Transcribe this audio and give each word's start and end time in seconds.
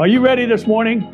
Are 0.00 0.08
you 0.08 0.18
ready 0.18 0.44
this 0.44 0.66
morning? 0.66 1.08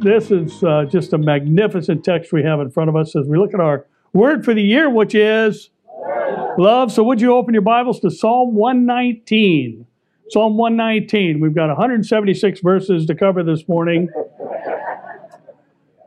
This 0.00 0.30
is 0.30 0.62
uh, 0.62 0.84
just 0.84 1.14
a 1.14 1.18
magnificent 1.18 2.04
text 2.04 2.34
we 2.34 2.42
have 2.42 2.60
in 2.60 2.70
front 2.70 2.90
of 2.90 2.96
us 2.96 3.16
as 3.16 3.26
we 3.26 3.38
look 3.38 3.54
at 3.54 3.60
our 3.60 3.86
word 4.12 4.44
for 4.44 4.52
the 4.52 4.62
year, 4.62 4.90
which 4.90 5.14
is 5.14 5.70
love. 6.58 6.92
So, 6.92 7.02
would 7.02 7.18
you 7.22 7.34
open 7.34 7.54
your 7.54 7.62
Bibles 7.62 7.98
to 8.00 8.10
Psalm 8.10 8.54
119? 8.54 9.86
Psalm 10.28 10.58
119. 10.58 11.40
We've 11.40 11.54
got 11.54 11.68
176 11.68 12.60
verses 12.60 13.06
to 13.06 13.14
cover 13.14 13.42
this 13.42 13.66
morning. 13.66 14.10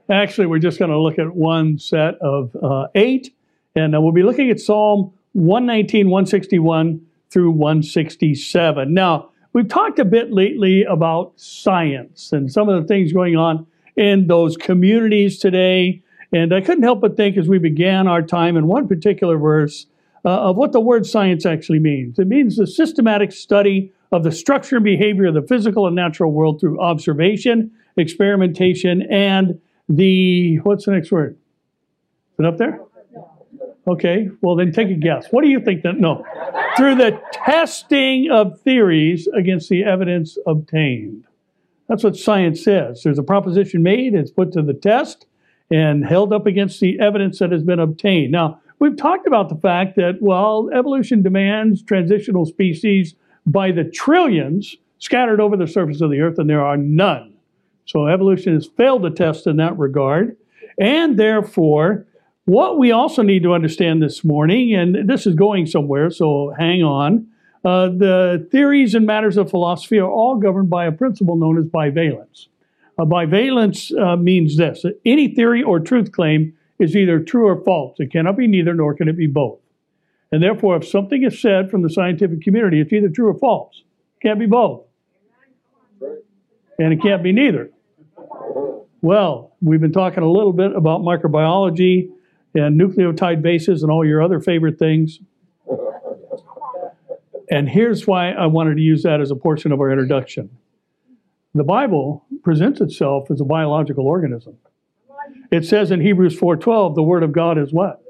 Actually, 0.07 0.45
we're 0.45 0.59
just 0.59 0.77
going 0.77 0.91
to 0.91 0.99
look 0.99 1.17
at 1.17 1.35
one 1.35 1.79
set 1.79 2.13
of 2.21 2.55
uh, 2.61 2.89
eight, 2.93 3.33
and 3.75 3.95
uh, 3.95 4.01
we'll 4.01 4.11
be 4.11 4.23
looking 4.23 4.51
at 4.51 4.59
Psalm 4.59 5.13
119, 5.33 6.11
161 6.11 7.01
through 7.31 7.49
167. 7.49 8.93
Now, 8.93 9.30
we've 9.53 9.67
talked 9.67 9.99
a 9.99 10.05
bit 10.05 10.31
lately 10.31 10.83
about 10.83 11.33
science 11.35 12.31
and 12.31 12.51
some 12.51 12.69
of 12.69 12.81
the 12.81 12.87
things 12.87 13.13
going 13.13 13.35
on 13.35 13.65
in 13.95 14.27
those 14.27 14.57
communities 14.57 15.39
today. 15.39 16.01
And 16.31 16.53
I 16.53 16.61
couldn't 16.61 16.83
help 16.83 17.01
but 17.01 17.17
think 17.17 17.37
as 17.37 17.47
we 17.47 17.59
began 17.59 18.07
our 18.07 18.21
time 18.21 18.55
in 18.55 18.67
one 18.67 18.87
particular 18.87 19.37
verse 19.37 19.85
uh, 20.23 20.49
of 20.49 20.55
what 20.55 20.71
the 20.71 20.79
word 20.79 21.05
science 21.05 21.45
actually 21.45 21.79
means. 21.79 22.19
It 22.19 22.27
means 22.27 22.55
the 22.55 22.67
systematic 22.67 23.31
study 23.31 23.91
of 24.11 24.23
the 24.23 24.31
structure 24.31 24.77
and 24.77 24.85
behavior 24.85 25.27
of 25.27 25.33
the 25.33 25.41
physical 25.41 25.87
and 25.87 25.95
natural 25.95 26.31
world 26.31 26.59
through 26.59 26.79
observation, 26.79 27.71
experimentation, 27.97 29.03
and 29.09 29.59
the 29.89 30.57
what's 30.57 30.85
the 30.85 30.91
next 30.91 31.11
word? 31.11 31.37
Is 32.33 32.39
it 32.39 32.45
up 32.45 32.57
there? 32.57 32.81
Okay, 33.87 34.29
well 34.41 34.55
then 34.55 34.71
take 34.71 34.89
a 34.89 34.93
guess. 34.93 35.27
What 35.31 35.43
do 35.43 35.49
you 35.49 35.59
think 35.59 35.81
that 35.83 35.99
no? 35.99 36.23
Through 36.77 36.95
the 36.95 37.21
testing 37.31 38.29
of 38.31 38.59
theories 38.61 39.27
against 39.27 39.69
the 39.69 39.83
evidence 39.83 40.37
obtained. 40.47 41.25
That's 41.87 42.03
what 42.03 42.15
science 42.15 42.63
says. 42.63 43.03
There's 43.03 43.19
a 43.19 43.23
proposition 43.23 43.83
made, 43.83 44.13
it's 44.13 44.31
put 44.31 44.53
to 44.53 44.61
the 44.61 44.73
test, 44.73 45.25
and 45.69 46.05
held 46.05 46.31
up 46.33 46.45
against 46.45 46.79
the 46.79 46.99
evidence 46.99 47.39
that 47.39 47.51
has 47.51 47.63
been 47.63 47.79
obtained. 47.79 48.31
Now, 48.31 48.61
we've 48.79 48.95
talked 48.95 49.27
about 49.27 49.49
the 49.49 49.57
fact 49.57 49.95
that, 49.97 50.21
well, 50.21 50.69
evolution 50.73 51.21
demands 51.21 51.83
transitional 51.83 52.45
species 52.45 53.15
by 53.45 53.71
the 53.71 53.83
trillions 53.83 54.77
scattered 54.99 55.41
over 55.41 55.57
the 55.57 55.67
surface 55.67 55.99
of 56.01 56.11
the 56.11 56.21
earth, 56.21 56.39
and 56.39 56.49
there 56.49 56.63
are 56.63 56.77
none. 56.77 57.33
So 57.85 58.07
evolution 58.07 58.53
has 58.53 58.67
failed 58.67 59.01
the 59.03 59.09
test 59.09 59.47
in 59.47 59.57
that 59.57 59.77
regard. 59.77 60.37
And 60.79 61.17
therefore, 61.17 62.05
what 62.45 62.77
we 62.77 62.91
also 62.91 63.21
need 63.21 63.43
to 63.43 63.53
understand 63.53 64.01
this 64.01 64.23
morning, 64.23 64.73
and 64.73 65.07
this 65.07 65.27
is 65.27 65.35
going 65.35 65.65
somewhere, 65.65 66.09
so 66.09 66.53
hang 66.57 66.83
on, 66.83 67.27
uh, 67.63 67.89
the 67.89 68.47
theories 68.51 68.95
and 68.95 69.05
matters 69.05 69.37
of 69.37 69.49
philosophy 69.49 69.99
are 69.99 70.09
all 70.09 70.37
governed 70.37 70.69
by 70.69 70.85
a 70.85 70.91
principle 70.91 71.35
known 71.35 71.57
as 71.57 71.65
bivalence. 71.65 72.47
Uh, 72.97 73.05
bivalence 73.05 73.95
uh, 73.99 74.15
means 74.15 74.57
this 74.57 74.83
any 75.05 75.27
theory 75.27 75.61
or 75.61 75.79
truth 75.79 76.11
claim 76.11 76.53
is 76.79 76.95
either 76.95 77.19
true 77.19 77.47
or 77.47 77.63
false. 77.63 77.99
It 77.99 78.11
cannot 78.11 78.37
be 78.37 78.47
neither, 78.47 78.73
nor 78.73 78.95
can 78.95 79.07
it 79.07 79.15
be 79.15 79.27
both. 79.27 79.59
And 80.31 80.41
therefore, 80.41 80.77
if 80.77 80.87
something 80.87 81.23
is 81.23 81.39
said 81.39 81.69
from 81.69 81.83
the 81.83 81.89
scientific 81.89 82.41
community, 82.41 82.81
it's 82.81 82.91
either 82.91 83.09
true 83.09 83.27
or 83.27 83.37
false. 83.37 83.83
It 84.17 84.27
can't 84.27 84.39
be 84.39 84.47
both. 84.47 84.85
And 86.79 86.93
it 86.93 87.01
can't 87.01 87.21
be 87.21 87.31
neither. 87.31 87.69
Well, 89.01 89.55
we've 89.61 89.81
been 89.81 89.91
talking 89.91 90.23
a 90.23 90.31
little 90.31 90.53
bit 90.53 90.75
about 90.75 91.01
microbiology 91.01 92.09
and 92.53 92.79
nucleotide 92.79 93.41
bases 93.41 93.83
and 93.83 93.91
all 93.91 94.05
your 94.05 94.21
other 94.21 94.39
favorite 94.39 94.77
things. 94.77 95.19
And 97.49 97.67
here's 97.67 98.07
why 98.07 98.31
I 98.31 98.45
wanted 98.45 98.75
to 98.75 98.81
use 98.81 99.03
that 99.03 99.19
as 99.19 99.29
a 99.29 99.35
portion 99.35 99.71
of 99.71 99.79
our 99.81 99.91
introduction. 99.91 100.49
The 101.53 101.65
Bible 101.65 102.25
presents 102.43 102.79
itself 102.79 103.29
as 103.29 103.41
a 103.41 103.45
biological 103.45 104.07
organism. 104.07 104.57
It 105.51 105.65
says 105.65 105.91
in 105.91 105.99
Hebrews 105.99 106.39
4:12, 106.39 106.95
the 106.95 107.03
word 107.03 107.23
of 107.23 107.33
God 107.33 107.57
is 107.57 107.73
what? 107.73 108.01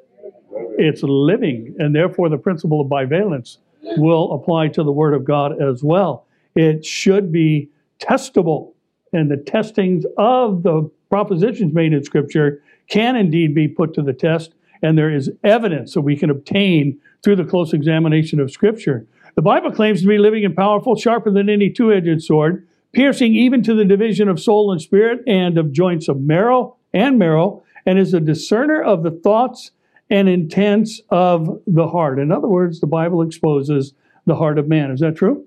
It's 0.78 1.02
living, 1.02 1.76
and 1.80 1.96
therefore 1.96 2.30
the 2.30 2.38
principle 2.38 2.82
of 2.82 2.88
bivalence 2.88 3.58
will 3.98 4.32
apply 4.34 4.68
to 4.70 4.84
the 4.84 4.92
word 4.92 5.16
of 5.16 5.26
God 5.26 5.60
as 5.60 5.84
well. 5.84 6.26
It 6.56 6.86
should 6.86 7.32
be 7.32 7.70
testable, 8.00 8.74
and 9.12 9.30
the 9.30 9.38
testings 9.38 10.06
of 10.18 10.62
the 10.62 10.90
propositions 11.10 11.74
made 11.74 11.94
in 11.94 12.04
Scripture 12.04 12.62
can 12.92 13.16
indeed 13.16 13.56
be 13.56 13.68
put 13.68 13.94
to 13.96 14.02
the 14.02 14.14
test, 14.14 14.54
and 14.84 14.98
there 14.98 15.10
is 15.10 15.32
evidence 15.44 15.94
that 15.94 16.02
we 16.02 16.16
can 16.16 16.30
obtain 16.30 17.00
through 17.24 17.38
the 17.38 17.46
close 17.46 17.74
examination 17.74 18.40
of 18.40 18.52
Scripture. 18.52 19.08
The 19.36 19.42
Bible 19.42 19.72
claims 19.72 20.02
to 20.02 20.08
be 20.08 20.18
living 20.18 20.44
and 20.44 20.56
powerful, 20.56 20.96
sharper 20.96 21.32
than 21.32 21.50
any 21.50 21.70
two 21.70 21.94
edged 21.94 22.22
sword, 22.22 22.68
piercing 22.92 23.34
even 23.34 23.64
to 23.64 23.74
the 23.74 23.86
division 23.86 24.28
of 24.28 24.42
soul 24.42 24.72
and 24.72 24.82
spirit 24.82 25.22
and 25.26 25.58
of 25.58 25.72
joints 25.72 26.10
of 26.10 26.20
marrow 26.20 26.76
and 26.94 27.18
marrow, 27.18 27.64
and 27.86 27.98
is 27.98 28.14
a 28.14 28.20
discerner 28.20 28.84
of 28.84 29.04
the 29.04 29.12
thoughts 29.12 29.72
and 30.10 30.28
intents 30.28 31.02
of 31.10 31.62
the 31.66 31.88
heart. 31.88 32.20
In 32.20 32.32
other 32.32 32.50
words, 32.50 32.82
the 32.82 32.88
Bible 32.88 33.22
exposes 33.22 33.94
the 34.26 34.36
heart 34.36 34.60
of 34.60 34.68
man. 34.68 34.92
Is 34.92 35.00
that 35.00 35.16
true? 35.16 35.46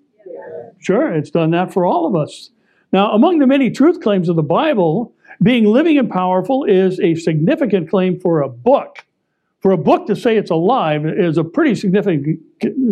Sure, 0.79 1.13
it's 1.13 1.31
done 1.31 1.51
that 1.51 1.73
for 1.73 1.85
all 1.85 2.07
of 2.07 2.17
us. 2.17 2.51
Now, 2.93 3.13
among 3.13 3.39
the 3.39 3.47
many 3.47 3.71
truth 3.71 4.01
claims 4.01 4.29
of 4.31 4.37
the 4.37 4.43
Bible, 4.43 5.14
being 5.43 5.65
living 5.65 5.99
and 5.99 6.09
powerful 6.09 6.65
is 6.65 7.01
a 7.01 7.15
significant 7.15 7.91
claim 7.91 8.19
for 8.21 8.43
a 8.43 8.49
book. 8.49 9.05
For 9.61 9.73
a 9.73 9.79
book 9.79 10.07
to 10.09 10.17
say 10.17 10.37
it's 10.37 10.51
alive 10.51 11.07
is 11.07 11.39
a 11.39 11.45
pretty 11.45 11.75
significant, 11.75 12.39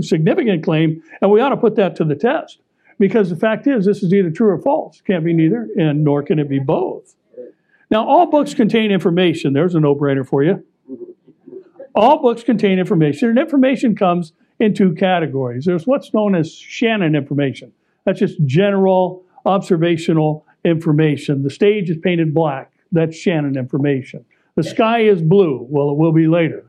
significant 0.05 0.65
claim, 0.65 1.03
and 1.21 1.31
we 1.31 1.41
ought 1.41 1.51
to 1.51 1.57
put 1.57 1.77
that 1.77 1.97
to 1.97 2.05
the 2.05 2.15
test. 2.15 2.61
Because 2.99 3.31
the 3.31 3.37
fact 3.37 3.67
is, 3.67 3.85
this 3.85 4.03
is 4.03 4.13
either 4.13 4.31
true 4.31 4.49
or 4.49 4.59
false. 4.59 4.99
It 4.99 5.05
Can't 5.05 5.25
be 5.25 5.33
neither, 5.33 5.69
and 5.77 6.05
nor 6.05 6.23
can 6.23 6.39
it 6.39 6.49
be 6.49 6.59
both. 6.59 7.15
Now, 7.91 8.07
all 8.07 8.31
books 8.31 8.55
contain 8.55 8.91
information. 8.91 9.53
There's 9.53 9.75
a 9.75 9.81
no 9.81 9.95
brainer 9.95 10.27
for 10.27 10.43
you. 10.43 10.65
All 11.95 12.23
books 12.23 12.43
contain 12.43 12.79
information, 12.79 13.29
and 13.29 13.39
information 13.39 13.95
comes 13.95 14.33
in 14.59 14.73
two 14.73 14.95
categories. 14.95 15.67
There's 15.67 15.87
what's 15.87 16.15
known 16.15 16.35
as 16.35 16.55
Shannon 16.55 17.15
information. 17.15 17.73
That's 18.05 18.19
just 18.19 18.43
general 18.47 19.25
observational 19.45 20.47
information. 20.65 21.43
The 21.43 21.51
stage 21.51 21.91
is 21.91 21.97
painted 21.99 22.35
black. 22.35 22.73
That's 22.93 23.17
Shannon 23.17 23.57
information. 23.57 24.25
The 24.55 24.63
sky 24.63 25.01
is 25.01 25.23
blue. 25.23 25.67
Well, 25.71 25.91
it 25.91 25.97
will 25.97 26.13
be 26.13 26.27
later. 26.27 26.65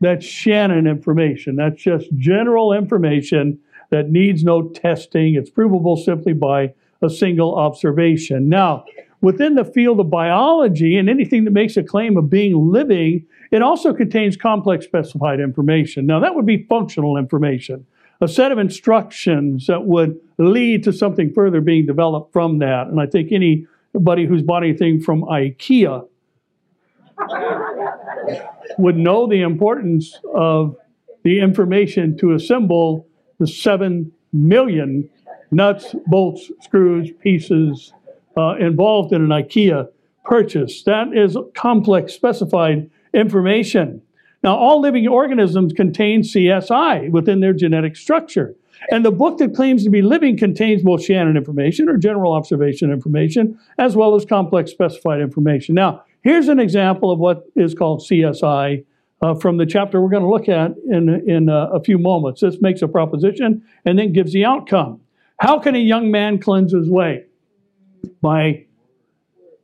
That's 0.00 0.24
Shannon 0.24 0.86
information. 0.86 1.56
That's 1.56 1.82
just 1.82 2.14
general 2.16 2.72
information 2.72 3.58
that 3.90 4.10
needs 4.10 4.44
no 4.44 4.68
testing. 4.68 5.34
It's 5.34 5.50
provable 5.50 5.96
simply 5.96 6.34
by 6.34 6.74
a 7.00 7.08
single 7.08 7.56
observation. 7.56 8.48
Now, 8.48 8.84
within 9.20 9.54
the 9.54 9.64
field 9.64 10.00
of 10.00 10.10
biology 10.10 10.98
and 10.98 11.08
anything 11.08 11.44
that 11.44 11.52
makes 11.52 11.76
a 11.76 11.82
claim 11.82 12.16
of 12.16 12.28
being 12.28 12.70
living, 12.70 13.24
it 13.50 13.62
also 13.62 13.94
contains 13.94 14.36
complex 14.36 14.84
specified 14.84 15.40
information. 15.40 16.06
Now, 16.06 16.20
that 16.20 16.34
would 16.34 16.46
be 16.46 16.66
functional 16.68 17.16
information 17.16 17.86
a 18.20 18.28
set 18.28 18.52
of 18.52 18.58
instructions 18.58 19.66
that 19.66 19.84
would 19.84 20.18
lead 20.38 20.82
to 20.84 20.92
something 20.92 21.32
further 21.32 21.60
being 21.60 21.86
developed 21.86 22.32
from 22.32 22.58
that. 22.58 22.88
And 22.88 23.00
I 23.00 23.06
think 23.06 23.32
anybody 23.32 24.26
who's 24.26 24.42
bought 24.42 24.62
anything 24.62 25.00
from 25.00 25.22
IKEA 25.22 26.06
would 28.78 28.96
know 28.96 29.26
the 29.26 29.42
importance 29.42 30.18
of 30.34 30.76
the 31.22 31.40
information 31.40 32.16
to 32.18 32.32
assemble 32.32 33.06
the 33.38 33.46
seven 33.46 34.12
million 34.32 35.08
nuts, 35.50 35.94
bolts, 36.06 36.50
screws, 36.60 37.10
pieces 37.22 37.92
uh, 38.36 38.56
involved 38.56 39.12
in 39.12 39.22
an 39.22 39.28
IKEA 39.28 39.88
purchase. 40.24 40.82
That 40.82 41.16
is 41.16 41.36
complex 41.54 42.12
specified 42.12 42.90
information. 43.12 44.02
Now, 44.42 44.56
all 44.56 44.80
living 44.80 45.08
organisms 45.08 45.72
contain 45.72 46.22
CSI 46.22 47.10
within 47.10 47.40
their 47.40 47.52
genetic 47.52 47.96
structure. 47.96 48.54
And 48.90 49.04
the 49.04 49.10
book 49.10 49.38
that 49.38 49.54
claims 49.54 49.84
to 49.84 49.90
be 49.90 50.02
living 50.02 50.36
contains 50.36 50.82
both 50.82 51.04
Shannon 51.04 51.36
information 51.36 51.88
or 51.88 51.96
general 51.96 52.32
observation 52.32 52.92
information, 52.92 53.58
as 53.78 53.96
well 53.96 54.14
as 54.14 54.24
complex 54.24 54.70
specified 54.70 55.20
information. 55.20 55.74
Now, 55.74 56.04
here's 56.22 56.48
an 56.48 56.58
example 56.58 57.10
of 57.10 57.18
what 57.18 57.44
is 57.56 57.74
called 57.74 58.00
CSI 58.00 58.84
uh, 59.22 59.34
from 59.34 59.56
the 59.56 59.66
chapter 59.66 60.00
we're 60.00 60.10
going 60.10 60.22
to 60.22 60.28
look 60.28 60.48
at 60.48 60.72
in, 60.90 61.08
in 61.28 61.48
uh, 61.48 61.68
a 61.72 61.80
few 61.82 61.98
moments. 61.98 62.40
This 62.40 62.60
makes 62.60 62.82
a 62.82 62.88
proposition 62.88 63.62
and 63.84 63.98
then 63.98 64.12
gives 64.12 64.32
the 64.32 64.44
outcome. 64.44 65.00
How 65.40 65.58
can 65.58 65.74
a 65.74 65.78
young 65.78 66.10
man 66.10 66.38
cleanse 66.38 66.72
his 66.72 66.88
way? 66.88 67.24
By 68.20 68.66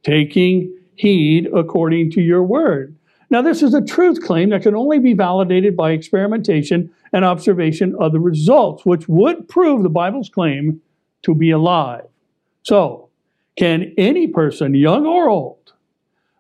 taking 0.03 0.77
heed 0.95 1.49
according 1.55 2.11
to 2.13 2.21
your 2.21 2.43
word. 2.43 2.97
Now, 3.31 3.43
this 3.43 3.63
is 3.63 3.75
a 3.75 3.81
truth 3.81 4.21
claim 4.23 4.51
that 4.51 4.63
can 4.63 4.75
only 4.75 4.99
be 4.99 5.15
validated 5.15 5.77
by 5.77 5.93
experimentation 5.93 6.91
and 7.13 7.25
observation 7.25 7.95
of 8.01 8.13
the 8.13 8.19
results, 8.19 8.85
which 8.85 9.09
would 9.09 9.49
prove 9.49 9.83
the 9.83 9.89
Bible's 9.89 10.29
claim 10.29 10.81
to 11.23 11.35
be 11.35 11.53
alive. 11.53 12.07
So, 12.63 13.09
can 13.57 13.95
any 13.97 14.27
person, 14.27 14.75
young 14.75 15.07
or 15.07 15.29
old, 15.29 15.73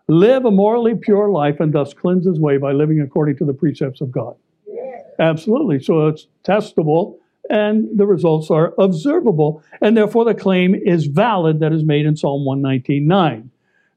live 0.08 0.44
a 0.44 0.50
morally 0.50 0.96
pure 0.96 1.28
life 1.28 1.60
and 1.60 1.72
thus 1.72 1.94
cleanse 1.94 2.26
his 2.26 2.40
way 2.40 2.56
by 2.56 2.72
living 2.72 3.00
according 3.00 3.36
to 3.36 3.44
the 3.44 3.54
precepts 3.54 4.00
of 4.00 4.10
God? 4.10 4.34
Yes. 4.66 5.04
Absolutely. 5.18 5.80
So 5.80 6.08
it's 6.08 6.26
testable 6.44 7.18
and 7.48 7.88
the 7.98 8.06
results 8.06 8.48
are 8.50 8.74
observable, 8.78 9.62
and 9.80 9.96
therefore 9.96 10.24
the 10.24 10.34
claim 10.34 10.72
is 10.74 11.06
valid 11.06 11.58
that 11.58 11.72
is 11.72 11.82
made 11.82 12.06
in 12.06 12.16
Psalm 12.16 12.44
119.9. 12.46 13.48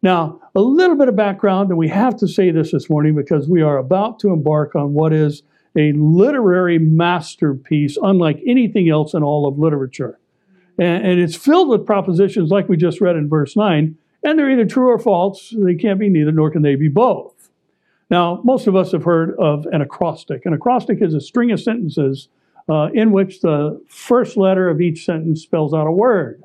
Now, 0.03 0.41
a 0.53 0.59
little 0.59 0.97
bit 0.97 1.07
of 1.07 1.15
background, 1.15 1.69
and 1.69 1.77
we 1.77 1.87
have 1.87 2.17
to 2.17 2.27
say 2.27 2.51
this 2.51 2.73
this 2.73 2.89
morning 2.89 3.15
because 3.15 3.47
we 3.47 3.61
are 3.61 3.77
about 3.77 4.19
to 4.19 4.33
embark 4.33 4.75
on 4.75 4.93
what 4.93 5.13
is 5.13 5.43
a 5.77 5.93
literary 5.93 6.77
masterpiece 6.77 7.97
unlike 8.03 8.41
anything 8.45 8.89
else 8.89 9.13
in 9.13 9.23
all 9.23 9.47
of 9.47 9.57
literature. 9.57 10.19
And, 10.77 11.05
and, 11.05 11.19
it's 11.19 11.35
filled 11.35 11.69
with 11.69 11.85
propositions 11.85 12.51
like 12.51 12.67
we 12.67 12.75
just 12.75 12.99
read 12.99 13.15
in 13.15 13.29
verse 13.29 13.55
9, 13.55 13.97
and 14.23 14.39
they're 14.39 14.51
either 14.51 14.65
true 14.65 14.89
or 14.89 14.99
false. 14.99 15.53
They 15.57 15.75
can't 15.75 15.99
be 15.99 16.09
neither, 16.09 16.31
nor 16.31 16.51
can 16.51 16.63
they 16.63 16.75
be 16.75 16.89
both. 16.89 17.49
Now, 18.09 18.41
most 18.43 18.67
of 18.67 18.75
us 18.75 18.91
have 18.91 19.03
heard 19.03 19.35
of 19.39 19.65
an 19.71 19.81
acrostic. 19.81 20.45
An 20.45 20.53
acrostic 20.53 21.01
is 21.01 21.13
a 21.13 21.21
string 21.21 21.51
of 21.51 21.61
sentences 21.61 22.27
uh, 22.67 22.89
in 22.93 23.11
which 23.11 23.39
the 23.39 23.81
first 23.87 24.35
letter 24.35 24.69
of 24.69 24.81
each 24.81 25.05
sentence 25.05 25.41
spells 25.41 25.73
out 25.73 25.87
a 25.87 25.91
word. 25.91 26.43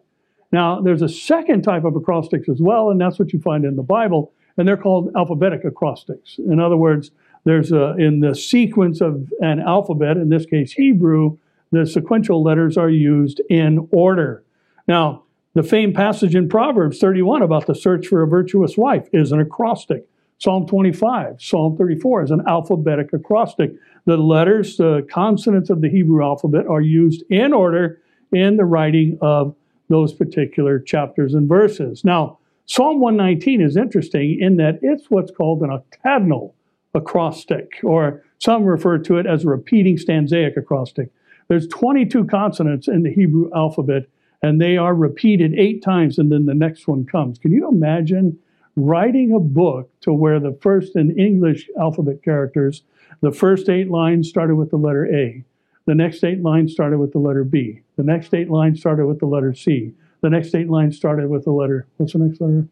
Now, 0.50 0.81
there's 0.81 1.03
a 1.03 1.09
second 1.09 1.62
type 1.62 1.85
of 1.85 1.95
acrostics 1.95 2.49
as 2.49 2.61
well, 2.61 2.91
and 2.91 3.00
that's 3.00 3.19
what 3.19 3.33
you 3.33 3.41
find 3.41 3.65
in 3.65 3.77
the 3.77 3.83
Bible, 3.83 4.33
and 4.56 4.67
they're 4.67 4.77
called 4.77 5.12
alphabetic 5.17 5.65
acrostics. 5.65 6.39
In 6.39 6.59
other 6.59 6.77
words, 6.77 7.11
there's 7.45 7.71
a, 7.73 7.95
in 7.97 8.21
the 8.21 8.35
sequence 8.35 9.00
of 9.00 9.31
an 9.41 9.61
alphabet, 9.61 10.17
in 10.17 10.29
this 10.29 10.47
case 10.47 10.73
Hebrew, 10.73 11.39
the 11.71 11.87
sequential 11.87 12.43
letters 12.43 12.77
are 12.79 12.89
used 12.89 13.41
in 13.50 13.89
order. 13.91 14.43
Now, 14.87 15.25
the 15.55 15.62
famed 15.62 15.95
passage 15.95 16.35
in 16.35 16.49
Proverbs 16.49 16.99
31 16.99 17.43
about 17.43 17.67
the 17.67 17.75
search 17.75 18.06
for 18.06 18.23
a 18.23 18.27
virtuous 18.27 18.77
wife 18.77 19.06
is 19.12 19.33
an 19.33 19.41
acrostic. 19.41 20.09
Psalm 20.39 20.67
25, 20.67 21.43
Psalm 21.43 21.77
34 21.77 22.23
is 22.23 22.31
an 22.31 22.43
alphabetic 22.47 23.12
acrostic. 23.12 23.73
The 24.05 24.17
letters, 24.17 24.77
the 24.77 25.06
consonants 25.11 25.69
of 25.69 25.81
the 25.81 25.89
Hebrew 25.89 26.23
alphabet 26.23 26.67
are 26.69 26.81
used 26.81 27.25
in 27.29 27.53
order 27.53 28.00
in 28.31 28.56
the 28.56 28.65
writing 28.65 29.19
of 29.21 29.55
those 29.88 30.12
particular 30.12 30.79
chapters 30.79 31.35
and 31.35 31.49
verses. 31.49 32.05
Now, 32.05 32.38
Psalm 32.67 33.00
119 33.00 33.62
is 33.62 33.76
interesting 33.76 34.38
in 34.40 34.56
that 34.56 34.79
it's 34.82 35.11
what's 35.11 35.31
called 35.31 35.62
an 35.62 35.70
octagonal 35.70 36.55
acrostic, 36.94 37.81
or 37.82 38.23
some 38.38 38.64
refer 38.64 38.99
to 38.99 39.17
it 39.17 39.26
as 39.26 39.44
a 39.44 39.49
repeating 39.49 39.96
stanzaic 39.96 40.56
acrostic. 40.56 41.11
There's 41.49 41.67
22 41.69 42.26
consonants 42.26 42.87
in 42.87 43.02
the 43.02 43.12
Hebrew 43.12 43.50
alphabet, 43.55 44.06
and 44.43 44.61
they 44.61 44.76
are 44.76 44.94
repeated 44.94 45.55
eight 45.55 45.82
times, 45.82 46.19
and 46.19 46.31
then 46.31 46.44
the 46.44 46.55
next 46.55 46.87
one 46.87 47.06
comes. 47.06 47.38
Can 47.38 47.52
you 47.52 47.69
imagine 47.69 48.38
writing 48.76 49.32
a 49.32 49.40
book 49.40 49.90
to 50.02 50.12
where 50.12 50.38
the 50.38 50.56
first 50.61 50.94
in 50.94 51.19
English 51.19 51.69
alphabet 51.81 52.23
characters, 52.23 52.82
the 53.23 53.32
first 53.32 53.69
eight 53.69 53.90
lines 53.90 54.29
started 54.29 54.56
with 54.56 54.70
the 54.70 54.76
letter 54.76 55.06
A, 55.06 55.43
the 55.88 55.94
next 55.94 56.23
eight 56.23 56.43
lines 56.43 56.70
started 56.70 56.99
with 56.99 57.12
the 57.12 57.19
letter 57.19 57.44
B, 57.44 57.81
the 57.96 58.02
next 58.02 58.35
eight 58.35 58.50
lines 58.50 58.79
started 58.79 59.06
with 59.06 59.20
the 59.20 59.26
letter 59.26 59.55
C, 59.55 59.94
the 60.20 60.29
next 60.29 60.55
eight 60.55 60.69
lines 60.69 60.99
started 60.99 61.31
with 61.31 61.44
the 61.44 61.50
letter, 61.50 61.87
what's 61.96 62.12
the 62.12 62.19
next 62.19 62.43
letter? 62.43 62.69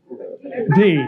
D. 0.74 1.02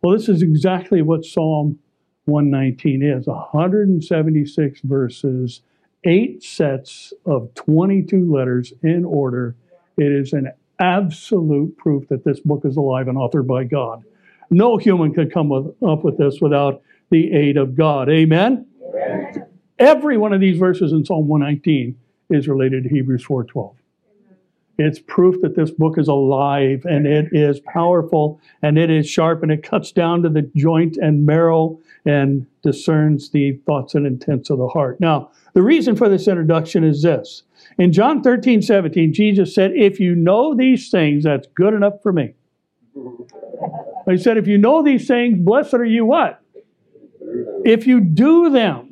Well, 0.00 0.16
this 0.16 0.28
is 0.28 0.42
exactly 0.42 1.02
what 1.02 1.24
Psalm 1.24 1.80
119 2.26 3.02
is 3.02 3.26
176 3.26 4.80
verses, 4.82 5.62
eight 6.04 6.44
sets 6.44 7.12
of 7.26 7.52
22 7.56 8.32
letters 8.32 8.72
in 8.84 9.04
order. 9.04 9.56
It 9.96 10.12
is 10.12 10.32
an 10.32 10.52
absolute 10.78 11.76
proof 11.78 12.06
that 12.10 12.22
this 12.22 12.38
book 12.38 12.64
is 12.64 12.76
alive 12.76 13.08
and 13.08 13.18
authored 13.18 13.48
by 13.48 13.64
God. 13.64 14.04
No 14.50 14.76
human 14.76 15.14
could 15.14 15.32
come 15.32 15.48
with, 15.48 15.74
up 15.82 16.04
with 16.04 16.16
this 16.16 16.40
without 16.40 16.80
the 17.10 17.32
aid 17.32 17.56
of 17.56 17.74
God. 17.74 18.08
Amen? 18.08 18.66
Amen? 18.94 19.49
Every 19.80 20.18
one 20.18 20.34
of 20.34 20.40
these 20.42 20.58
verses 20.58 20.92
in 20.92 21.06
Psalm 21.06 21.26
119 21.26 21.96
is 22.28 22.46
related 22.46 22.84
to 22.84 22.90
Hebrews 22.90 23.24
4:12. 23.24 23.74
It's 24.78 24.98
proof 24.98 25.40
that 25.40 25.56
this 25.56 25.70
book 25.70 25.98
is 25.98 26.08
alive 26.08 26.84
and 26.84 27.06
it 27.06 27.28
is 27.32 27.60
powerful 27.60 28.40
and 28.62 28.78
it 28.78 28.90
is 28.90 29.08
sharp 29.08 29.42
and 29.42 29.50
it 29.50 29.62
cuts 29.62 29.90
down 29.90 30.22
to 30.22 30.28
the 30.28 30.50
joint 30.54 30.96
and 30.96 31.26
marrow 31.26 31.78
and 32.06 32.46
discerns 32.62 33.30
the 33.30 33.52
thoughts 33.66 33.94
and 33.94 34.06
intents 34.06 34.48
of 34.48 34.58
the 34.58 34.68
heart. 34.68 35.00
Now, 35.00 35.30
the 35.54 35.62
reason 35.62 35.96
for 35.96 36.08
this 36.08 36.28
introduction 36.28 36.84
is 36.84 37.02
this. 37.02 37.42
In 37.78 37.92
John 37.92 38.22
13, 38.22 38.62
17, 38.62 39.12
Jesus 39.12 39.54
said, 39.54 39.72
If 39.74 39.98
you 40.00 40.14
know 40.14 40.54
these 40.54 40.90
things, 40.90 41.24
that's 41.24 41.46
good 41.54 41.74
enough 41.74 42.02
for 42.02 42.12
me. 42.12 42.34
He 44.08 44.16
said, 44.16 44.38
If 44.38 44.46
you 44.46 44.56
know 44.56 44.82
these 44.82 45.06
things, 45.06 45.38
blessed 45.38 45.74
are 45.74 45.84
you 45.84 46.04
what? 46.06 46.40
If 47.64 47.86
you 47.86 48.00
do 48.00 48.50
them. 48.50 48.89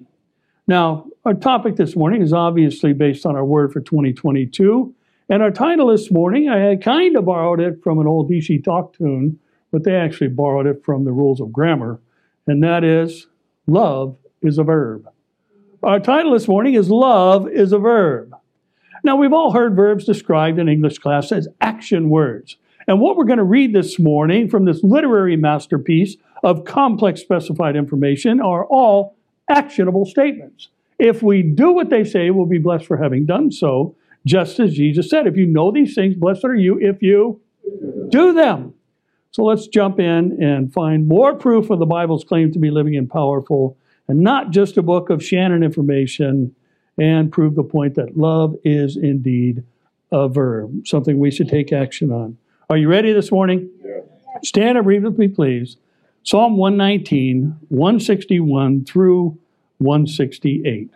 Now, 0.69 1.07
our 1.25 1.33
topic 1.33 1.77
this 1.77 1.97
morning 1.97 2.21
is 2.21 2.35
obviously 2.35 2.93
based 2.93 3.25
on 3.25 3.35
our 3.35 3.45
word 3.45 3.73
for 3.73 3.81
2022. 3.81 4.95
And 5.31 5.43
our 5.43 5.51
title 5.51 5.87
this 5.87 6.11
morning, 6.11 6.51
I 6.51 6.77
kind 6.77 7.17
of 7.17 7.25
borrowed 7.25 7.59
it 7.59 7.83
from 7.83 7.99
an 7.99 8.07
old 8.07 8.31
DC 8.31 8.63
Talk 8.63 8.93
tune, 8.93 9.39
but 9.73 9.85
they 9.85 9.97
actually 9.97 10.29
borrowed 10.29 10.67
it 10.67 10.85
from 10.85 11.07
the 11.07 11.11
rules 11.11 11.41
of 11.41 11.53
grammar, 11.55 12.01
and 12.47 12.63
that 12.63 12.85
is 12.85 13.29
Love 13.67 14.19
is 14.43 14.59
a 14.59 14.63
Verb. 14.63 15.09
Our 15.83 16.01
title 16.01 16.33
this 16.33 16.49
morning 16.49 16.75
is 16.75 16.91
Love 16.91 17.49
is 17.49 17.73
a 17.73 17.79
Verb. 17.79 18.37
Now, 19.03 19.17
we've 19.17 19.33
all 19.33 19.53
heard 19.53 19.75
verbs 19.75 20.05
described 20.05 20.59
in 20.59 20.69
English 20.69 20.99
class 20.99 21.33
as 21.33 21.49
action 21.63 22.11
words. 22.11 22.59
And 22.87 23.01
what 23.01 23.17
we're 23.17 23.25
going 23.25 23.39
to 23.39 23.45
read 23.45 23.73
this 23.73 23.99
morning 23.99 24.51
from 24.51 24.67
this 24.67 24.85
literary 24.85 25.37
masterpiece 25.37 26.17
of 26.43 26.67
complex 26.67 27.23
specified 27.23 27.75
information 27.75 28.41
are 28.43 28.67
all 28.67 29.18
actionable 29.49 30.05
statements. 30.05 30.69
If 30.99 31.23
we 31.23 31.43
do 31.43 31.73
what 31.73 31.91
they 31.91 32.05
say, 32.05 32.31
we'll 32.31 32.47
be 32.47 32.59
blessed 32.59 32.87
for 32.87 32.97
having 32.97 33.27
done 33.27 33.53
so 33.53 33.95
just 34.27 34.59
as 34.61 34.75
Jesus 34.75 35.09
said. 35.09 35.27
If 35.27 35.37
you 35.37 35.47
know 35.47 35.71
these 35.71 35.95
things, 35.95 36.15
blessed 36.15 36.45
are 36.45 36.55
you 36.55 36.79
if 36.81 37.03
you 37.03 37.41
do 38.11 38.33
them. 38.33 38.75
So 39.31 39.45
let's 39.45 39.69
jump 39.69 40.01
in 40.01 40.43
and 40.43 40.73
find 40.73 41.07
more 41.07 41.35
proof 41.35 41.71
of 41.71 41.79
the 41.79 41.87
Bible's 41.87 42.25
claim 42.25 42.53
to 42.53 42.59
be 42.59 42.71
living 42.71 42.97
and 42.97 43.09
powerful, 43.09 43.77
and 44.09 44.21
not 44.21 44.51
just 44.51 44.77
a 44.77 44.83
book 44.83 45.11
of 45.11 45.23
Shannon 45.23 45.63
information, 45.63 46.55
and 46.97 47.31
prove 47.31 47.55
the 47.55 47.63
point 47.63 47.95
that 47.95 48.17
love 48.17 48.57
is 48.65 48.97
indeed 48.97 49.63
a 50.11 50.29
verb, 50.29 50.87
something 50.87 51.19
we 51.19 51.31
should 51.31 51.49
take 51.49 51.73
action 51.73 52.11
on. 52.11 52.37
Are 52.71 52.77
you 52.77 52.89
ready 52.89 53.13
this 53.13 53.31
morning? 53.31 53.71
Yeah. 53.85 54.01
Stand 54.43 54.79
and 54.79 54.87
read 54.87 55.05
with 55.05 55.19
me, 55.19 55.29
please. 55.29 55.77
Psalm 56.31 56.59
119, 56.59 57.57
161 57.71 58.85
through 58.85 59.39
168. 59.79 60.91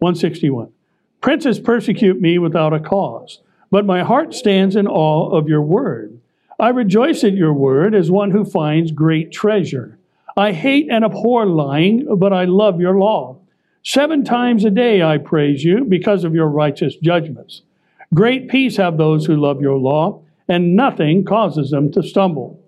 161. 0.00 0.72
Princes 1.20 1.60
persecute 1.60 2.20
me 2.20 2.36
without 2.36 2.74
a 2.74 2.80
cause, 2.80 3.40
but 3.70 3.86
my 3.86 4.02
heart 4.02 4.34
stands 4.34 4.74
in 4.74 4.88
awe 4.88 5.30
of 5.30 5.48
your 5.48 5.62
word. 5.62 6.18
I 6.58 6.70
rejoice 6.70 7.22
at 7.22 7.34
your 7.34 7.52
word 7.52 7.94
as 7.94 8.10
one 8.10 8.32
who 8.32 8.44
finds 8.44 8.90
great 8.90 9.30
treasure. 9.30 10.00
I 10.36 10.50
hate 10.50 10.88
and 10.90 11.04
abhor 11.04 11.46
lying, 11.46 12.16
but 12.16 12.32
I 12.32 12.44
love 12.44 12.80
your 12.80 12.98
law. 12.98 13.38
Seven 13.84 14.24
times 14.24 14.64
a 14.64 14.70
day 14.70 15.00
I 15.00 15.18
praise 15.18 15.62
you 15.62 15.84
because 15.84 16.24
of 16.24 16.34
your 16.34 16.48
righteous 16.48 16.96
judgments. 16.96 17.62
Great 18.12 18.48
peace 18.48 18.78
have 18.78 18.98
those 18.98 19.26
who 19.26 19.36
love 19.36 19.60
your 19.60 19.78
law, 19.78 20.22
and 20.48 20.74
nothing 20.74 21.24
causes 21.24 21.70
them 21.70 21.92
to 21.92 22.02
stumble. 22.02 22.60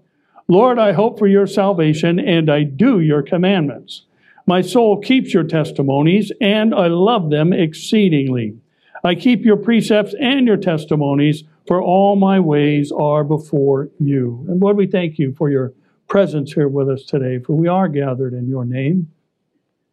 Lord, 0.50 0.80
I 0.80 0.90
hope 0.90 1.16
for 1.16 1.28
your 1.28 1.46
salvation, 1.46 2.18
and 2.18 2.50
I 2.50 2.64
do 2.64 2.98
your 2.98 3.22
commandments. 3.22 4.02
My 4.46 4.62
soul 4.62 5.00
keeps 5.00 5.32
your 5.32 5.44
testimonies, 5.44 6.32
and 6.40 6.74
I 6.74 6.88
love 6.88 7.30
them 7.30 7.52
exceedingly. 7.52 8.58
I 9.04 9.14
keep 9.14 9.44
your 9.44 9.56
precepts 9.56 10.12
and 10.20 10.48
your 10.48 10.56
testimonies, 10.56 11.44
for 11.68 11.80
all 11.80 12.16
my 12.16 12.40
ways 12.40 12.90
are 12.90 13.22
before 13.22 13.90
you. 14.00 14.44
And 14.48 14.60
Lord, 14.60 14.76
we 14.76 14.88
thank 14.88 15.20
you 15.20 15.32
for 15.38 15.50
your 15.50 15.72
presence 16.08 16.52
here 16.52 16.66
with 16.66 16.88
us 16.88 17.04
today, 17.04 17.38
for 17.38 17.52
we 17.52 17.68
are 17.68 17.86
gathered 17.86 18.34
in 18.34 18.48
your 18.48 18.64
name. 18.64 19.08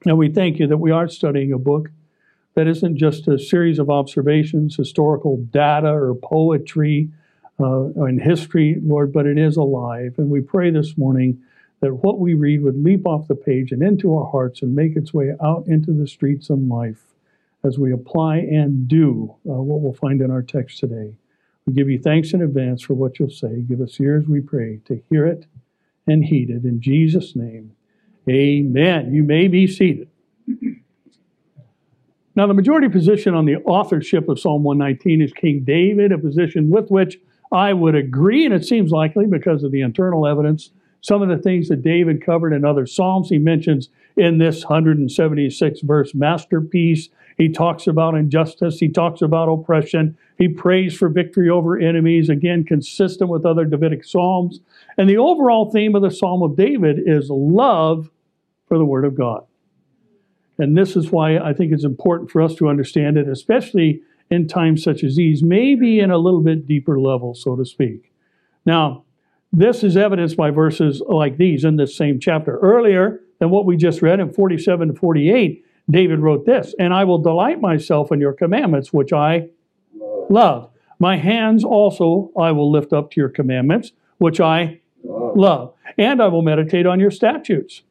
And 0.07 0.17
we 0.17 0.31
thank 0.31 0.57
you 0.57 0.65
that 0.65 0.77
we 0.77 0.89
are 0.89 1.07
studying 1.07 1.53
a 1.53 1.59
book 1.59 1.91
that 2.55 2.65
isn't 2.65 2.97
just 2.97 3.27
a 3.27 3.37
series 3.37 3.77
of 3.77 3.91
observations, 3.91 4.75
historical 4.75 5.37
data, 5.37 5.89
or 5.91 6.15
poetry 6.15 7.11
uh, 7.59 8.05
in 8.05 8.19
history, 8.19 8.77
Lord, 8.83 9.11
but 9.11 9.25
it 9.25 9.37
is 9.37 9.57
alive. 9.57 10.15
And 10.17 10.29
we 10.29 10.41
pray 10.41 10.71
this 10.71 10.97
morning 10.97 11.41
that 11.81 11.93
what 11.93 12.19
we 12.19 12.33
read 12.33 12.63
would 12.63 12.83
leap 12.83 13.05
off 13.05 13.27
the 13.27 13.35
page 13.35 13.71
and 13.71 13.83
into 13.83 14.15
our 14.17 14.29
hearts 14.29 14.61
and 14.61 14.75
make 14.75 14.95
its 14.95 15.13
way 15.13 15.33
out 15.43 15.65
into 15.67 15.91
the 15.91 16.07
streets 16.07 16.49
of 16.49 16.59
life 16.59 17.03
as 17.63 17.77
we 17.77 17.91
apply 17.91 18.37
and 18.37 18.87
do 18.87 19.35
uh, 19.47 19.53
what 19.53 19.81
we'll 19.81 19.93
find 19.93 20.21
in 20.21 20.31
our 20.31 20.41
text 20.41 20.79
today. 20.79 21.15
We 21.65 21.73
give 21.73 21.89
you 21.89 21.99
thanks 21.99 22.33
in 22.33 22.41
advance 22.41 22.81
for 22.81 22.93
what 22.93 23.19
you'll 23.19 23.29
say. 23.29 23.61
Give 23.61 23.81
us 23.81 23.99
ears, 23.99 24.25
we 24.27 24.39
pray, 24.39 24.79
to 24.85 25.01
hear 25.09 25.25
it 25.25 25.45
and 26.07 26.23
heed 26.23 26.49
it. 26.49 26.63
In 26.63 26.79
Jesus' 26.79 27.35
name, 27.35 27.73
amen. 28.29 29.13
You 29.13 29.23
may 29.23 29.47
be 29.47 29.67
seated. 29.67 30.09
Now, 32.35 32.47
the 32.47 32.53
majority 32.53 32.87
position 32.87 33.33
on 33.33 33.45
the 33.45 33.57
authorship 33.57 34.29
of 34.29 34.39
Psalm 34.39 34.63
119 34.63 35.21
is 35.21 35.33
King 35.33 35.63
David, 35.63 36.11
a 36.11 36.17
position 36.17 36.69
with 36.69 36.89
which 36.89 37.17
I 37.51 37.73
would 37.73 37.95
agree, 37.95 38.45
and 38.45 38.53
it 38.53 38.65
seems 38.65 38.91
likely 38.91 39.25
because 39.25 39.63
of 39.63 39.71
the 39.71 39.81
internal 39.81 40.27
evidence 40.27 40.71
some 41.01 41.21
of 41.21 41.29
the 41.29 41.37
things 41.37 41.69
that 41.69 41.81
David 41.81 42.25
covered 42.25 42.53
in 42.53 42.65
other 42.65 42.85
Psalms. 42.85 43.29
He 43.29 43.37
mentions 43.37 43.89
in 44.15 44.39
this 44.39 44.65
176 44.65 45.81
verse 45.81 46.13
masterpiece. 46.13 47.09
He 47.37 47.49
talks 47.49 47.87
about 47.87 48.15
injustice. 48.15 48.79
He 48.79 48.89
talks 48.89 49.21
about 49.21 49.47
oppression. 49.47 50.17
He 50.37 50.47
prays 50.47 50.95
for 50.95 51.07
victory 51.07 51.49
over 51.49 51.77
enemies, 51.79 52.29
again, 52.29 52.63
consistent 52.63 53.29
with 53.29 53.45
other 53.45 53.63
Davidic 53.63 54.03
Psalms. 54.03 54.59
And 54.97 55.09
the 55.09 55.17
overall 55.17 55.71
theme 55.71 55.95
of 55.95 56.01
the 56.01 56.11
Psalm 56.11 56.41
of 56.41 56.57
David 56.57 56.99
is 57.05 57.29
love 57.29 58.09
for 58.67 58.77
the 58.77 58.85
Word 58.85 59.05
of 59.05 59.15
God. 59.15 59.45
And 60.57 60.75
this 60.75 60.95
is 60.95 61.11
why 61.11 61.37
I 61.37 61.53
think 61.53 61.71
it's 61.71 61.85
important 61.85 62.31
for 62.31 62.41
us 62.41 62.55
to 62.55 62.67
understand 62.67 63.17
it, 63.17 63.29
especially 63.29 64.01
in 64.29 64.47
times 64.47 64.83
such 64.83 65.03
as 65.03 65.15
these, 65.15 65.41
maybe 65.41 65.99
in 65.99 66.11
a 66.11 66.17
little 66.17 66.41
bit 66.41 66.67
deeper 66.67 66.99
level, 66.99 67.33
so 67.33 67.55
to 67.55 67.65
speak. 67.65 68.11
Now, 68.65 69.03
this 69.53 69.83
is 69.83 69.95
evidenced 69.95 70.35
by 70.35 70.51
verses 70.51 71.01
like 71.07 71.37
these 71.37 71.63
in 71.63 71.77
this 71.77 71.95
same 71.95 72.19
chapter. 72.19 72.57
Earlier 72.59 73.21
than 73.39 73.49
what 73.49 73.65
we 73.65 73.77
just 73.77 74.01
read 74.01 74.19
in 74.19 74.31
47 74.31 74.89
to 74.89 74.93
48, 74.93 75.65
David 75.89 76.19
wrote 76.19 76.45
this 76.45 76.75
And 76.77 76.93
I 76.93 77.05
will 77.05 77.19
delight 77.19 77.61
myself 77.61 78.11
in 78.11 78.19
your 78.19 78.33
commandments, 78.33 78.91
which 78.91 79.13
I 79.13 79.47
love. 80.29 80.69
My 80.99 81.17
hands 81.17 81.63
also 81.63 82.31
I 82.37 82.51
will 82.51 82.71
lift 82.71 82.91
up 82.91 83.11
to 83.11 83.21
your 83.21 83.29
commandments, 83.29 83.93
which 84.17 84.41
I 84.41 84.81
love. 85.03 85.73
And 85.97 86.21
I 86.21 86.27
will 86.27 86.41
meditate 86.41 86.85
on 86.85 86.99
your 86.99 87.11
statutes. 87.11 87.83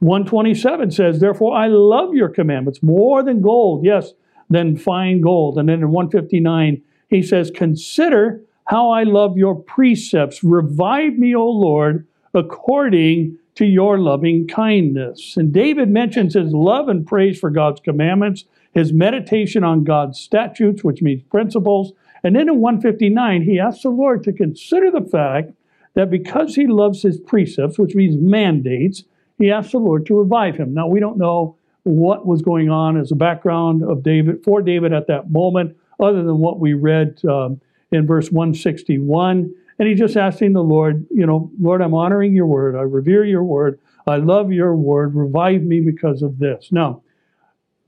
127 0.00 0.90
says, 0.90 1.20
Therefore 1.20 1.56
I 1.56 1.68
love 1.68 2.14
your 2.14 2.28
commandments 2.28 2.82
more 2.82 3.22
than 3.22 3.40
gold, 3.40 3.84
yes, 3.84 4.12
than 4.50 4.76
fine 4.76 5.20
gold. 5.20 5.58
And 5.58 5.68
then 5.68 5.80
in 5.80 5.90
159, 5.90 6.82
he 7.08 7.22
says, 7.22 7.50
Consider 7.54 8.42
how 8.66 8.90
I 8.90 9.02
love 9.02 9.36
your 9.36 9.54
precepts. 9.54 10.42
Revive 10.42 11.14
me, 11.14 11.34
O 11.34 11.46
Lord, 11.46 12.06
according 12.32 13.38
to 13.56 13.64
your 13.64 13.98
loving 13.98 14.48
kindness. 14.48 15.36
And 15.36 15.52
David 15.52 15.88
mentions 15.88 16.34
his 16.34 16.52
love 16.52 16.88
and 16.88 17.06
praise 17.06 17.38
for 17.38 17.50
God's 17.50 17.80
commandments, 17.80 18.44
his 18.72 18.92
meditation 18.92 19.62
on 19.62 19.84
God's 19.84 20.18
statutes, 20.18 20.82
which 20.82 21.02
means 21.02 21.22
principles. 21.30 21.92
And 22.24 22.34
then 22.34 22.48
in 22.48 22.60
159, 22.60 23.42
he 23.42 23.60
asks 23.60 23.82
the 23.82 23.90
Lord 23.90 24.24
to 24.24 24.32
consider 24.32 24.90
the 24.90 25.08
fact 25.08 25.52
that 25.94 26.10
because 26.10 26.56
he 26.56 26.66
loves 26.66 27.02
his 27.02 27.20
precepts, 27.20 27.78
which 27.78 27.94
means 27.94 28.16
mandates, 28.16 29.04
he 29.38 29.50
asks 29.50 29.72
the 29.72 29.78
Lord 29.78 30.06
to 30.06 30.18
revive 30.18 30.56
him. 30.56 30.74
Now, 30.74 30.88
we 30.88 31.00
don't 31.00 31.18
know 31.18 31.56
what 31.84 32.26
was 32.26 32.42
going 32.42 32.70
on 32.70 32.96
as 32.96 33.12
a 33.12 33.16
background 33.16 33.82
of 33.82 34.02
David 34.02 34.42
for 34.42 34.62
David 34.62 34.92
at 34.92 35.06
that 35.06 35.30
moment, 35.30 35.76
other 36.00 36.22
than 36.22 36.38
what 36.38 36.58
we 36.58 36.74
read 36.74 37.20
um, 37.26 37.60
in 37.92 38.06
verse 38.06 38.30
161. 38.30 39.54
And 39.78 39.88
he's 39.88 39.98
just 39.98 40.16
asking 40.16 40.52
the 40.52 40.62
Lord, 40.62 41.06
you 41.10 41.26
know, 41.26 41.50
Lord, 41.60 41.82
I'm 41.82 41.94
honoring 41.94 42.34
your 42.34 42.46
word. 42.46 42.76
I 42.76 42.82
revere 42.82 43.24
your 43.24 43.44
word. 43.44 43.78
I 44.06 44.16
love 44.16 44.52
your 44.52 44.74
word. 44.74 45.14
Revive 45.14 45.62
me 45.62 45.80
because 45.80 46.22
of 46.22 46.38
this. 46.38 46.68
Now, 46.70 47.02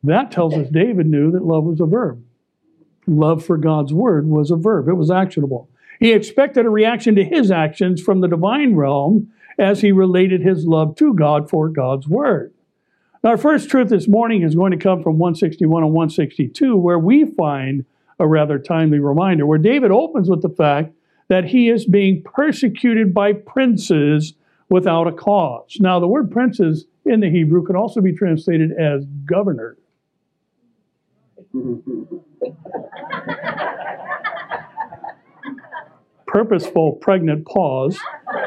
that 0.05 0.31
tells 0.31 0.55
us 0.55 0.69
David 0.69 1.07
knew 1.07 1.31
that 1.33 1.45
love 1.45 1.65
was 1.65 1.81
a 1.81 1.87
verb. 1.87 2.23
Love 3.07 3.45
for 3.45 3.57
God's 3.57 3.93
word 3.93 4.27
was 4.27 4.51
a 4.51 4.57
verb, 4.57 4.89
it 4.89 4.95
was 4.95 5.11
actionable. 5.11 5.71
He 5.99 6.13
expected 6.13 6.67
a 6.67 6.71
reaction 6.71 7.15
to 7.15 7.25
his 7.25 7.51
actions 7.51 8.03
from 8.03 8.21
the 8.21 8.29
divine 8.29 8.75
realm 8.75 9.33
as 9.59 9.81
he 9.81 9.93
related 9.93 10.43
his 10.43 10.67
love 10.67 10.97
to 10.97 11.15
God 11.15 11.49
for 11.49 11.69
God's 11.69 12.07
word. 12.07 12.53
Our 13.25 13.37
first 13.37 13.71
truth 13.71 13.89
this 13.89 14.07
morning 14.07 14.43
is 14.43 14.55
going 14.55 14.73
to 14.73 14.77
come 14.77 15.03
from 15.03 15.19
161 15.19 15.83
and 15.83 15.93
162, 15.93 16.77
where 16.77 16.99
we 16.99 17.25
find 17.25 17.85
a 18.19 18.27
rather 18.27 18.59
timely 18.59 18.99
reminder, 18.99 19.47
where 19.47 19.59
David 19.59 19.91
opens 19.91 20.29
with 20.29 20.43
the 20.43 20.49
fact 20.49 20.93
that 21.29 21.47
he 21.47 21.69
is 21.69 21.87
being 21.87 22.23
persecuted 22.23 23.13
by 23.13 23.33
princes 23.33 24.35
without 24.69 25.07
a 25.07 25.13
cause. 25.13 25.77
Now, 25.81 25.99
the 25.99 26.07
word 26.07 26.31
princes 26.31 26.87
in 27.05 27.21
the 27.21 27.31
Hebrew 27.31 27.65
can 27.65 27.77
also 27.77 28.01
be 28.01 28.13
translated 28.13 28.73
as 28.73 29.05
governor. 29.25 29.77
Purposeful 36.27 36.93
pregnant 36.95 37.47
pause. 37.47 37.99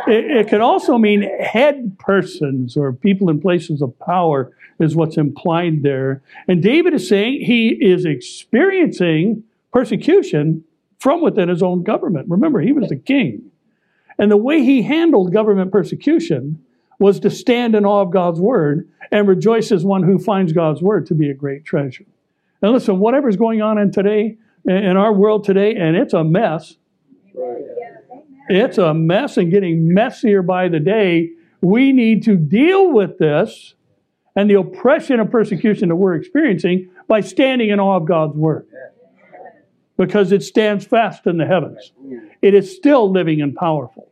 It, 0.07 0.25
it 0.25 0.47
can 0.47 0.61
also 0.61 0.97
mean 0.97 1.23
head 1.39 1.97
persons 1.99 2.77
or 2.77 2.93
people 2.93 3.29
in 3.29 3.41
places 3.41 3.81
of 3.81 3.97
power, 3.99 4.51
is 4.79 4.95
what's 4.95 5.17
implied 5.17 5.83
there. 5.83 6.21
And 6.47 6.63
David 6.63 6.93
is 6.93 7.07
saying 7.07 7.41
he 7.41 7.69
is 7.69 8.05
experiencing 8.05 9.43
persecution 9.71 10.63
from 10.99 11.21
within 11.21 11.49
his 11.49 11.63
own 11.63 11.83
government. 11.83 12.29
Remember, 12.29 12.59
he 12.59 12.71
was 12.71 12.89
the 12.89 12.95
king. 12.95 13.51
And 14.17 14.29
the 14.31 14.37
way 14.37 14.63
he 14.63 14.81
handled 14.81 15.33
government 15.33 15.71
persecution 15.71 16.63
was 16.99 17.19
to 17.21 17.29
stand 17.29 17.75
in 17.75 17.85
awe 17.85 18.01
of 18.01 18.11
God's 18.11 18.39
word 18.39 18.89
and 19.11 19.27
rejoice 19.27 19.71
as 19.71 19.85
one 19.85 20.03
who 20.03 20.19
finds 20.19 20.51
God's 20.51 20.81
word 20.81 21.05
to 21.07 21.15
be 21.15 21.29
a 21.29 21.33
great 21.33 21.63
treasure. 21.63 22.05
And 22.61 22.73
listen, 22.73 22.99
whatever's 22.99 23.37
going 23.37 23.61
on 23.61 23.77
in 23.77 23.91
today, 23.91 24.37
in 24.65 24.97
our 24.97 25.13
world 25.13 25.45
today, 25.45 25.75
and 25.75 25.95
it's 25.95 26.13
a 26.13 26.23
mess. 26.23 26.75
It's 28.49 28.77
a 28.77 28.93
mess 28.93 29.37
and 29.37 29.49
getting 29.49 29.93
messier 29.93 30.41
by 30.41 30.67
the 30.67 30.79
day. 30.79 31.29
We 31.61 31.93
need 31.93 32.23
to 32.23 32.35
deal 32.35 32.91
with 32.91 33.17
this 33.17 33.75
and 34.39 34.49
the 34.49 34.53
oppression 34.53 35.19
and 35.19 35.29
persecution 35.29 35.89
that 35.89 35.97
we're 35.97 36.15
experiencing 36.15 36.89
by 37.09 37.19
standing 37.19 37.71
in 37.71 37.79
awe 37.79 37.97
of 37.97 38.05
God's 38.05 38.37
word 38.37 38.65
because 39.97 40.31
it 40.31 40.43
stands 40.43 40.85
fast 40.85 41.27
in 41.27 41.35
the 41.35 41.45
heavens. 41.45 41.91
It 42.41 42.53
is 42.53 42.73
still 42.73 43.11
living 43.11 43.41
and 43.41 43.53
powerful. 43.53 44.09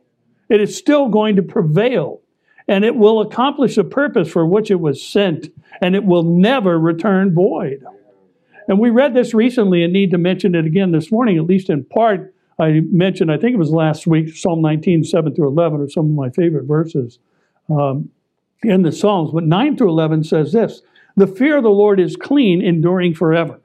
It 0.50 0.60
is 0.60 0.76
still 0.76 1.08
going 1.08 1.36
to 1.36 1.42
prevail, 1.42 2.20
and 2.68 2.84
it 2.84 2.94
will 2.94 3.22
accomplish 3.22 3.76
the 3.76 3.84
purpose 3.84 4.28
for 4.28 4.44
which 4.44 4.70
it 4.70 4.80
was 4.80 5.02
sent, 5.02 5.48
and 5.80 5.96
it 5.96 6.04
will 6.04 6.24
never 6.24 6.78
return 6.78 7.32
void. 7.32 7.82
And 8.68 8.78
we 8.78 8.90
read 8.90 9.14
this 9.14 9.32
recently 9.32 9.82
and 9.82 9.94
need 9.94 10.10
to 10.10 10.18
mention 10.18 10.54
it 10.54 10.66
again 10.66 10.92
this 10.92 11.10
morning, 11.10 11.38
at 11.38 11.44
least 11.44 11.70
in 11.70 11.84
part. 11.84 12.34
I 12.58 12.80
mentioned, 12.90 13.32
I 13.32 13.38
think 13.38 13.54
it 13.54 13.58
was 13.58 13.70
last 13.70 14.06
week, 14.06 14.36
Psalm 14.36 14.60
19, 14.60 15.04
7 15.04 15.34
through 15.34 15.48
11, 15.48 15.80
are 15.80 15.88
some 15.88 16.04
of 16.04 16.12
my 16.12 16.28
favorite 16.28 16.64
verses 16.64 17.18
um, 17.70 18.10
in 18.62 18.82
the 18.82 18.92
Psalms. 18.92 19.30
But 19.32 19.44
9 19.44 19.76
through 19.76 19.90
11 19.90 20.24
says 20.24 20.52
this 20.52 20.82
The 21.16 21.26
fear 21.26 21.56
of 21.56 21.62
the 21.62 21.70
Lord 21.70 22.00
is 22.00 22.16
clean, 22.16 22.62
enduring 22.62 23.14
forever. 23.14 23.60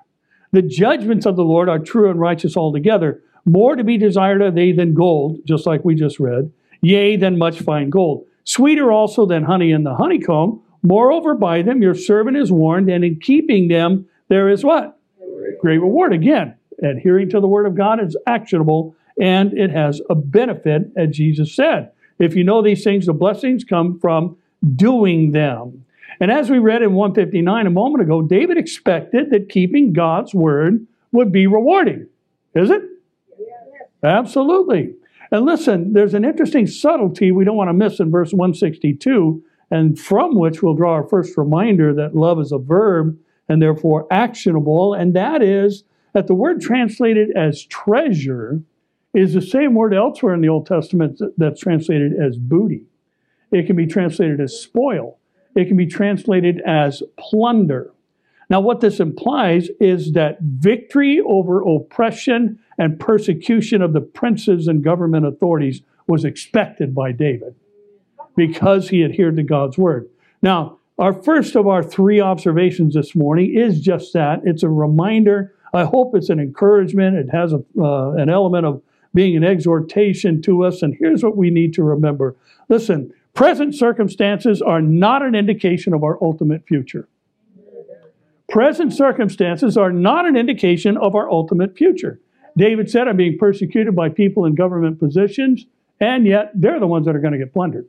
The 0.52 0.62
judgments 0.62 1.26
of 1.26 1.36
the 1.36 1.44
Lord 1.44 1.70
are 1.70 1.80
true 1.80 2.10
and 2.10 2.20
righteous 2.20 2.56
altogether. 2.56 3.22
More 3.46 3.76
to 3.76 3.84
be 3.84 3.98
desired 3.98 4.42
are 4.42 4.52
they 4.52 4.72
than 4.72 4.94
gold, 4.94 5.40
just 5.46 5.66
like 5.66 5.84
we 5.84 5.96
just 5.96 6.20
read, 6.20 6.52
yea, 6.82 7.16
than 7.18 7.38
much 7.38 7.60
fine 7.60 7.90
gold. 7.90 8.26
Sweeter 8.46 8.92
also 8.92 9.26
than 9.26 9.44
honey 9.44 9.72
in 9.72 9.84
the 9.84 9.96
honeycomb. 9.96 10.62
Moreover, 10.84 11.34
by 11.34 11.62
them 11.62 11.82
your 11.82 11.96
servant 11.96 12.38
is 12.38 12.52
warned, 12.52 12.90
and 12.90 13.04
in 13.04 13.20
keeping 13.20 13.68
them 13.68 14.06
there 14.30 14.50
is 14.50 14.64
what? 14.64 14.98
Great 15.60 15.82
reward. 15.82 16.14
Again, 16.14 16.56
adhering 16.82 17.30
to 17.30 17.40
the 17.40 17.48
word 17.48 17.66
of 17.66 17.76
God 17.76 18.04
is 18.04 18.18
actionable 18.28 18.96
and 19.20 19.54
it 19.54 19.70
has 19.70 20.02
a 20.10 20.16
benefit, 20.16 20.92
as 20.98 21.16
Jesus 21.16 21.56
said. 21.56 21.92
If 22.20 22.36
you 22.36 22.44
know 22.44 22.62
these 22.62 22.84
things, 22.84 23.06
the 23.06 23.14
blessings 23.14 23.64
come 23.64 24.00
from 24.00 24.38
doing 24.76 25.32
them. 25.32 25.86
And 26.20 26.32
as 26.32 26.50
we 26.50 26.60
read 26.60 26.82
in 26.82 26.94
159 26.94 27.68
a 27.68 27.70
moment 27.70 28.04
ago, 28.04 28.22
David 28.22 28.58
expected 28.58 29.30
that 29.32 29.50
keeping 29.50 29.94
God's 29.94 30.34
word 30.34 30.86
would 31.12 31.32
be 31.32 31.48
rewarding. 31.48 32.08
Is 32.56 32.70
it? 32.70 32.82
Absolutely. 34.04 34.94
And 35.32 35.46
listen, 35.46 35.94
there's 35.94 36.14
an 36.14 36.26
interesting 36.26 36.68
subtlety 36.68 37.32
we 37.32 37.46
don't 37.46 37.56
want 37.56 37.70
to 37.70 37.74
miss 37.74 38.00
in 38.00 38.12
verse 38.12 38.34
162, 38.34 39.44
and 39.72 39.98
from 40.00 40.38
which 40.38 40.62
we'll 40.62 40.76
draw 40.76 40.94
our 40.94 41.08
first 41.08 41.38
reminder 41.38 41.94
that 41.94 42.16
love 42.16 42.40
is 42.40 42.52
a 42.52 42.60
verb 42.60 43.18
and 43.50 43.62
therefore 43.62 44.08
actionable, 44.12 44.94
and 44.94 45.16
that 45.16 45.42
is 45.42 45.84
that 46.14 46.28
the 46.28 46.36
word 46.36 46.62
translated 46.62 47.30
as 47.36 47.66
treasure 47.66 48.62
is 49.14 49.34
the 49.34 49.42
same 49.42 49.74
word 49.74 49.94
elsewhere 49.94 50.34
in 50.34 50.42
the 50.42 50.50
Old 50.50 50.68
Testament 50.68 51.20
that's 51.38 51.62
translated 51.62 52.14
as 52.14 52.38
booty. 52.38 52.86
It 53.54 53.68
can 53.68 53.76
be 53.76 53.86
translated 53.86 54.42
as 54.42 54.60
spoil. 54.60 55.20
It 55.56 55.68
can 55.68 55.78
be 55.78 55.86
translated 55.86 56.60
as 56.66 57.04
plunder. 57.18 57.92
Now, 58.50 58.60
what 58.60 58.82
this 58.82 59.00
implies 59.00 59.70
is 59.80 60.14
that 60.14 60.42
victory 60.42 61.22
over 61.22 61.62
oppression 61.62 62.60
and 62.78 63.00
persecution 63.00 63.82
of 63.82 63.94
the 63.94 64.02
princes 64.02 64.68
and 64.68 64.84
government 64.84 65.26
authorities 65.26 65.82
was 66.08 66.26
expected 66.26 66.94
by 66.94 67.12
David 67.12 67.56
because 68.36 68.90
he 68.90 69.04
adhered 69.04 69.38
to 69.38 69.44
God's 69.44 69.78
word. 69.78 70.10
Now, 70.42 70.80
our 70.98 71.14
first 71.14 71.56
of 71.56 71.68
our 71.68 71.84
three 71.84 72.20
observations 72.20 72.96
this 72.96 73.16
morning 73.16 73.56
is 73.56 73.80
just 73.80 74.14
that. 74.14 74.42
It's 74.44 74.64
a 74.64 74.70
reminder. 74.70 75.56
I 75.74 75.86
hope 75.86 76.16
it's 76.16 76.30
an 76.30 76.40
encouragement. 76.40 77.16
It 77.16 77.30
has 77.30 77.54
a, 77.54 77.64
uh, 77.80 78.12
an 78.12 78.30
element 78.30 78.66
of 78.66 78.82
being 79.14 79.38
an 79.38 79.44
exhortation 79.44 80.42
to 80.42 80.64
us. 80.64 80.82
And 80.82 80.96
here's 81.00 81.24
what 81.24 81.38
we 81.38 81.50
need 81.50 81.74
to 81.76 81.84
remember 81.84 82.36
listen, 82.70 83.14
Present 83.34 83.74
circumstances 83.74 84.62
are 84.62 84.82
not 84.82 85.24
an 85.24 85.34
indication 85.34 85.94
of 85.94 86.04
our 86.04 86.18
ultimate 86.22 86.66
future. 86.68 87.08
Present 88.50 88.94
circumstances 88.94 89.76
are 89.76 89.92
not 89.92 90.28
an 90.28 90.36
indication 90.36 90.98
of 90.98 91.16
our 91.16 91.30
ultimate 91.32 91.76
future. 91.76 92.20
David 92.56 92.92
said, 92.92 93.08
I'm 93.08 93.18
being 93.18 93.38
persecuted 93.40 93.96
by 93.96 94.10
people 94.10 94.46
in 94.46 94.54
government 94.54 95.00
positions, 95.00 95.66
and 96.00 96.28
yet 96.28 96.52
they're 96.54 96.80
the 96.80 96.86
ones 96.86 97.08
that 97.08 97.16
are 97.16 97.20
going 97.20 97.34
to 97.34 97.40
get 97.40 97.54
plundered. 97.54 97.88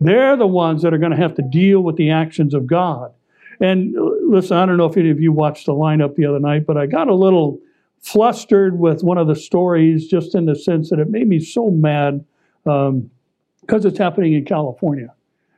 They're 0.00 0.36
the 0.36 0.46
ones 0.46 0.82
that 0.82 0.94
are 0.94 0.98
going 0.98 1.12
to 1.12 1.18
have 1.18 1.34
to 1.34 1.42
deal 1.42 1.82
with 1.82 1.96
the 1.96 2.10
actions 2.10 2.54
of 2.54 2.66
God. 2.66 3.12
And 3.60 3.96
uh, 3.96 4.02
listen, 4.26 4.56
I 4.56 4.64
don't 4.64 4.78
know 4.78 4.86
if 4.86 4.96
any 4.96 5.10
of 5.10 5.20
you 5.20 5.30
watched 5.30 5.66
the 5.66 5.74
lineup 5.74 6.16
the 6.16 6.24
other 6.24 6.40
night, 6.40 6.66
but 6.66 6.78
I 6.78 6.86
got 6.86 7.08
a 7.08 7.14
little 7.14 7.60
flustered 8.00 8.78
with 8.78 9.04
one 9.04 9.18
of 9.18 9.28
the 9.28 9.36
stories 9.36 10.08
just 10.08 10.34
in 10.34 10.46
the 10.46 10.56
sense 10.56 10.90
that 10.90 10.98
it 10.98 11.10
made 11.10 11.28
me 11.28 11.38
so 11.38 11.70
mad 11.70 12.24
because 13.72 13.86
it's 13.86 13.96
happening 13.96 14.34
in 14.34 14.44
California. 14.44 15.14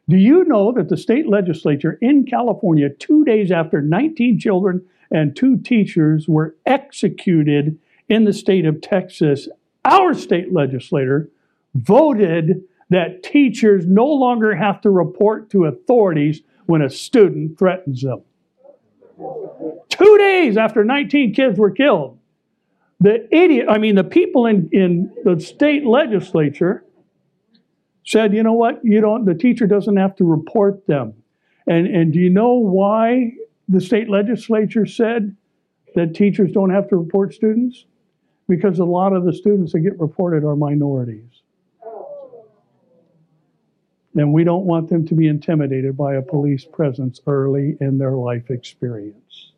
Do 0.08 0.16
you 0.16 0.44
know 0.44 0.70
that 0.70 0.88
the 0.88 0.96
state 0.96 1.28
legislature 1.28 1.98
in 2.00 2.24
California, 2.24 2.88
two 2.88 3.24
days 3.24 3.50
after 3.50 3.82
19 3.82 4.38
children 4.38 4.86
and 5.10 5.34
two 5.34 5.56
teachers 5.56 6.28
were 6.28 6.54
executed 6.64 7.76
in 8.08 8.22
the 8.22 8.32
state 8.32 8.66
of 8.66 8.80
Texas, 8.80 9.48
our 9.84 10.14
state 10.14 10.52
legislator 10.52 11.28
voted 11.74 12.62
that 12.88 13.24
teachers 13.24 13.84
no 13.88 14.06
longer 14.06 14.54
have 14.54 14.80
to 14.82 14.90
report 14.90 15.50
to 15.50 15.64
authorities 15.64 16.40
when 16.66 16.82
a 16.82 16.90
student 16.90 17.58
threatens 17.58 18.02
them. 18.02 18.22
Two 19.88 20.18
days 20.18 20.56
after 20.56 20.84
19 20.84 21.34
kids 21.34 21.58
were 21.58 21.72
killed, 21.72 22.16
the 23.00 23.26
idiot, 23.34 23.66
I 23.68 23.78
mean, 23.78 23.96
the 23.96 24.04
people 24.04 24.46
in, 24.46 24.68
in 24.70 25.12
the 25.24 25.40
state 25.40 25.84
legislature 25.84 26.84
said, 28.04 28.34
you 28.34 28.42
know 28.42 28.52
what, 28.52 28.84
you 28.84 29.00
don't, 29.00 29.24
the 29.24 29.34
teacher 29.34 29.66
doesn't 29.66 29.96
have 29.96 30.14
to 30.16 30.24
report 30.24 30.86
them. 30.86 31.14
And, 31.66 31.86
and 31.86 32.12
do 32.12 32.18
you 32.20 32.30
know 32.30 32.52
why 32.52 33.32
the 33.68 33.80
state 33.80 34.10
legislature 34.10 34.84
said 34.84 35.34
that 35.94 36.14
teachers 36.14 36.52
don't 36.52 36.70
have 36.70 36.88
to 36.90 36.96
report 36.96 37.32
students? 37.32 37.86
Because 38.46 38.78
a 38.78 38.84
lot 38.84 39.14
of 39.14 39.24
the 39.24 39.32
students 39.32 39.72
that 39.72 39.80
get 39.80 39.98
reported 39.98 40.44
are 40.44 40.54
minorities. 40.54 41.42
And 44.16 44.32
we 44.32 44.44
don't 44.44 44.64
want 44.64 44.90
them 44.90 45.06
to 45.08 45.14
be 45.14 45.26
intimidated 45.26 45.96
by 45.96 46.14
a 46.14 46.22
police 46.22 46.64
presence 46.64 47.20
early 47.26 47.76
in 47.80 47.98
their 47.98 48.12
life 48.12 48.50
experience. 48.50 49.52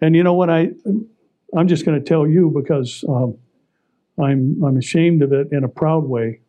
And 0.00 0.14
you 0.14 0.22
know 0.22 0.34
what? 0.34 0.50
I, 0.50 0.70
I'm 1.56 1.68
just 1.68 1.86
going 1.86 1.98
to 1.98 2.04
tell 2.06 2.26
you 2.26 2.52
because 2.54 3.04
um, 3.08 3.38
I'm, 4.18 4.62
I'm 4.62 4.76
ashamed 4.76 5.22
of 5.22 5.32
it 5.32 5.48
in 5.52 5.64
a 5.64 5.68
proud 5.68 6.04
way. 6.04 6.40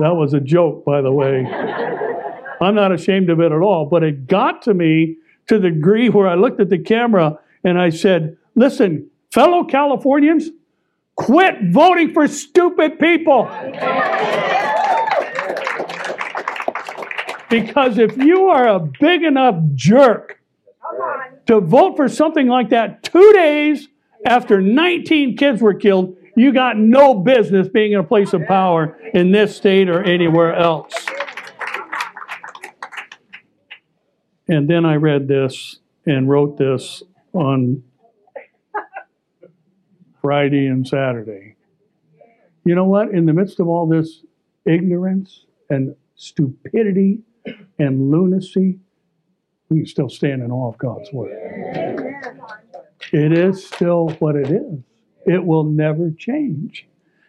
That 0.00 0.16
was 0.16 0.34
a 0.34 0.40
joke, 0.40 0.84
by 0.84 1.00
the 1.00 1.12
way. 1.12 1.46
I'm 2.60 2.74
not 2.74 2.92
ashamed 2.92 3.30
of 3.30 3.40
it 3.40 3.52
at 3.52 3.60
all, 3.60 3.86
but 3.86 4.02
it 4.02 4.26
got 4.26 4.62
to 4.62 4.74
me 4.74 5.16
to 5.48 5.58
the 5.58 5.70
degree 5.70 6.08
where 6.08 6.28
I 6.28 6.34
looked 6.34 6.60
at 6.60 6.68
the 6.68 6.78
camera 6.78 7.38
and 7.64 7.78
I 7.78 7.90
said, 7.90 8.36
Listen, 8.54 9.08
fellow 9.30 9.64
Californians, 9.64 10.50
Quit 11.16 11.56
voting 11.70 12.14
for 12.14 12.26
stupid 12.26 12.98
people. 12.98 13.48
Because 17.50 17.98
if 17.98 18.16
you 18.16 18.44
are 18.44 18.68
a 18.68 18.78
big 18.78 19.24
enough 19.24 19.56
jerk 19.74 20.40
to 21.46 21.60
vote 21.60 21.96
for 21.96 22.08
something 22.08 22.46
like 22.46 22.68
that 22.68 23.02
two 23.02 23.32
days 23.32 23.88
after 24.24 24.62
19 24.62 25.36
kids 25.36 25.60
were 25.60 25.74
killed, 25.74 26.16
you 26.40 26.52
got 26.52 26.76
no 26.78 27.14
business 27.14 27.68
being 27.68 27.92
in 27.92 27.98
a 27.98 28.04
place 28.04 28.32
of 28.32 28.46
power 28.46 28.98
in 29.12 29.30
this 29.30 29.56
state 29.56 29.88
or 29.88 30.02
anywhere 30.02 30.54
else. 30.54 30.94
And 34.48 34.68
then 34.68 34.84
I 34.84 34.96
read 34.96 35.28
this 35.28 35.78
and 36.06 36.28
wrote 36.28 36.56
this 36.56 37.02
on 37.32 37.82
Friday 40.20 40.66
and 40.66 40.86
Saturday. 40.86 41.56
You 42.64 42.74
know 42.74 42.84
what? 42.84 43.10
In 43.10 43.26
the 43.26 43.32
midst 43.32 43.60
of 43.60 43.68
all 43.68 43.86
this 43.86 44.24
ignorance 44.64 45.44
and 45.68 45.94
stupidity 46.16 47.20
and 47.78 48.10
lunacy, 48.10 48.78
we 49.68 49.78
can 49.78 49.86
still 49.86 50.08
stand 50.08 50.42
in 50.42 50.50
awe 50.50 50.68
of 50.68 50.78
God's 50.78 51.12
Word. 51.12 51.32
It 53.12 53.32
is 53.32 53.66
still 53.66 54.10
what 54.18 54.36
it 54.36 54.50
is. 54.50 54.80
It 55.26 55.44
will 55.44 55.64
never 55.64 56.10
change. 56.10 56.86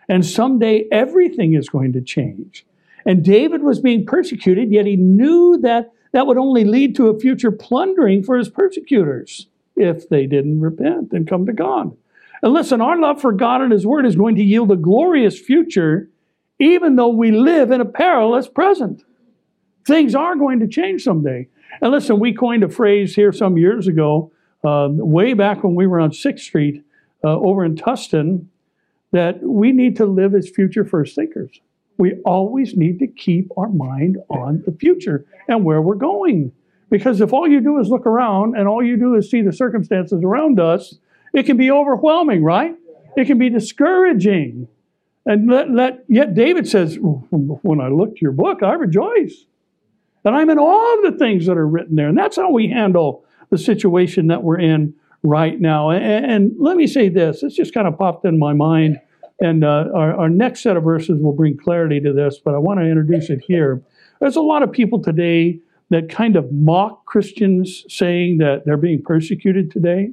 And 0.07 0.25
someday 0.25 0.85
everything 0.91 1.53
is 1.53 1.69
going 1.69 1.93
to 1.93 2.01
change. 2.01 2.65
And 3.05 3.23
David 3.23 3.63
was 3.63 3.79
being 3.79 4.05
persecuted, 4.05 4.71
yet 4.71 4.85
he 4.85 4.95
knew 4.95 5.57
that 5.61 5.91
that 6.11 6.27
would 6.27 6.37
only 6.37 6.65
lead 6.65 6.95
to 6.95 7.07
a 7.07 7.19
future 7.19 7.51
plundering 7.51 8.23
for 8.23 8.37
his 8.37 8.49
persecutors 8.49 9.47
if 9.75 10.09
they 10.09 10.25
didn't 10.25 10.61
repent 10.61 11.13
and 11.13 11.27
come 11.27 11.45
to 11.45 11.53
God. 11.53 11.95
And 12.41 12.53
listen, 12.53 12.81
our 12.81 12.99
love 12.99 13.21
for 13.21 13.31
God 13.31 13.61
and 13.61 13.71
His 13.71 13.85
Word 13.85 14.05
is 14.05 14.15
going 14.15 14.35
to 14.35 14.43
yield 14.43 14.71
a 14.71 14.75
glorious 14.75 15.39
future, 15.39 16.09
even 16.59 16.95
though 16.95 17.09
we 17.09 17.31
live 17.31 17.71
in 17.71 17.81
a 17.81 17.85
perilous 17.85 18.47
present. 18.47 19.03
Things 19.85 20.15
are 20.15 20.35
going 20.35 20.59
to 20.59 20.67
change 20.67 21.03
someday. 21.03 21.47
And 21.81 21.91
listen, 21.91 22.19
we 22.19 22.33
coined 22.33 22.63
a 22.63 22.69
phrase 22.69 23.15
here 23.15 23.31
some 23.31 23.57
years 23.57 23.87
ago, 23.87 24.31
uh, 24.63 24.87
way 24.91 25.33
back 25.33 25.63
when 25.63 25.75
we 25.75 25.87
were 25.87 25.99
on 25.99 26.11
6th 26.11 26.39
Street 26.39 26.83
uh, 27.23 27.39
over 27.39 27.63
in 27.63 27.75
Tustin, 27.75 28.47
that 29.11 29.41
we 29.41 29.71
need 29.71 29.97
to 29.97 30.05
live 30.05 30.33
as 30.35 30.49
future 30.49 30.85
first 30.85 31.15
thinkers. 31.15 31.59
We 31.97 32.15
always 32.25 32.75
need 32.75 32.99
to 32.99 33.07
keep 33.07 33.49
our 33.57 33.69
mind 33.69 34.17
on 34.29 34.63
the 34.65 34.71
future 34.71 35.25
and 35.47 35.63
where 35.63 35.81
we're 35.81 35.95
going. 35.95 36.51
Because 36.89 37.21
if 37.21 37.31
all 37.31 37.47
you 37.47 37.61
do 37.61 37.79
is 37.79 37.89
look 37.89 38.05
around 38.05 38.57
and 38.57 38.67
all 38.67 38.83
you 38.83 38.97
do 38.97 39.15
is 39.15 39.29
see 39.29 39.41
the 39.41 39.53
circumstances 39.53 40.21
around 40.23 40.59
us, 40.59 40.95
it 41.33 41.45
can 41.45 41.57
be 41.57 41.71
overwhelming, 41.71 42.43
right? 42.43 42.75
It 43.15 43.25
can 43.27 43.37
be 43.37 43.49
discouraging. 43.49 44.67
And 45.25 45.49
let, 45.49 45.69
let, 45.69 46.03
yet 46.07 46.33
David 46.33 46.67
says, 46.67 46.97
when 46.99 47.79
I 47.79 47.89
look 47.89 48.15
to 48.15 48.21
your 48.21 48.31
book, 48.31 48.63
I 48.63 48.73
rejoice. 48.73 49.45
And 50.25 50.35
I'm 50.35 50.49
in 50.49 50.59
awe 50.59 50.97
of 50.97 51.11
the 51.13 51.17
things 51.17 51.45
that 51.45 51.57
are 51.57 51.67
written 51.67 51.95
there. 51.95 52.07
And 52.07 52.17
that's 52.17 52.35
how 52.35 52.51
we 52.51 52.69
handle 52.69 53.25
the 53.49 53.57
situation 53.57 54.27
that 54.27 54.43
we're 54.43 54.59
in 54.59 54.95
right 55.23 55.59
now. 55.59 55.89
And, 55.89 56.25
and 56.25 56.51
let 56.59 56.77
me 56.77 56.87
say 56.87 57.09
this, 57.09 57.43
it's 57.43 57.55
just 57.55 57.73
kind 57.73 57.87
of 57.87 57.97
popped 57.97 58.25
in 58.25 58.39
my 58.39 58.53
mind. 58.53 58.99
And 59.39 59.63
uh, 59.63 59.85
our, 59.95 60.13
our 60.15 60.29
next 60.29 60.61
set 60.61 60.77
of 60.77 60.83
verses 60.83 61.19
will 61.21 61.33
bring 61.33 61.57
clarity 61.57 61.99
to 62.01 62.13
this, 62.13 62.39
but 62.43 62.53
I 62.53 62.59
want 62.59 62.79
to 62.79 62.85
introduce 62.85 63.29
it 63.29 63.41
here. 63.47 63.81
There's 64.19 64.35
a 64.35 64.41
lot 64.41 64.61
of 64.61 64.71
people 64.71 65.01
today 65.01 65.59
that 65.89 66.09
kind 66.09 66.35
of 66.35 66.51
mock 66.51 67.05
Christians 67.05 67.85
saying 67.89 68.37
that 68.37 68.65
they're 68.65 68.77
being 68.77 69.01
persecuted 69.01 69.71
today. 69.71 70.11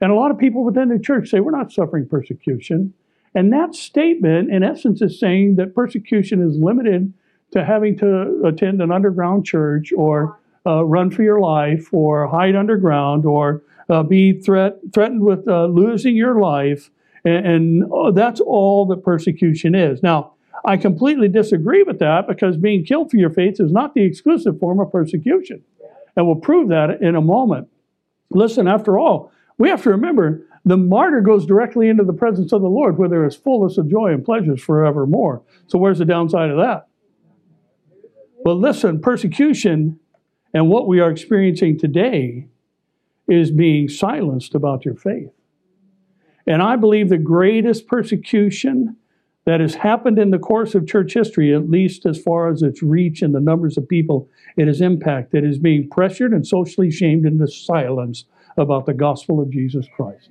And 0.00 0.12
a 0.12 0.14
lot 0.14 0.30
of 0.30 0.38
people 0.38 0.64
within 0.64 0.88
the 0.88 0.98
church 0.98 1.30
say, 1.30 1.40
we're 1.40 1.50
not 1.50 1.72
suffering 1.72 2.06
persecution. 2.06 2.94
And 3.34 3.52
that 3.52 3.74
statement, 3.74 4.50
in 4.50 4.62
essence, 4.62 5.02
is 5.02 5.18
saying 5.18 5.56
that 5.56 5.74
persecution 5.74 6.42
is 6.42 6.58
limited 6.58 7.12
to 7.52 7.64
having 7.64 7.96
to 7.98 8.42
attend 8.44 8.80
an 8.80 8.92
underground 8.92 9.44
church 9.44 9.92
or 9.96 10.38
uh, 10.66 10.84
run 10.84 11.10
for 11.10 11.22
your 11.22 11.40
life 11.40 11.92
or 11.92 12.28
hide 12.28 12.54
underground 12.56 13.24
or 13.24 13.62
uh, 13.90 14.02
be 14.02 14.40
threat, 14.40 14.76
threatened 14.94 15.22
with 15.22 15.46
uh, 15.48 15.66
losing 15.66 16.16
your 16.16 16.40
life. 16.40 16.90
And, 17.24 17.46
and 17.46 17.84
oh, 17.90 18.12
that's 18.12 18.40
all 18.40 18.86
that 18.86 19.04
persecution 19.04 19.74
is. 19.74 20.02
Now, 20.02 20.34
I 20.64 20.76
completely 20.76 21.28
disagree 21.28 21.82
with 21.82 21.98
that 21.98 22.28
because 22.28 22.56
being 22.56 22.84
killed 22.84 23.10
for 23.10 23.16
your 23.16 23.30
faith 23.30 23.60
is 23.60 23.72
not 23.72 23.94
the 23.94 24.04
exclusive 24.04 24.58
form 24.58 24.78
of 24.80 24.92
persecution. 24.92 25.62
And 26.16 26.26
we'll 26.26 26.36
prove 26.36 26.68
that 26.68 27.02
in 27.02 27.16
a 27.16 27.20
moment. 27.20 27.68
Listen, 28.30 28.68
after 28.68 28.98
all, 28.98 29.32
we 29.58 29.68
have 29.68 29.82
to 29.82 29.90
remember 29.90 30.46
the 30.64 30.76
martyr 30.76 31.20
goes 31.20 31.46
directly 31.46 31.88
into 31.88 32.04
the 32.04 32.12
presence 32.12 32.52
of 32.52 32.60
the 32.60 32.68
Lord 32.68 32.98
where 32.98 33.08
there 33.08 33.24
is 33.24 33.34
fullness 33.34 33.78
of 33.78 33.90
joy 33.90 34.12
and 34.12 34.24
pleasures 34.24 34.62
forevermore. 34.62 35.42
So, 35.66 35.78
where's 35.78 35.98
the 35.98 36.04
downside 36.04 36.50
of 36.50 36.58
that? 36.58 36.86
But 38.44 38.54
listen, 38.54 39.00
persecution 39.00 39.98
and 40.52 40.68
what 40.68 40.86
we 40.86 41.00
are 41.00 41.10
experiencing 41.10 41.78
today 41.78 42.49
is 43.30 43.52
being 43.52 43.88
silenced 43.88 44.54
about 44.54 44.84
your 44.84 44.96
faith. 44.96 45.30
And 46.46 46.60
I 46.60 46.74
believe 46.74 47.08
the 47.08 47.16
greatest 47.16 47.86
persecution 47.86 48.96
that 49.46 49.60
has 49.60 49.76
happened 49.76 50.18
in 50.18 50.30
the 50.30 50.38
course 50.38 50.74
of 50.74 50.86
church 50.86 51.14
history, 51.14 51.54
at 51.54 51.70
least 51.70 52.04
as 52.06 52.20
far 52.20 52.50
as 52.50 52.62
its 52.62 52.82
reach 52.82 53.22
and 53.22 53.34
the 53.34 53.40
numbers 53.40 53.78
of 53.78 53.88
people 53.88 54.28
it 54.56 54.66
has 54.66 54.80
impacted, 54.80 55.44
is 55.44 55.58
being 55.58 55.88
pressured 55.88 56.32
and 56.32 56.46
socially 56.46 56.90
shamed 56.90 57.24
into 57.24 57.46
silence 57.46 58.24
about 58.58 58.84
the 58.84 58.92
gospel 58.92 59.40
of 59.40 59.50
Jesus 59.50 59.86
Christ. 59.94 60.30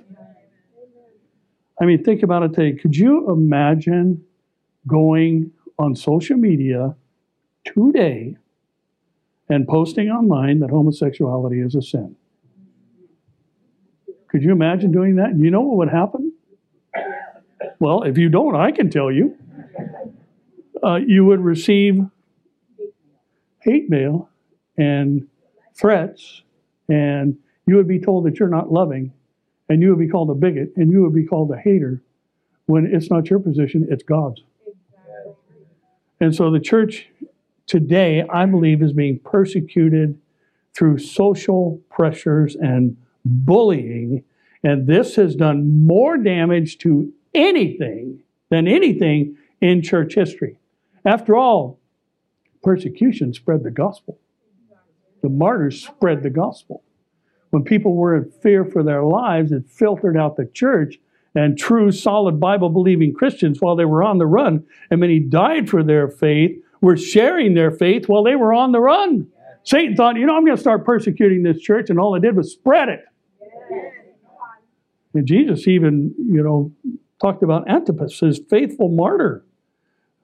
I 1.82 1.86
mean, 1.86 2.04
think 2.04 2.22
about 2.22 2.44
it 2.44 2.54
today. 2.54 2.78
Could 2.78 2.98
you 2.98 3.32
imagine 3.32 4.24
going 4.86 5.52
on 5.78 5.96
social 5.96 6.36
media 6.36 6.96
today 7.64 8.36
and 9.48 9.66
posting 9.66 10.10
online 10.10 10.60
that 10.60 10.70
homosexuality 10.70 11.62
is 11.62 11.76
a 11.76 11.82
sin? 11.82 12.18
Could 14.30 14.44
you 14.44 14.52
imagine 14.52 14.92
doing 14.92 15.16
that? 15.18 15.38
Do 15.38 15.44
you 15.44 15.52
know 15.52 15.62
what 15.62 15.78
would 15.78 15.90
happen? 15.90 16.34
Well, 17.80 18.04
if 18.04 18.18
you 18.18 18.30
don't, 18.30 18.56
I 18.56 18.72
can 18.72 18.90
tell 18.90 19.12
you. 19.12 19.38
Uh, 20.84 20.96
you 21.06 21.26
would 21.26 21.42
receive 21.42 22.02
hate 23.60 23.90
mail 23.90 24.30
and 24.78 25.28
threats 25.76 26.44
and 26.90 27.38
you 27.70 27.76
would 27.76 27.88
be 27.88 28.00
told 28.00 28.26
that 28.26 28.40
you're 28.40 28.50
not 28.50 28.72
loving, 28.72 29.14
and 29.70 29.80
you 29.82 29.90
would 29.90 30.00
be 30.00 30.08
called 30.08 30.32
a 30.32 30.34
bigot, 30.34 30.74
and 30.76 30.92
you 30.92 31.04
would 31.04 31.14
be 31.14 31.24
called 31.24 31.52
a 31.52 31.58
hater, 31.58 32.02
when 32.66 32.90
it's 32.92 33.12
not 33.12 33.30
your 33.30 33.40
position, 33.40 33.88
it's 33.90 34.02
God's. 34.02 34.42
And 36.20 36.36
so 36.36 36.52
the 36.52 36.60
church 36.60 37.08
today, 37.68 38.24
I 38.28 38.46
believe, 38.48 38.82
is 38.82 38.92
being 38.92 39.20
persecuted 39.20 40.20
through 40.74 40.98
social 40.98 41.80
pressures 41.90 42.56
and 42.56 42.98
bullying. 43.26 44.24
And 44.64 44.88
this 44.88 45.16
has 45.16 45.36
done 45.36 45.86
more 45.86 46.18
damage 46.18 46.78
to 46.80 47.12
anything 47.34 48.22
than 48.50 48.68
anything 48.68 49.38
in 49.62 49.82
church 49.82 50.16
history. 50.16 50.58
After 51.06 51.36
all, 51.36 51.80
persecution 52.64 53.34
spread 53.34 53.64
the 53.64 53.72
gospel. 53.72 54.20
The 55.22 55.30
martyrs 55.30 55.84
spread 55.86 56.24
the 56.24 56.30
gospel. 56.30 56.84
When 57.50 57.64
people 57.64 57.96
were 57.96 58.16
in 58.16 58.32
fear 58.32 58.64
for 58.64 58.84
their 58.84 59.04
lives, 59.04 59.52
it 59.52 59.70
filtered 59.70 60.18
out 60.18 60.38
the 60.38 60.46
church 60.46 61.00
and 61.36 61.58
true, 61.58 61.92
solid 61.92 62.40
Bible 62.40 62.70
believing 62.70 63.14
Christians 63.14 63.60
while 63.62 63.76
they 63.76 63.86
were 63.86 64.04
on 64.04 64.18
the 64.18 64.26
run. 64.26 64.66
And 64.90 65.00
many 65.00 65.20
died 65.20 65.70
for 65.70 65.84
their 65.84 66.08
faith, 66.08 66.62
were 66.82 66.98
sharing 66.98 67.54
their 67.54 67.72
faith 67.72 68.08
while 68.08 68.24
they 68.24 68.36
were 68.36 68.54
on 68.54 68.72
the 68.72 68.80
run. 68.80 69.28
Satan 69.64 69.96
thought, 69.96 70.16
you 70.16 70.26
know, 70.26 70.36
I'm 70.36 70.46
going 70.46 70.56
to 70.56 70.62
start 70.62 70.86
persecuting 70.86 71.44
this 71.44 71.60
church, 71.62 71.90
and 71.90 72.00
all 72.00 72.16
I 72.16 72.20
did 72.20 72.36
was 72.36 72.52
spread 72.52 72.90
it. 72.90 73.02
And 75.14 75.26
Jesus 75.26 75.68
even, 75.68 76.14
you 76.18 76.44
know, 76.44 76.72
talked 77.22 77.44
about 77.44 77.70
Antipas, 77.70 78.20
his 78.20 78.40
faithful 78.50 78.90
martyr, 78.90 79.44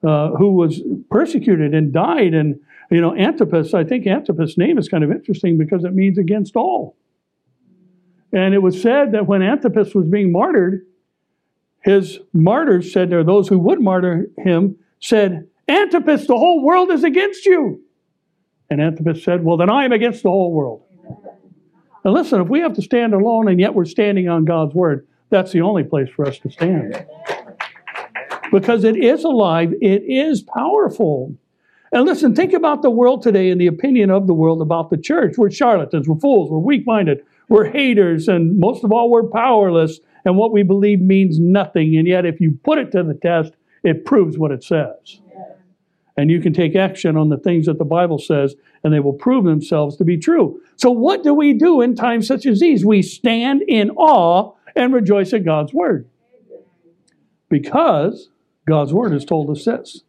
uh, 0.06 0.30
who 0.30 0.52
was 0.52 0.80
persecuted 1.10 1.74
and 1.74 1.92
died. 1.92 2.34
And, 2.34 2.60
you 2.90 3.00
know, 3.00 3.14
Antipas, 3.16 3.74
I 3.74 3.84
think 3.84 4.06
Antipas' 4.06 4.56
name 4.56 4.78
is 4.78 4.88
kind 4.88 5.04
of 5.04 5.10
interesting 5.10 5.58
because 5.58 5.84
it 5.84 5.94
means 5.94 6.18
against 6.18 6.56
all. 6.56 6.96
And 8.32 8.54
it 8.54 8.62
was 8.62 8.80
said 8.80 9.12
that 9.12 9.26
when 9.26 9.42
Antipas 9.42 9.94
was 9.94 10.06
being 10.06 10.32
martyred, 10.32 10.86
his 11.82 12.18
martyrs 12.32 12.92
said, 12.92 13.12
or 13.12 13.22
those 13.22 13.48
who 13.48 13.58
would 13.58 13.80
martyr 13.80 14.26
him, 14.38 14.76
said, 15.00 15.46
Antipas, 15.68 16.26
the 16.26 16.36
whole 16.36 16.62
world 16.62 16.90
is 16.90 17.04
against 17.04 17.46
you. 17.46 17.82
And 18.70 18.80
Antipas 18.80 19.22
said, 19.22 19.44
Well, 19.44 19.56
then 19.56 19.70
I 19.70 19.84
am 19.84 19.92
against 19.92 20.22
the 20.22 20.30
whole 20.30 20.52
world. 20.52 20.82
Now, 22.04 22.12
listen, 22.12 22.40
if 22.40 22.48
we 22.48 22.60
have 22.60 22.74
to 22.74 22.82
stand 22.82 23.14
alone 23.14 23.48
and 23.48 23.58
yet 23.58 23.74
we're 23.74 23.84
standing 23.84 24.28
on 24.28 24.44
God's 24.44 24.74
word, 24.74 25.06
that's 25.30 25.52
the 25.52 25.60
only 25.62 25.82
place 25.82 26.08
for 26.08 26.26
us 26.26 26.38
to 26.38 26.50
stand. 26.50 27.04
Because 28.52 28.84
it 28.84 28.96
is 28.96 29.24
alive, 29.24 29.72
it 29.80 30.02
is 30.06 30.40
powerful. 30.40 31.36
And 31.92 32.04
listen, 32.04 32.34
think 32.34 32.52
about 32.52 32.82
the 32.82 32.90
world 32.90 33.22
today 33.22 33.50
and 33.50 33.60
the 33.60 33.66
opinion 33.66 34.10
of 34.10 34.26
the 34.26 34.34
world 34.34 34.62
about 34.62 34.90
the 34.90 34.96
church. 34.96 35.36
We're 35.36 35.50
charlatans, 35.50 36.08
we're 36.08 36.18
fools, 36.18 36.50
we're 36.50 36.58
weak 36.58 36.86
minded, 36.86 37.24
we're 37.48 37.70
haters, 37.70 38.28
and 38.28 38.58
most 38.58 38.84
of 38.84 38.92
all, 38.92 39.10
we're 39.10 39.28
powerless. 39.28 39.98
And 40.24 40.36
what 40.36 40.52
we 40.52 40.62
believe 40.62 41.00
means 41.00 41.38
nothing. 41.38 41.96
And 41.96 42.06
yet, 42.06 42.24
if 42.24 42.40
you 42.40 42.58
put 42.64 42.78
it 42.78 42.92
to 42.92 43.02
the 43.02 43.14
test, 43.14 43.54
it 43.82 44.04
proves 44.04 44.36
what 44.38 44.50
it 44.50 44.64
says. 44.64 45.20
And 46.16 46.30
you 46.30 46.40
can 46.40 46.54
take 46.54 46.74
action 46.74 47.16
on 47.16 47.28
the 47.28 47.36
things 47.36 47.66
that 47.66 47.78
the 47.78 47.84
Bible 47.84 48.18
says, 48.18 48.54
and 48.82 48.92
they 48.92 49.00
will 49.00 49.12
prove 49.12 49.44
themselves 49.44 49.96
to 49.96 50.04
be 50.04 50.16
true. 50.16 50.60
So, 50.76 50.90
what 50.90 51.22
do 51.22 51.34
we 51.34 51.52
do 51.52 51.82
in 51.82 51.94
times 51.94 52.26
such 52.26 52.46
as 52.46 52.60
these? 52.60 52.84
We 52.86 53.02
stand 53.02 53.62
in 53.62 53.90
awe 53.90 54.54
and 54.74 54.94
rejoice 54.94 55.32
at 55.32 55.44
God's 55.44 55.74
word. 55.74 56.08
Because 57.48 58.30
God's 58.66 58.92
word 58.92 59.12
has 59.12 59.24
told 59.24 59.50
us 59.50 59.64
this. 59.64 60.02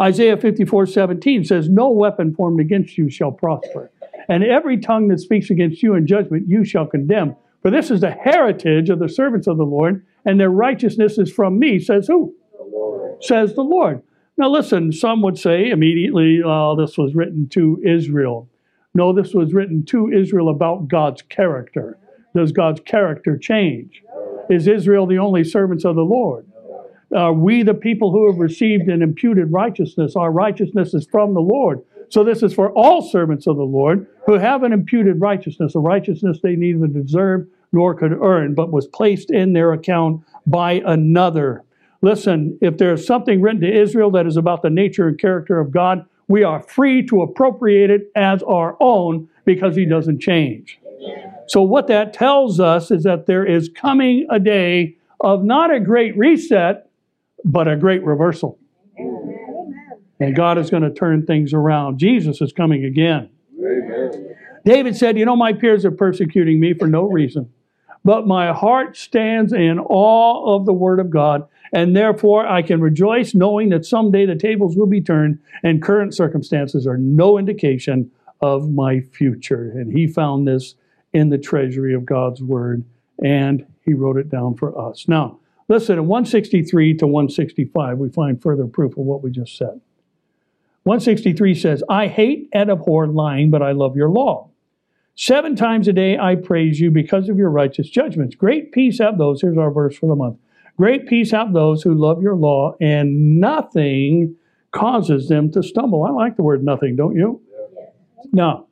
Isaiah 0.00 0.36
54 0.36 0.86
17 0.86 1.44
says, 1.44 1.68
No 1.68 1.90
weapon 1.90 2.34
formed 2.34 2.60
against 2.60 2.98
you 2.98 3.08
shall 3.08 3.32
prosper, 3.32 3.90
and 4.28 4.44
every 4.44 4.78
tongue 4.78 5.08
that 5.08 5.20
speaks 5.20 5.50
against 5.50 5.82
you 5.82 5.94
in 5.94 6.06
judgment 6.06 6.48
you 6.48 6.64
shall 6.64 6.86
condemn. 6.86 7.36
For 7.62 7.70
this 7.70 7.90
is 7.90 8.00
the 8.00 8.10
heritage 8.10 8.90
of 8.90 8.98
the 8.98 9.08
servants 9.08 9.46
of 9.46 9.56
the 9.56 9.64
Lord, 9.64 10.04
and 10.24 10.38
their 10.38 10.50
righteousness 10.50 11.18
is 11.18 11.32
from 11.32 11.58
me, 11.58 11.78
says 11.78 12.06
who? 12.06 12.34
The 12.52 13.16
says 13.20 13.54
the 13.54 13.62
Lord. 13.62 14.02
Now, 14.38 14.50
listen, 14.50 14.92
some 14.92 15.22
would 15.22 15.38
say 15.38 15.70
immediately, 15.70 16.42
oh, 16.44 16.76
this 16.76 16.98
was 16.98 17.14
written 17.14 17.48
to 17.50 17.80
Israel. 17.84 18.48
No, 18.94 19.12
this 19.12 19.32
was 19.32 19.54
written 19.54 19.84
to 19.86 20.10
Israel 20.10 20.50
about 20.50 20.88
God's 20.88 21.22
character. 21.22 21.98
Does 22.34 22.52
God's 22.52 22.80
character 22.80 23.38
change? 23.38 24.02
Is 24.50 24.68
Israel 24.68 25.06
the 25.06 25.18
only 25.18 25.42
servants 25.42 25.84
of 25.84 25.96
the 25.96 26.02
Lord? 26.02 26.46
Are 27.14 27.32
we 27.32 27.62
the 27.62 27.74
people 27.74 28.10
who 28.10 28.30
have 28.30 28.38
received 28.38 28.88
an 28.88 29.00
imputed 29.00 29.52
righteousness? 29.52 30.16
Our 30.16 30.30
righteousness 30.30 30.92
is 30.92 31.06
from 31.10 31.32
the 31.34 31.40
Lord. 31.40 31.82
So 32.08 32.22
this 32.22 32.42
is 32.42 32.52
for 32.52 32.70
all 32.72 33.02
servants 33.02 33.46
of 33.46 33.56
the 33.56 33.62
Lord 33.64 34.06
who 34.26 34.34
have 34.34 34.62
an 34.62 34.72
imputed 34.72 35.20
righteousness, 35.20 35.74
a 35.74 35.78
righteousness 35.78 36.40
they 36.42 36.56
neither 36.56 36.86
deserved 36.86 37.48
nor 37.72 37.94
could 37.94 38.12
earn, 38.12 38.54
but 38.54 38.70
was 38.70 38.86
placed 38.86 39.30
in 39.30 39.52
their 39.52 39.72
account 39.72 40.22
by 40.46 40.82
another. 40.84 41.64
Listen, 42.06 42.56
if 42.60 42.78
there's 42.78 43.04
something 43.04 43.40
written 43.40 43.62
to 43.62 43.80
Israel 43.82 44.12
that 44.12 44.28
is 44.28 44.36
about 44.36 44.62
the 44.62 44.70
nature 44.70 45.08
and 45.08 45.18
character 45.18 45.58
of 45.58 45.72
God, 45.72 46.06
we 46.28 46.44
are 46.44 46.62
free 46.62 47.04
to 47.08 47.22
appropriate 47.22 47.90
it 47.90 48.12
as 48.14 48.44
our 48.44 48.76
own 48.78 49.28
because 49.44 49.74
He 49.74 49.86
doesn't 49.86 50.20
change. 50.20 50.78
So, 51.48 51.62
what 51.62 51.88
that 51.88 52.12
tells 52.12 52.60
us 52.60 52.92
is 52.92 53.02
that 53.02 53.26
there 53.26 53.44
is 53.44 53.68
coming 53.74 54.24
a 54.30 54.38
day 54.38 54.94
of 55.20 55.42
not 55.42 55.74
a 55.74 55.80
great 55.80 56.16
reset, 56.16 56.88
but 57.44 57.66
a 57.66 57.74
great 57.74 58.04
reversal. 58.04 58.56
And 60.20 60.36
God 60.36 60.58
is 60.58 60.70
going 60.70 60.84
to 60.84 60.94
turn 60.94 61.26
things 61.26 61.52
around. 61.52 61.98
Jesus 61.98 62.40
is 62.40 62.52
coming 62.52 62.84
again. 62.84 63.30
David 64.64 64.94
said, 64.96 65.18
You 65.18 65.24
know, 65.24 65.34
my 65.34 65.52
peers 65.52 65.84
are 65.84 65.90
persecuting 65.90 66.60
me 66.60 66.72
for 66.72 66.86
no 66.86 67.02
reason, 67.02 67.52
but 68.04 68.28
my 68.28 68.52
heart 68.52 68.96
stands 68.96 69.52
in 69.52 69.80
awe 69.80 70.54
of 70.54 70.66
the 70.66 70.72
Word 70.72 71.00
of 71.00 71.10
God, 71.10 71.48
and 71.72 71.96
therefore 71.96 72.46
I 72.46 72.62
can 72.62 72.80
rejoice 72.80 73.34
knowing 73.34 73.68
that 73.70 73.84
someday 73.84 74.26
the 74.26 74.36
tables 74.36 74.76
will 74.76 74.86
be 74.86 75.00
turned, 75.00 75.38
and 75.62 75.82
current 75.82 76.14
circumstances 76.14 76.86
are 76.86 76.98
no 76.98 77.38
indication 77.38 78.10
of 78.40 78.70
my 78.70 79.00
future. 79.00 79.70
And 79.74 79.92
he 79.92 80.06
found 80.06 80.46
this 80.46 80.74
in 81.12 81.30
the 81.30 81.38
treasury 81.38 81.94
of 81.94 82.04
God's 82.04 82.42
Word, 82.42 82.84
and 83.22 83.66
he 83.84 83.94
wrote 83.94 84.16
it 84.16 84.28
down 84.28 84.54
for 84.54 84.78
us. 84.78 85.08
Now, 85.08 85.38
listen, 85.68 85.98
in 85.98 86.06
163 86.06 86.94
to 86.94 87.06
165, 87.06 87.98
we 87.98 88.08
find 88.10 88.40
further 88.40 88.66
proof 88.66 88.92
of 88.92 89.04
what 89.04 89.22
we 89.22 89.30
just 89.30 89.56
said. 89.56 89.80
163 90.82 91.54
says, 91.54 91.82
I 91.88 92.06
hate 92.06 92.48
and 92.52 92.70
abhor 92.70 93.08
lying, 93.08 93.50
but 93.50 93.62
I 93.62 93.72
love 93.72 93.96
your 93.96 94.08
law. 94.08 94.50
Seven 95.16 95.56
times 95.56 95.88
a 95.88 95.92
day 95.92 96.18
I 96.18 96.36
praise 96.36 96.78
you 96.78 96.90
because 96.90 97.28
of 97.28 97.38
your 97.38 97.50
righteous 97.50 97.88
judgments. 97.88 98.36
Great 98.36 98.70
peace 98.70 98.98
have 98.98 99.18
those, 99.18 99.40
here's 99.40 99.56
our 99.56 99.70
verse 99.70 99.96
for 99.96 100.06
the 100.06 100.14
month. 100.14 100.36
Great 100.76 101.06
peace 101.06 101.30
have 101.30 101.52
those 101.52 101.82
who 101.82 101.94
love 101.94 102.22
your 102.22 102.36
law, 102.36 102.74
and 102.80 103.40
nothing 103.40 104.36
causes 104.72 105.28
them 105.28 105.50
to 105.52 105.62
stumble. 105.62 106.04
I 106.04 106.10
like 106.10 106.36
the 106.36 106.42
word 106.42 106.62
nothing, 106.62 106.96
don't 106.96 107.16
you? 107.16 107.40
Now, 108.32 108.66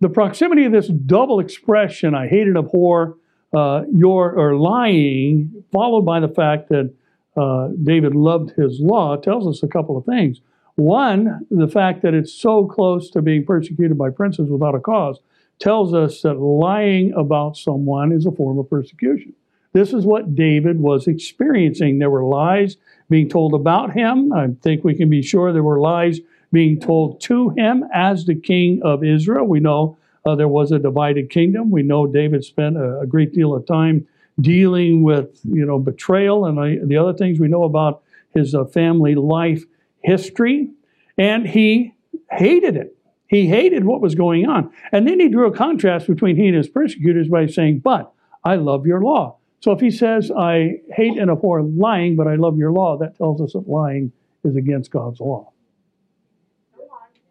the 0.00 0.08
proximity 0.08 0.64
of 0.64 0.72
this 0.72 0.88
double 0.88 1.38
expression, 1.38 2.14
I 2.14 2.26
hate 2.26 2.46
and 2.48 2.58
abhor 2.58 3.16
uh, 3.52 3.82
your 3.92 4.32
or 4.32 4.56
lying, 4.56 5.64
followed 5.72 6.02
by 6.02 6.18
the 6.18 6.28
fact 6.28 6.70
that 6.70 6.92
uh, 7.36 7.68
David 7.82 8.14
loved 8.14 8.50
his 8.56 8.80
law, 8.80 9.16
tells 9.16 9.46
us 9.46 9.62
a 9.62 9.68
couple 9.68 9.96
of 9.96 10.04
things. 10.04 10.40
One, 10.74 11.46
the 11.50 11.68
fact 11.68 12.02
that 12.02 12.14
it's 12.14 12.32
so 12.32 12.66
close 12.66 13.10
to 13.10 13.22
being 13.22 13.44
persecuted 13.44 13.96
by 13.96 14.10
princes 14.10 14.50
without 14.50 14.74
a 14.74 14.80
cause 14.80 15.20
tells 15.60 15.94
us 15.94 16.22
that 16.22 16.34
lying 16.34 17.12
about 17.12 17.56
someone 17.56 18.10
is 18.10 18.26
a 18.26 18.32
form 18.32 18.58
of 18.58 18.68
persecution. 18.68 19.34
This 19.74 19.92
is 19.92 20.06
what 20.06 20.36
David 20.36 20.80
was 20.80 21.08
experiencing. 21.08 21.98
There 21.98 22.08
were 22.08 22.24
lies 22.24 22.76
being 23.10 23.28
told 23.28 23.54
about 23.54 23.92
him. 23.92 24.32
I 24.32 24.46
think 24.62 24.84
we 24.84 24.94
can 24.94 25.10
be 25.10 25.20
sure 25.20 25.52
there 25.52 25.64
were 25.64 25.80
lies 25.80 26.20
being 26.52 26.78
told 26.78 27.20
to 27.22 27.50
him 27.50 27.84
as 27.92 28.24
the 28.24 28.36
king 28.36 28.80
of 28.84 29.02
Israel. 29.02 29.44
We 29.44 29.58
know 29.58 29.98
uh, 30.24 30.36
there 30.36 30.48
was 30.48 30.70
a 30.70 30.78
divided 30.78 31.28
kingdom. 31.28 31.72
We 31.72 31.82
know 31.82 32.06
David 32.06 32.44
spent 32.44 32.76
a, 32.76 33.00
a 33.00 33.06
great 33.06 33.34
deal 33.34 33.52
of 33.52 33.66
time 33.66 34.06
dealing 34.40 35.02
with, 35.02 35.40
you 35.42 35.66
know, 35.66 35.80
betrayal 35.80 36.46
and 36.46 36.56
uh, 36.56 36.86
the 36.86 36.96
other 36.96 37.12
things 37.12 37.40
we 37.40 37.48
know 37.48 37.64
about 37.64 38.02
his 38.32 38.54
uh, 38.54 38.64
family 38.66 39.16
life 39.16 39.64
history. 40.02 40.70
And 41.18 41.48
he 41.48 41.94
hated 42.30 42.76
it. 42.76 42.96
He 43.26 43.48
hated 43.48 43.84
what 43.84 44.00
was 44.00 44.14
going 44.14 44.46
on. 44.46 44.72
And 44.92 45.08
then 45.08 45.18
he 45.18 45.28
drew 45.28 45.48
a 45.48 45.56
contrast 45.56 46.06
between 46.06 46.36
he 46.36 46.46
and 46.46 46.56
his 46.56 46.68
persecutors 46.68 47.28
by 47.28 47.46
saying, 47.46 47.80
But 47.80 48.12
I 48.44 48.54
love 48.54 48.86
your 48.86 49.00
law. 49.00 49.38
So 49.64 49.72
if 49.72 49.80
he 49.80 49.90
says, 49.90 50.30
I 50.30 50.82
hate 50.90 51.16
and 51.16 51.30
abhor 51.30 51.62
lying, 51.62 52.16
but 52.16 52.26
I 52.26 52.34
love 52.34 52.58
your 52.58 52.70
law, 52.70 52.98
that 52.98 53.16
tells 53.16 53.40
us 53.40 53.54
that 53.54 53.66
lying 53.66 54.12
is 54.44 54.56
against 54.56 54.90
God's 54.90 55.20
law. 55.20 55.52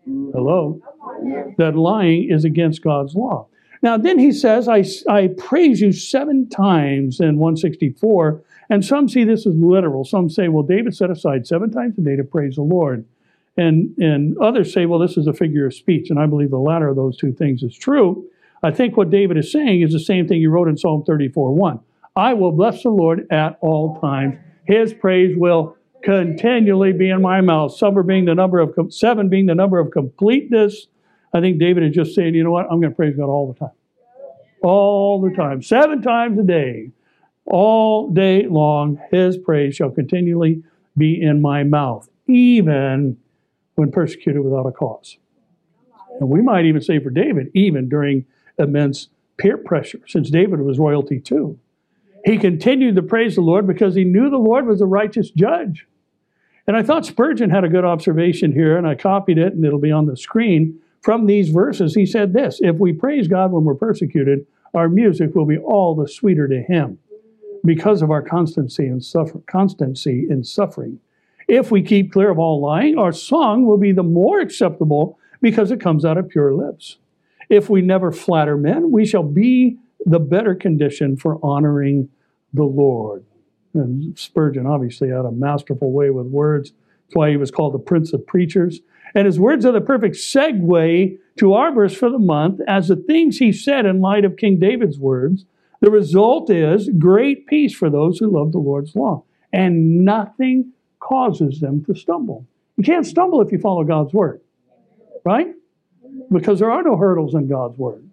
Hello? 0.03 0.81
That 1.59 1.75
lying 1.75 2.31
is 2.31 2.43
against 2.43 2.81
God's 2.81 3.13
law. 3.13 3.45
Now, 3.83 3.99
then 3.99 4.17
he 4.17 4.31
says, 4.31 4.67
I, 4.67 4.83
I 5.07 5.27
praise 5.37 5.79
you 5.79 5.91
seven 5.91 6.49
times 6.49 7.19
in 7.19 7.37
164. 7.37 8.41
And 8.71 8.83
some 8.83 9.07
see 9.07 9.25
this 9.25 9.45
as 9.45 9.53
literal. 9.55 10.03
Some 10.03 10.27
say, 10.27 10.47
well, 10.47 10.63
David 10.63 10.95
set 10.95 11.11
aside 11.11 11.45
seven 11.45 11.69
times 11.69 11.99
a 11.99 12.01
day 12.01 12.15
to 12.15 12.23
praise 12.23 12.55
the 12.55 12.63
Lord. 12.63 13.05
And, 13.57 13.95
and 13.99 14.35
others 14.39 14.73
say, 14.73 14.87
well, 14.87 14.97
this 14.97 15.17
is 15.17 15.27
a 15.27 15.33
figure 15.33 15.67
of 15.67 15.75
speech. 15.75 16.09
And 16.09 16.17
I 16.17 16.25
believe 16.25 16.49
the 16.49 16.57
latter 16.57 16.87
of 16.87 16.95
those 16.95 17.15
two 17.15 17.31
things 17.31 17.61
is 17.61 17.77
true. 17.77 18.27
I 18.63 18.71
think 18.71 18.97
what 18.97 19.11
David 19.11 19.37
is 19.37 19.51
saying 19.51 19.83
is 19.83 19.93
the 19.93 19.99
same 19.99 20.27
thing 20.27 20.39
he 20.39 20.47
wrote 20.47 20.67
in 20.67 20.77
Psalm 20.79 21.03
34 21.05 21.53
1. 21.53 21.79
I 22.15 22.33
will 22.33 22.51
bless 22.51 22.83
the 22.83 22.89
Lord 22.89 23.27
at 23.31 23.57
all 23.61 23.99
times. 23.99 24.35
His 24.65 24.93
praise 24.93 25.35
will 25.35 25.75
continually 26.03 26.93
be 26.93 27.09
in 27.09 27.21
my 27.21 27.41
mouth. 27.41 27.75
Seven 27.75 28.05
being 28.05 28.25
the 28.25 28.35
number 28.35 28.59
of 28.59 28.93
seven 28.93 29.29
being 29.29 29.47
the 29.47 29.55
number 29.55 29.79
of 29.79 29.91
completeness. 29.91 30.87
I 31.33 31.41
think 31.41 31.59
David 31.59 31.83
is 31.83 31.95
just 31.95 32.13
saying, 32.13 32.35
you 32.35 32.43
know 32.43 32.51
what? 32.51 32.65
I'm 32.69 32.79
going 32.79 32.91
to 32.91 32.95
praise 32.95 33.15
God 33.15 33.29
all 33.29 33.51
the 33.51 33.59
time, 33.59 33.75
all 34.61 35.21
the 35.21 35.35
time, 35.35 35.63
seven 35.63 36.01
times 36.01 36.37
a 36.37 36.43
day, 36.43 36.91
all 37.45 38.09
day 38.11 38.45
long. 38.47 38.99
His 39.11 39.37
praise 39.37 39.75
shall 39.75 39.89
continually 39.89 40.63
be 40.95 41.19
in 41.19 41.41
my 41.41 41.63
mouth, 41.63 42.07
even 42.27 43.17
when 43.75 43.91
persecuted 43.91 44.43
without 44.43 44.67
a 44.67 44.71
cause. 44.71 45.17
And 46.19 46.29
we 46.29 46.43
might 46.43 46.65
even 46.65 46.81
say 46.81 46.99
for 46.99 47.09
David, 47.09 47.49
even 47.55 47.89
during 47.89 48.25
immense 48.59 49.09
peer 49.37 49.57
pressure, 49.57 50.01
since 50.07 50.29
David 50.29 50.61
was 50.61 50.77
royalty 50.77 51.19
too. 51.19 51.59
He 52.23 52.37
continued 52.37 52.95
to 52.95 53.03
praise 53.03 53.35
the 53.35 53.41
Lord 53.41 53.67
because 53.67 53.95
he 53.95 54.05
knew 54.05 54.29
the 54.29 54.37
Lord 54.37 54.65
was 54.65 54.81
a 54.81 54.85
righteous 54.85 55.29
judge. 55.29 55.85
And 56.65 56.77
I 56.77 56.83
thought 56.83 57.05
Spurgeon 57.05 57.49
had 57.49 57.65
a 57.65 57.69
good 57.69 57.83
observation 57.83 58.53
here, 58.53 58.77
and 58.77 58.87
I 58.87 58.95
copied 58.95 59.37
it, 59.37 59.53
and 59.53 59.65
it'll 59.65 59.79
be 59.79 59.91
on 59.91 60.05
the 60.05 60.15
screen. 60.15 60.79
From 61.01 61.25
these 61.25 61.49
verses, 61.49 61.93
he 61.93 62.05
said 62.05 62.31
this 62.31 62.59
If 62.61 62.77
we 62.77 62.93
praise 62.93 63.27
God 63.27 63.51
when 63.51 63.65
we're 63.65 63.75
persecuted, 63.75 64.45
our 64.73 64.87
music 64.87 65.35
will 65.35 65.45
be 65.45 65.57
all 65.57 65.93
the 65.93 66.07
sweeter 66.07 66.47
to 66.47 66.61
Him 66.61 66.97
because 67.65 68.01
of 68.01 68.11
our 68.11 68.21
constancy 68.21 68.87
in, 68.87 69.01
suffer- 69.01 69.41
constancy 69.47 70.25
in 70.29 70.43
suffering. 70.43 70.99
If 71.47 71.71
we 71.71 71.81
keep 71.81 72.13
clear 72.13 72.29
of 72.29 72.39
all 72.39 72.61
lying, 72.61 72.97
our 72.97 73.11
song 73.11 73.65
will 73.65 73.77
be 73.77 73.91
the 73.91 74.03
more 74.03 74.39
acceptable 74.39 75.19
because 75.41 75.71
it 75.71 75.81
comes 75.81 76.05
out 76.05 76.17
of 76.17 76.29
pure 76.29 76.53
lips. 76.53 76.97
If 77.49 77.69
we 77.69 77.81
never 77.81 78.11
flatter 78.11 78.57
men, 78.57 78.91
we 78.91 79.05
shall 79.05 79.23
be 79.23 79.77
the 80.05 80.19
better 80.19 80.55
condition 80.55 81.17
for 81.17 81.39
honoring 81.43 82.09
the 82.53 82.63
Lord. 82.63 83.25
And 83.73 84.17
Spurgeon 84.17 84.67
obviously 84.67 85.09
had 85.09 85.25
a 85.25 85.31
masterful 85.31 85.91
way 85.91 86.09
with 86.09 86.27
words. 86.27 86.71
That's 87.07 87.15
why 87.15 87.29
he 87.29 87.37
was 87.37 87.51
called 87.51 87.73
the 87.73 87.79
Prince 87.79 88.13
of 88.13 88.25
Preachers. 88.27 88.81
And 89.15 89.25
his 89.25 89.39
words 89.39 89.65
are 89.65 89.71
the 89.71 89.81
perfect 89.81 90.15
segue 90.15 91.17
to 91.37 91.53
our 91.53 91.73
verse 91.73 91.95
for 91.95 92.09
the 92.09 92.19
month 92.19 92.61
as 92.67 92.87
the 92.87 92.95
things 92.95 93.37
he 93.37 93.51
said 93.51 93.85
in 93.85 94.01
light 94.01 94.25
of 94.25 94.37
King 94.37 94.59
David's 94.59 94.99
words. 94.99 95.45
The 95.81 95.91
result 95.91 96.49
is 96.49 96.89
great 96.97 97.45
peace 97.47 97.75
for 97.75 97.89
those 97.89 98.17
who 98.19 98.31
love 98.31 98.51
the 98.51 98.59
Lord's 98.59 98.95
law, 98.95 99.23
and 99.51 100.05
nothing 100.05 100.71
causes 100.99 101.59
them 101.59 101.83
to 101.85 101.93
stumble. 101.93 102.47
You 102.77 102.83
can't 102.83 103.05
stumble 103.05 103.41
if 103.41 103.51
you 103.51 103.59
follow 103.59 103.83
God's 103.83 104.13
word, 104.13 104.41
right? 105.25 105.53
Because 106.31 106.59
there 106.59 106.71
are 106.71 106.83
no 106.83 106.95
hurdles 106.95 107.35
in 107.35 107.47
God's 107.49 107.77
word. 107.77 108.09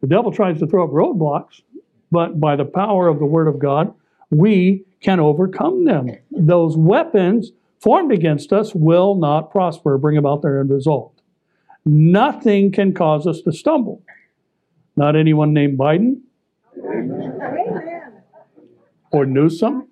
The 0.00 0.06
devil 0.06 0.32
tries 0.32 0.58
to 0.60 0.66
throw 0.66 0.84
up 0.84 0.90
roadblocks, 0.90 1.62
but 2.10 2.40
by 2.40 2.56
the 2.56 2.64
power 2.64 3.08
of 3.08 3.18
the 3.18 3.26
word 3.26 3.48
of 3.48 3.58
God, 3.58 3.94
we 4.30 4.84
can 5.00 5.20
overcome 5.20 5.84
them. 5.84 6.10
Those 6.30 6.76
weapons 6.76 7.52
formed 7.80 8.12
against 8.12 8.52
us 8.52 8.74
will 8.74 9.14
not 9.14 9.50
prosper, 9.50 9.98
bring 9.98 10.16
about 10.16 10.42
their 10.42 10.60
end 10.60 10.70
result. 10.70 11.20
Nothing 11.84 12.72
can 12.72 12.92
cause 12.92 13.26
us 13.26 13.40
to 13.42 13.52
stumble. 13.52 14.02
Not 14.96 15.16
anyone 15.16 15.52
named 15.52 15.78
Biden 15.78 16.20
or 19.12 19.26
Newsom 19.26 19.88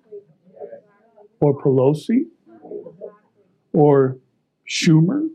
or 1.39 1.59
Pelosi 1.59 2.25
or 3.73 4.17
Schumer, 4.67 5.29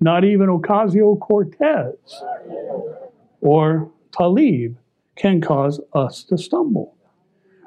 not 0.00 0.24
even 0.24 0.48
Ocasio 0.48 1.18
Cortez 1.18 1.94
or 3.40 3.90
Tlaib 4.12 4.76
can 5.16 5.40
cause 5.40 5.80
us 5.92 6.24
to 6.24 6.38
stumble. 6.38 6.94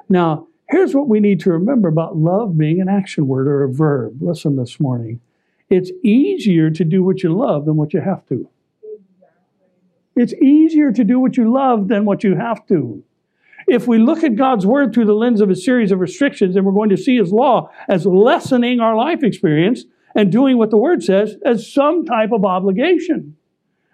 Now, 0.08 0.46
here's 0.68 0.94
what 0.94 1.08
we 1.08 1.20
need 1.20 1.40
to 1.40 1.50
remember 1.50 1.88
about 1.88 2.16
love 2.16 2.56
being 2.56 2.80
an 2.80 2.88
action 2.88 3.26
word 3.26 3.46
or 3.48 3.64
a 3.64 3.72
verb. 3.72 4.18
Listen 4.20 4.56
this 4.56 4.80
morning. 4.80 5.20
It's 5.68 5.92
easier 6.02 6.70
to 6.70 6.84
do 6.84 7.02
what 7.02 7.22
you 7.22 7.36
love 7.36 7.64
than 7.64 7.76
what 7.76 7.92
you 7.92 8.00
have 8.00 8.26
to. 8.28 8.48
It's 10.16 10.34
easier 10.34 10.92
to 10.92 11.04
do 11.04 11.20
what 11.20 11.36
you 11.36 11.52
love 11.52 11.88
than 11.88 12.04
what 12.04 12.24
you 12.24 12.34
have 12.34 12.66
to. 12.66 13.04
If 13.68 13.86
we 13.86 13.98
look 13.98 14.24
at 14.24 14.34
God's 14.34 14.66
word 14.66 14.92
through 14.92 15.04
the 15.04 15.14
lens 15.14 15.40
of 15.40 15.48
a 15.48 15.54
series 15.54 15.92
of 15.92 16.00
restrictions, 16.00 16.56
and 16.56 16.66
we're 16.66 16.72
going 16.72 16.90
to 16.90 16.96
see 16.96 17.16
his 17.16 17.32
law 17.32 17.70
as 17.88 18.04
lessening 18.04 18.80
our 18.80 18.96
life 18.96 19.22
experience 19.22 19.84
and 20.14 20.32
doing 20.32 20.58
what 20.58 20.70
the 20.70 20.76
word 20.76 21.04
says 21.04 21.36
as 21.44 21.72
some 21.72 22.04
type 22.04 22.32
of 22.32 22.44
obligation. 22.44 23.36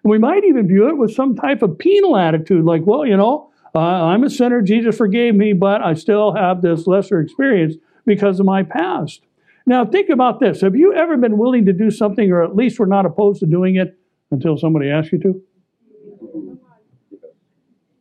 We 0.06 0.18
might 0.18 0.44
even 0.44 0.68
view 0.68 0.88
it 0.88 0.96
with 0.96 1.12
some 1.12 1.34
type 1.34 1.62
of 1.62 1.78
penal 1.78 2.16
attitude, 2.16 2.64
like, 2.64 2.82
well, 2.86 3.04
you 3.04 3.16
know, 3.16 3.50
uh, 3.74 3.80
I'm 3.80 4.22
a 4.22 4.30
sinner, 4.30 4.62
Jesus 4.62 4.96
forgave 4.96 5.34
me, 5.34 5.52
but 5.52 5.82
I 5.82 5.94
still 5.94 6.32
have 6.32 6.62
this 6.62 6.86
lesser 6.86 7.20
experience 7.20 7.74
because 8.06 8.38
of 8.38 8.46
my 8.46 8.62
past. 8.62 9.22
Now, 9.66 9.84
think 9.84 10.08
about 10.08 10.38
this. 10.38 10.60
Have 10.60 10.76
you 10.76 10.94
ever 10.94 11.16
been 11.16 11.36
willing 11.36 11.66
to 11.66 11.72
do 11.72 11.90
something, 11.90 12.30
or 12.30 12.44
at 12.44 12.54
least 12.54 12.78
were 12.78 12.86
not 12.86 13.04
opposed 13.04 13.40
to 13.40 13.46
doing 13.46 13.74
it 13.74 13.98
until 14.30 14.56
somebody 14.56 14.88
asked 14.88 15.10
you 15.10 15.18
to? 15.18 15.42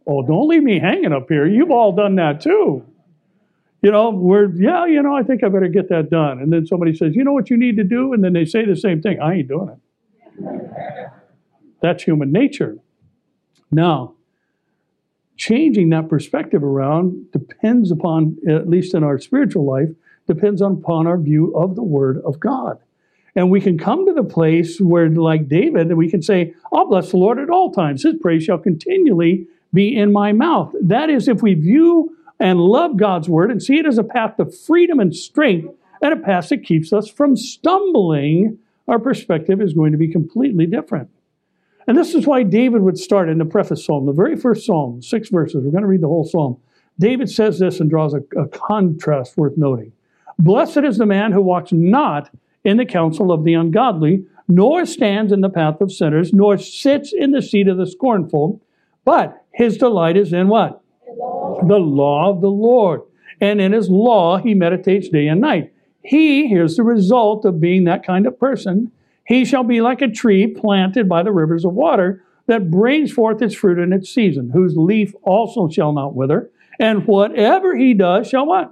Oh, 0.06 0.22
don't 0.22 0.48
leave 0.48 0.62
me 0.62 0.80
hanging 0.80 1.12
up 1.12 1.28
here. 1.28 1.48
You've 1.48 1.72
all 1.72 1.92
done 1.92 2.16
that 2.18 2.40
too. 2.40 2.86
You 3.82 3.92
know, 3.92 4.12
we're, 4.12 4.52
yeah, 4.56 4.86
you 4.86 5.02
know, 5.02 5.16
I 5.16 5.24
think 5.24 5.44
I 5.44 5.50
better 5.50 5.68
get 5.68 5.90
that 5.90 6.12
done. 6.12 6.40
And 6.40 6.54
then 6.54 6.68
somebody 6.68 6.96
says, 6.96 7.16
you 7.16 7.24
know 7.24 7.34
what 7.34 7.50
you 7.50 7.58
need 7.58 7.78
to 7.78 7.84
do? 7.84 8.14
And 8.14 8.24
then 8.24 8.34
they 8.34 8.46
say 8.46 8.64
the 8.64 8.76
same 8.76 9.02
thing. 9.02 9.20
I 9.20 9.34
ain't 9.34 9.48
doing 9.48 9.70
it. 9.70 9.80
That's 11.82 12.04
human 12.04 12.32
nature. 12.32 12.78
Now, 13.72 14.14
changing 15.38 15.90
that 15.90 16.10
perspective 16.10 16.64
around 16.64 17.32
depends 17.32 17.92
upon, 17.92 18.38
at 18.48 18.70
least 18.70 18.94
in 18.94 19.04
our 19.04 19.20
spiritual 19.20 19.66
life, 19.66 19.90
depends 20.28 20.62
upon 20.62 21.08
our 21.08 21.18
view 21.18 21.56
of 21.56 21.76
the 21.76 21.84
Word 21.84 22.22
of 22.26 22.40
God. 22.40 22.80
And 23.36 23.52
we 23.52 23.60
can 23.60 23.78
come 23.78 24.06
to 24.06 24.14
the 24.14 24.24
place 24.24 24.80
where, 24.80 25.10
like 25.10 25.50
David, 25.50 25.94
we 25.94 26.10
can 26.10 26.22
say, 26.22 26.54
I'll 26.72 26.88
bless 26.88 27.12
the 27.12 27.18
Lord 27.18 27.38
at 27.38 27.50
all 27.50 27.72
times. 27.72 28.04
His 28.04 28.16
praise 28.22 28.44
shall 28.44 28.58
continually 28.58 29.46
be 29.74 29.96
in 29.96 30.14
my 30.14 30.32
mouth. 30.32 30.74
That 30.82 31.10
is, 31.10 31.28
if 31.28 31.42
we 31.42 31.54
view 31.54 32.16
and 32.40 32.60
love 32.60 32.96
God's 32.96 33.28
Word 33.28 33.52
and 33.52 33.62
see 33.62 33.78
it 33.78 33.86
as 33.86 33.98
a 33.98 34.04
path 34.04 34.38
to 34.38 34.46
freedom 34.46 35.00
and 35.00 35.14
strength 35.14 35.68
and 36.02 36.14
a 36.14 36.18
path 36.18 36.50
that 36.50 36.64
keeps 36.64 36.94
us 36.94 37.10
from 37.10 37.36
stumbling, 37.36 38.58
our 38.88 39.00
perspective 39.00 39.62
is 39.62 39.74
going 39.74 39.92
to 39.92 39.98
be 39.98 40.08
completely 40.08 40.66
different. 40.66 41.10
And 41.88 41.98
this 41.98 42.16
is 42.16 42.26
why 42.26 42.44
David 42.44 42.82
would 42.82 42.98
start 42.98 43.30
in 43.30 43.38
the 43.38 43.46
preface 43.46 43.86
psalm, 43.86 44.06
the 44.06 44.12
very 44.12 44.36
first 44.36 44.66
psalm, 44.66 45.02
six 45.02 45.30
verses. 45.30 45.64
We're 45.64 45.72
going 45.72 45.84
to 45.84 45.88
read 45.88 46.02
the 46.02 46.08
whole 46.08 46.26
psalm. 46.26 46.58
David 47.00 47.30
says 47.30 47.60
this 47.60 47.80
and 47.80 47.90
draws 47.90 48.14
a, 48.14 48.22
a 48.40 48.48
contrast 48.48 49.38
worth 49.38 49.58
noting. 49.58 49.92
Blessed 50.40 50.78
is 50.78 50.98
the 50.98 51.06
man 51.06 51.32
who 51.32 51.42
walks 51.42 51.72
not 51.72 52.30
in 52.64 52.78
the 52.78 52.86
counsel 52.86 53.32
of 53.32 53.44
the 53.44 53.54
ungodly, 53.54 54.26
nor 54.48 54.86
stands 54.86 55.32
in 55.32 55.42
the 55.42 55.50
path 55.50 55.82
of 55.82 55.92
sinners, 55.92 56.34
nor 56.34 56.58
sits 56.58 57.14
in 57.14 57.32
the 57.32 57.42
seat 57.42 57.68
of 57.68 57.78
the 57.78 57.88
scornful, 57.88 58.62
but 59.04 59.46
his 59.54 59.78
delight 59.78 60.18
is 60.18 60.34
in 60.34 60.48
what? 60.48 60.82
The 61.06 61.14
law, 61.14 61.62
the 61.64 61.78
law 61.78 62.30
of 62.32 62.42
the 62.42 62.50
Lord. 62.50 63.02
And 63.40 63.62
in 63.62 63.72
his 63.72 63.90
law 63.90 64.38
he 64.38 64.54
meditates 64.54 65.10
day 65.10 65.28
and 65.28 65.42
night. 65.42 65.72
He, 66.04 66.48
here's 66.48 66.76
the 66.76 66.84
result 66.84 67.46
of 67.46 67.60
being 67.60 67.84
that 67.86 68.06
kind 68.06 68.28
of 68.28 68.40
person, 68.40 68.92
he 69.26 69.44
shall 69.46 69.64
be 69.64 69.82
like 69.82 70.02
a 70.02 70.08
tree 70.08 70.48
planted 70.48 71.10
by 71.10 71.24
the 71.24 71.32
rivers 71.32 71.66
of 71.66 71.74
water 71.74 72.24
that 72.48 72.70
brings 72.70 73.12
forth 73.12 73.42
its 73.42 73.56
fruit 73.56 73.80
in 73.80 73.92
its 73.92 74.14
season, 74.14 74.52
whose 74.52 74.78
leaf 74.78 75.14
also 75.24 75.68
shall 75.68 75.92
not 75.92 76.16
wither, 76.16 76.52
and 76.80 77.08
whatever 77.08 77.76
he 77.76 77.94
does 77.94 78.28
shall 78.28 78.46
what? 78.46 78.72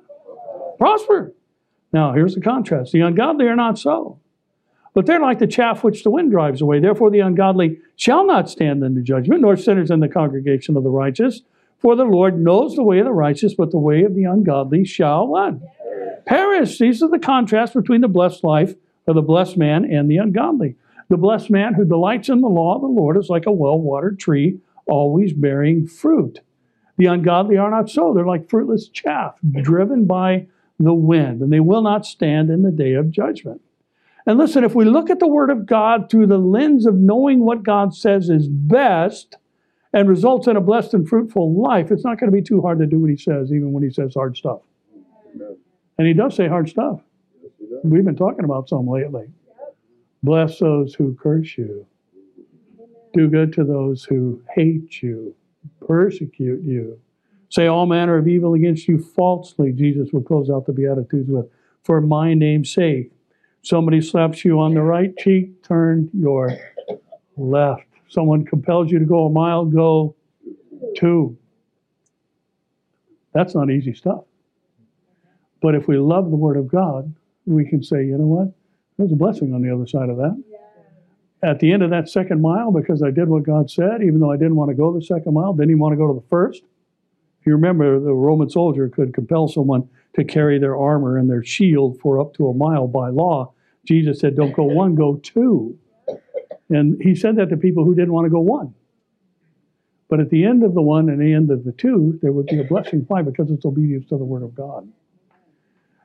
Prosper. 0.78 1.34
Now, 1.92 2.14
here's 2.14 2.36
the 2.36 2.42
contrast. 2.42 2.92
The 2.92 3.02
ungodly 3.02 3.48
are 3.48 3.56
not 3.56 3.80
so. 3.80 4.20
But 4.94 5.08
they're 5.08 5.20
like 5.20 5.40
the 5.40 5.48
chaff 5.48 5.84
which 5.84 6.04
the 6.04 6.12
wind 6.12 6.32
drives 6.32 6.62
away. 6.62 6.80
Therefore, 6.80 7.10
the 7.10 7.22
ungodly 7.22 7.80
shall 7.96 8.26
not 8.26 8.50
stand 8.50 8.84
in 8.84 8.94
the 8.94 9.02
judgment, 9.02 9.42
nor 9.42 9.58
sinners 9.58 9.90
in 9.90 10.02
the 10.02 10.08
congregation 10.08 10.78
of 10.78 10.84
the 10.84 10.90
righteous. 10.90 11.42
For 11.80 11.96
the 11.96 12.04
Lord 12.04 12.40
knows 12.40 12.76
the 12.76 12.84
way 12.84 13.00
of 13.00 13.06
the 13.06 13.12
righteous, 13.12 13.56
but 13.56 13.72
the 13.72 13.80
way 13.80 14.04
of 14.04 14.16
the 14.16 14.24
ungodly 14.24 14.86
shall 14.86 15.28
what? 15.28 15.56
Perish. 16.26 16.78
These 16.78 17.02
are 17.02 17.10
the 17.10 17.20
contrast 17.20 17.74
between 17.74 18.02
the 18.02 18.08
blessed 18.08 18.44
life 18.44 18.76
of 19.08 19.16
the 19.16 19.22
blessed 19.22 19.58
man 19.58 19.86
and 19.86 20.10
the 20.10 20.18
ungodly. 20.18 20.76
The 21.10 21.18
blessed 21.18 21.50
man 21.50 21.74
who 21.74 21.86
delights 21.86 22.30
in 22.30 22.42
the 22.42 22.48
law 22.48 22.76
of 22.76 22.82
the 22.82 22.88
Lord 22.88 23.18
is 23.18 23.30
like 23.30 23.46
a 23.46 23.52
well 23.52 23.80
watered 23.80 24.20
tree, 24.20 24.60
always 24.88 25.34
bearing 25.34 25.88
fruit. 25.88 26.40
The 26.98 27.08
ungodly 27.08 27.58
are 27.58 27.72
not 27.72 27.90
so. 27.90 28.14
They're 28.14 28.26
like 28.26 28.50
fruitless 28.50 28.88
chaff, 28.88 29.36
driven 29.62 30.06
by 30.06 30.48
the 30.80 30.94
wind, 30.94 31.42
and 31.42 31.52
they 31.52 31.60
will 31.60 31.82
not 31.82 32.06
stand 32.06 32.50
in 32.50 32.62
the 32.62 32.72
day 32.72 32.94
of 32.94 33.12
judgment. 33.12 33.62
And 34.26 34.38
listen, 34.38 34.64
if 34.64 34.74
we 34.74 34.86
look 34.86 35.10
at 35.10 35.20
the 35.20 35.28
Word 35.28 35.50
of 35.50 35.66
God 35.66 36.10
through 36.10 36.28
the 36.28 36.38
lens 36.38 36.86
of 36.86 36.96
knowing 36.96 37.42
what 37.42 37.64
God 37.64 37.94
says 37.94 38.30
is 38.30 38.48
best 38.48 39.38
and 39.92 40.08
results 40.08 40.48
in 40.48 40.56
a 40.56 40.62
blessed 40.62 40.94
and 40.94 41.08
fruitful 41.08 41.62
life, 41.62 41.92
it's 41.92 42.06
not 42.06 42.20
going 42.20 42.32
to 42.32 42.36
be 42.36 42.42
too 42.42 42.62
hard 42.62 42.80
to 42.80 42.86
do 42.86 43.00
what 43.00 43.10
He 43.10 43.18
says, 43.18 43.52
even 43.52 43.74
when 43.74 43.84
He 43.84 43.92
says 43.92 44.14
hard 44.14 44.38
stuff. 44.38 44.62
And 45.98 46.08
He 46.08 46.14
does 46.14 46.36
say 46.36 46.48
hard 46.48 46.70
stuff. 46.70 47.02
We've 47.84 48.06
been 48.06 48.16
talking 48.16 48.46
about 48.46 48.70
some 48.70 48.88
lately. 48.88 49.28
Bless 50.24 50.60
those 50.60 50.96
who 50.96 51.16
curse 51.22 51.58
you. 51.58 51.86
Do 53.14 53.30
good 53.30 53.52
to 53.54 53.66
those 53.66 54.06
who 54.06 54.42
hate 54.56 55.04
you, 55.04 55.36
persecute 55.86 56.64
you. 56.64 57.00
Say 57.50 57.68
all 57.68 57.86
manner 57.86 58.18
of 58.18 58.28
evil 58.28 58.54
against 58.54 58.88
you 58.88 59.00
falsely, 59.00 59.74
Jesus 59.74 60.10
would 60.14 60.26
close 60.26 60.50
out 60.50 60.66
the 60.66 60.74
Beatitudes 60.74 61.30
with. 61.30 61.46
for 61.84 62.00
my 62.00 62.34
name's 62.34 62.72
sake. 62.74 63.12
Somebody 63.62 64.02
slaps 64.02 64.44
you 64.46 64.60
on 64.60 64.74
the 64.74 64.82
right 64.82 65.16
cheek, 65.18 65.62
turn 65.64 66.10
your 66.14 66.58
left. 67.36 67.84
Someone 68.08 68.46
compels 68.46 68.92
you 68.92 69.00
to 69.00 69.06
go 69.06 69.26
a 69.26 69.30
mile, 69.30 69.66
go 69.66 70.16
two. 70.96 71.38
That's 73.34 73.54
not 73.54 73.70
easy 73.70 73.94
stuff. 73.94 74.24
But 75.62 75.76
if 75.76 75.88
we 75.88 75.98
love 75.98 76.30
the 76.30 76.36
Word 76.36 76.58
of 76.58 76.68
God, 76.68 77.14
we 77.46 77.66
can 77.66 77.84
say, 77.84 78.06
you 78.06 78.18
know 78.18 78.26
what? 78.26 78.54
There's 78.98 79.12
a 79.12 79.16
blessing 79.16 79.54
on 79.54 79.62
the 79.62 79.74
other 79.74 79.88
side 79.88 80.10
of 80.10 80.18
that. 80.18 80.42
At 81.42 81.60
the 81.60 81.74
end 81.74 81.84
of 81.84 81.90
that 81.90 82.10
second 82.10 82.42
mile, 82.42 82.72
because 82.72 83.04
I 83.04 83.12
did 83.12 83.28
what 83.28 83.44
God 83.44 83.70
said, 83.70 84.02
even 84.02 84.20
though 84.20 84.32
I 84.32 84.38
didn't 84.38 84.56
want 84.56 84.70
to 84.70 84.76
go 84.76 84.94
the 84.94 85.04
second 85.04 85.34
mile, 85.34 85.54
didn't 85.54 85.72
even 85.72 85.80
want 85.80 85.94
to 85.94 85.98
go 85.98 86.08
to 86.08 86.20
the 86.20 86.26
first. 86.30 86.64
If 87.42 87.48
you 87.48 87.54
remember, 87.54 88.00
the 88.00 88.14
Roman 88.14 88.50
soldier 88.50 88.88
could 88.88 89.14
compel 89.14 89.50
someone 89.50 89.90
to 90.16 90.24
carry 90.24 90.58
their 90.58 90.78
armor 90.78 91.18
and 91.18 91.30
their 91.30 91.44
shield 91.44 92.00
for 92.00 92.20
up 92.20 92.34
to 92.36 92.48
a 92.48 92.54
mile 92.54 92.88
by 92.88 93.10
law. 93.10 93.54
Jesus 93.86 94.20
said, 94.20 94.36
Don't 94.36 94.54
go 94.54 94.64
one, 94.64 94.96
go 94.96 95.18
two. 95.18 95.78
And 96.70 97.02
he 97.02 97.16
said 97.16 97.36
that 97.36 97.50
to 97.50 97.58
people 97.58 97.84
who 97.84 97.94
didn't 97.94 98.14
want 98.14 98.26
to 98.26 98.30
go 98.30 98.40
one. 98.40 98.74
But 100.10 100.20
at 100.20 100.30
the 100.30 100.46
end 100.46 100.64
of 100.64 100.74
the 100.74 100.82
one 100.82 101.10
and 101.10 101.20
the 101.20 101.34
end 101.34 101.52
of 101.52 101.66
the 101.66 101.72
two, 101.72 102.20
there 102.22 102.32
would 102.32 102.46
be 102.46 102.60
a 102.60 102.64
blessing. 102.64 103.04
Why? 103.08 103.22
Because 103.22 103.52
it's 103.52 103.66
obedience 103.66 104.08
to 104.10 104.18
the 104.18 104.24
Word 104.24 104.44
of 104.44 104.56
God. 104.56 104.88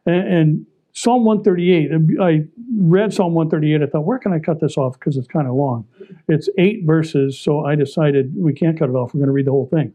And, 0.07 0.29
and 0.29 0.67
Psalm 0.99 1.25
138, 1.25 2.19
I 2.21 2.45
read 2.77 3.15
Psalm 3.15 3.33
138. 3.33 3.83
I 3.83 3.87
thought, 3.89 4.01
where 4.01 4.19
can 4.19 4.33
I 4.33 4.41
cut 4.41 4.59
this 4.59 4.77
off? 4.77 4.99
Because 4.99 5.17
it's 5.17 5.29
kind 5.29 5.47
of 5.47 5.55
long. 5.55 5.87
It's 6.27 6.49
eight 6.59 6.83
verses, 6.85 7.39
so 7.39 7.65
I 7.65 7.77
decided 7.77 8.35
we 8.37 8.53
can't 8.53 8.77
cut 8.77 8.89
it 8.89 8.95
off. 8.95 9.15
We're 9.15 9.21
going 9.21 9.29
to 9.29 9.33
read 9.33 9.47
the 9.47 9.53
whole 9.53 9.69
thing. 9.69 9.95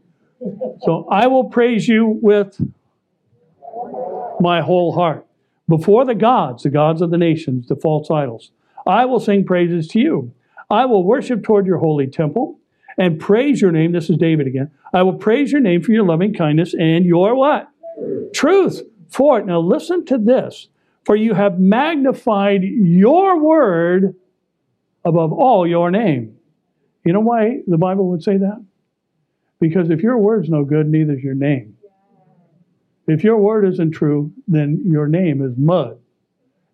So 0.80 1.06
I 1.10 1.26
will 1.26 1.44
praise 1.44 1.86
you 1.88 2.18
with 2.22 2.58
my 4.40 4.62
whole 4.62 4.94
heart. 4.94 5.26
Before 5.68 6.06
the 6.06 6.14
gods, 6.14 6.62
the 6.62 6.70
gods 6.70 7.02
of 7.02 7.10
the 7.10 7.18
nations, 7.18 7.68
the 7.68 7.76
false 7.76 8.10
idols, 8.10 8.50
I 8.86 9.04
will 9.04 9.20
sing 9.20 9.44
praises 9.44 9.86
to 9.88 9.98
you. 9.98 10.32
I 10.70 10.86
will 10.86 11.04
worship 11.04 11.44
toward 11.44 11.66
your 11.66 11.80
holy 11.80 12.06
temple 12.06 12.58
and 12.96 13.20
praise 13.20 13.60
your 13.60 13.72
name. 13.72 13.92
This 13.92 14.08
is 14.08 14.16
David 14.16 14.46
again. 14.46 14.70
I 14.94 15.02
will 15.02 15.18
praise 15.18 15.52
your 15.52 15.60
name 15.60 15.82
for 15.82 15.92
your 15.92 16.06
loving 16.06 16.32
kindness 16.32 16.72
and 16.72 17.04
your 17.04 17.34
what? 17.34 17.68
Truth. 18.32 18.80
For 19.10 19.38
it. 19.38 19.44
Now 19.44 19.60
listen 19.60 20.06
to 20.06 20.16
this. 20.16 20.68
For 21.04 21.16
you 21.16 21.34
have 21.34 21.58
magnified 21.58 22.62
your 22.62 23.38
word 23.38 24.14
above 25.04 25.32
all 25.32 25.66
your 25.66 25.90
name. 25.90 26.36
You 27.04 27.12
know 27.12 27.20
why 27.20 27.58
the 27.66 27.76
Bible 27.76 28.08
would 28.08 28.22
say 28.22 28.38
that? 28.38 28.64
Because 29.60 29.90
if 29.90 30.00
your 30.00 30.18
word's 30.18 30.48
no 30.48 30.64
good, 30.64 30.88
neither's 30.88 31.22
your 31.22 31.34
name. 31.34 31.76
If 33.06 33.22
your 33.22 33.36
word 33.36 33.66
isn't 33.66 33.90
true, 33.90 34.32
then 34.48 34.80
your 34.84 35.06
name 35.06 35.42
is 35.42 35.56
mud. 35.58 35.98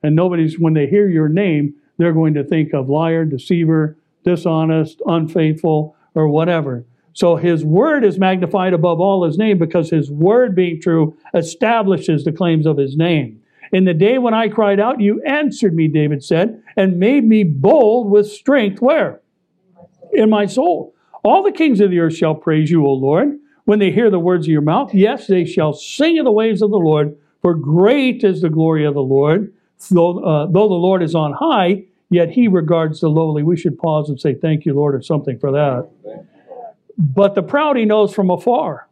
And 0.03 0.14
nobody's, 0.14 0.59
when 0.59 0.75
they 0.75 0.87
hear 0.87 1.09
your 1.09 1.29
name, 1.29 1.75
they're 1.99 2.12
going 2.12 2.35
to 2.35 2.45
think 2.45 2.73
of 2.73 2.88
liar, 2.88 3.25
deceiver, 3.25 3.97
dishonest, 4.25 5.03
unfaithful, 5.07 5.97
or 6.14 6.29
whatever. 6.29 6.85
So 7.12 7.37
his 7.37 7.64
word 7.64 8.05
is 8.05 8.19
magnified 8.19 8.73
above 8.73 9.01
all 9.01 9.25
his 9.25 9.37
name 9.37 9.59
because 9.59 9.90
his 9.90 10.11
word 10.11 10.55
being 10.55 10.81
true 10.81 11.16
establishes 11.35 12.25
the 12.25 12.33
claims 12.33 12.66
of 12.66 12.77
his 12.77 12.97
name. 12.97 13.39
In 13.72 13.85
the 13.85 13.94
day 13.94 14.18
when 14.18 14.35
I 14.35 14.48
cried 14.48 14.80
out, 14.80 15.00
you 15.00 15.22
answered 15.22 15.74
me, 15.74 15.88
David 15.88 16.24
said, 16.24 16.62
and 16.76 16.98
made 16.98 17.24
me 17.24 17.44
bold 17.44 18.11
with 18.11 18.30
strength. 18.30 18.83
Where? 18.83 19.20
In 20.12 20.28
my 20.28 20.46
soul. 20.46 20.94
All 21.22 21.42
the 21.42 21.52
kings 21.52 21.80
of 21.80 21.90
the 21.90 22.00
earth 22.00 22.16
shall 22.16 22.35
praise 22.35 22.70
you, 22.70 22.85
O 22.87 22.92
Lord, 22.92 23.38
when 23.64 23.78
they 23.78 23.92
hear 23.92 24.11
the 24.11 24.18
words 24.18 24.46
of 24.46 24.50
your 24.50 24.62
mouth. 24.62 24.92
Yes, 24.94 25.26
they 25.26 25.44
shall 25.44 25.72
sing 25.72 26.18
of 26.18 26.24
the 26.24 26.33
ways 26.33 26.62
of 26.62 26.70
the 26.70 26.78
Lord, 26.78 27.16
for 27.42 27.54
great 27.54 28.24
is 28.24 28.40
the 28.40 28.50
glory 28.50 28.85
of 28.85 28.94
the 28.94 29.02
Lord. 29.02 29.52
Though, 29.90 30.18
uh, 30.18 30.46
though 30.46 30.68
the 30.68 30.74
Lord 30.74 31.02
is 31.02 31.14
on 31.14 31.33
high, 31.33 31.85
yet 32.11 32.30
he 32.30 32.48
regards 32.48 33.00
the 33.00 33.09
lowly. 33.09 33.42
We 33.42 33.56
should 33.56 33.78
pause 33.78 34.09
and 34.09 34.20
say, 34.20 34.35
Thank 34.35 34.66
you, 34.66 34.74
Lord, 34.74 34.94
or 34.94 35.02
something 35.02 35.38
for 35.38 35.52
that. 35.52 35.88
But 36.98 37.35
the 37.35 37.42
proud 37.42 37.76
he 37.76 37.85
knows 37.85 38.12
from 38.12 38.30
afar. 38.30 38.88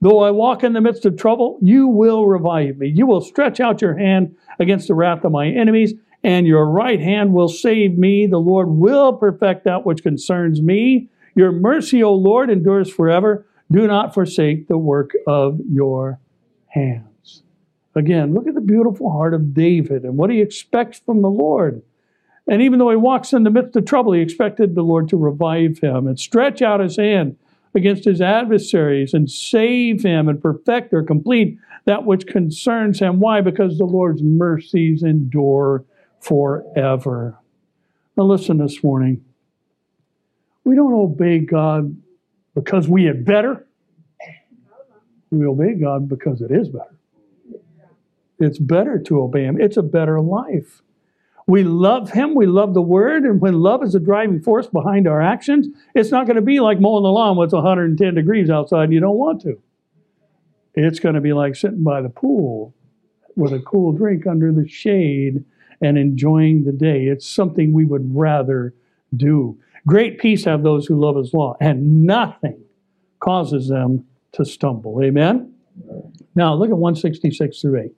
Though 0.00 0.20
I 0.20 0.30
walk 0.30 0.62
in 0.62 0.74
the 0.74 0.80
midst 0.80 1.04
of 1.06 1.16
trouble, 1.16 1.58
you 1.60 1.88
will 1.88 2.26
revive 2.26 2.78
me. 2.78 2.88
You 2.88 3.06
will 3.06 3.20
stretch 3.20 3.58
out 3.58 3.82
your 3.82 3.96
hand 3.96 4.36
against 4.60 4.88
the 4.88 4.94
wrath 4.94 5.24
of 5.24 5.32
my 5.32 5.48
enemies, 5.48 5.94
and 6.22 6.46
your 6.46 6.70
right 6.70 7.00
hand 7.00 7.32
will 7.32 7.48
save 7.48 7.98
me. 7.98 8.26
The 8.26 8.38
Lord 8.38 8.68
will 8.68 9.12
perfect 9.14 9.64
that 9.64 9.84
which 9.84 10.02
concerns 10.02 10.62
me. 10.62 11.08
Your 11.34 11.50
mercy, 11.50 12.02
O 12.02 12.14
Lord, 12.14 12.48
endures 12.50 12.90
forever. 12.90 13.46
Do 13.70 13.86
not 13.86 14.14
forsake 14.14 14.68
the 14.68 14.78
work 14.78 15.12
of 15.26 15.60
your 15.68 16.20
hands. 16.68 17.42
Again, 17.94 18.34
look 18.34 18.46
at 18.46 18.54
the 18.54 18.60
beautiful 18.60 19.10
heart 19.10 19.34
of 19.34 19.52
David 19.52 20.04
and 20.04 20.16
what 20.16 20.30
he 20.30 20.40
expects 20.40 21.00
from 21.00 21.22
the 21.22 21.30
Lord. 21.30 21.82
And 22.46 22.62
even 22.62 22.78
though 22.78 22.90
he 22.90 22.96
walks 22.96 23.32
in 23.32 23.42
the 23.42 23.50
midst 23.50 23.76
of 23.76 23.84
trouble, 23.84 24.12
he 24.12 24.20
expected 24.20 24.74
the 24.74 24.82
Lord 24.82 25.08
to 25.08 25.16
revive 25.16 25.80
him 25.80 26.06
and 26.06 26.18
stretch 26.18 26.62
out 26.62 26.80
his 26.80 26.96
hand 26.96 27.36
against 27.78 28.04
his 28.04 28.20
adversaries 28.20 29.14
and 29.14 29.30
save 29.30 30.02
him 30.02 30.28
and 30.28 30.42
perfect 30.42 30.92
or 30.92 31.02
complete 31.02 31.58
that 31.86 32.04
which 32.04 32.26
concerns 32.26 32.98
him. 32.98 33.18
Why? 33.18 33.40
Because 33.40 33.78
the 33.78 33.86
Lord's 33.86 34.22
mercies 34.22 35.02
endure 35.02 35.84
forever. 36.20 37.38
Now, 38.16 38.24
listen 38.24 38.58
this 38.58 38.84
morning. 38.84 39.24
We 40.64 40.74
don't 40.74 40.92
obey 40.92 41.38
God 41.38 41.96
because 42.54 42.88
we 42.88 43.04
had 43.04 43.24
better. 43.24 43.66
We 45.30 45.46
obey 45.46 45.74
God 45.74 46.08
because 46.08 46.42
it 46.42 46.50
is 46.50 46.68
better. 46.68 46.94
It's 48.38 48.58
better 48.58 48.98
to 48.98 49.22
obey 49.22 49.44
Him, 49.44 49.60
it's 49.60 49.76
a 49.76 49.82
better 49.82 50.20
life. 50.20 50.82
We 51.48 51.64
love 51.64 52.10
Him, 52.10 52.34
we 52.34 52.46
love 52.46 52.74
the 52.74 52.82
Word, 52.82 53.24
and 53.24 53.40
when 53.40 53.54
love 53.54 53.82
is 53.82 53.94
a 53.94 54.00
driving 54.00 54.38
force 54.42 54.66
behind 54.66 55.08
our 55.08 55.22
actions, 55.22 55.66
it's 55.94 56.10
not 56.10 56.26
going 56.26 56.36
to 56.36 56.42
be 56.42 56.60
like 56.60 56.78
mowing 56.78 57.04
the 57.04 57.08
lawn 57.08 57.38
when 57.38 57.46
it's 57.46 57.54
110 57.54 58.14
degrees 58.14 58.50
outside 58.50 58.84
and 58.84 58.92
you 58.92 59.00
don't 59.00 59.16
want 59.16 59.40
to. 59.42 59.58
It's 60.74 61.00
going 61.00 61.14
to 61.14 61.22
be 61.22 61.32
like 61.32 61.56
sitting 61.56 61.82
by 61.82 62.02
the 62.02 62.10
pool 62.10 62.74
with 63.34 63.54
a 63.54 63.60
cool 63.60 63.92
drink 63.92 64.26
under 64.26 64.52
the 64.52 64.68
shade 64.68 65.42
and 65.80 65.96
enjoying 65.96 66.64
the 66.64 66.72
day. 66.72 67.06
It's 67.06 67.26
something 67.26 67.72
we 67.72 67.86
would 67.86 68.14
rather 68.14 68.74
do. 69.16 69.58
Great 69.86 70.18
peace 70.18 70.44
have 70.44 70.62
those 70.62 70.84
who 70.84 71.00
love 71.00 71.16
his 71.16 71.32
law, 71.32 71.56
and 71.62 72.04
nothing 72.04 72.60
causes 73.20 73.68
them 73.68 74.04
to 74.32 74.44
stumble. 74.44 75.02
Amen? 75.02 75.54
Now 76.34 76.52
look 76.52 76.68
at 76.68 76.76
166 76.76 77.62
through 77.62 77.80
8. 77.84 77.92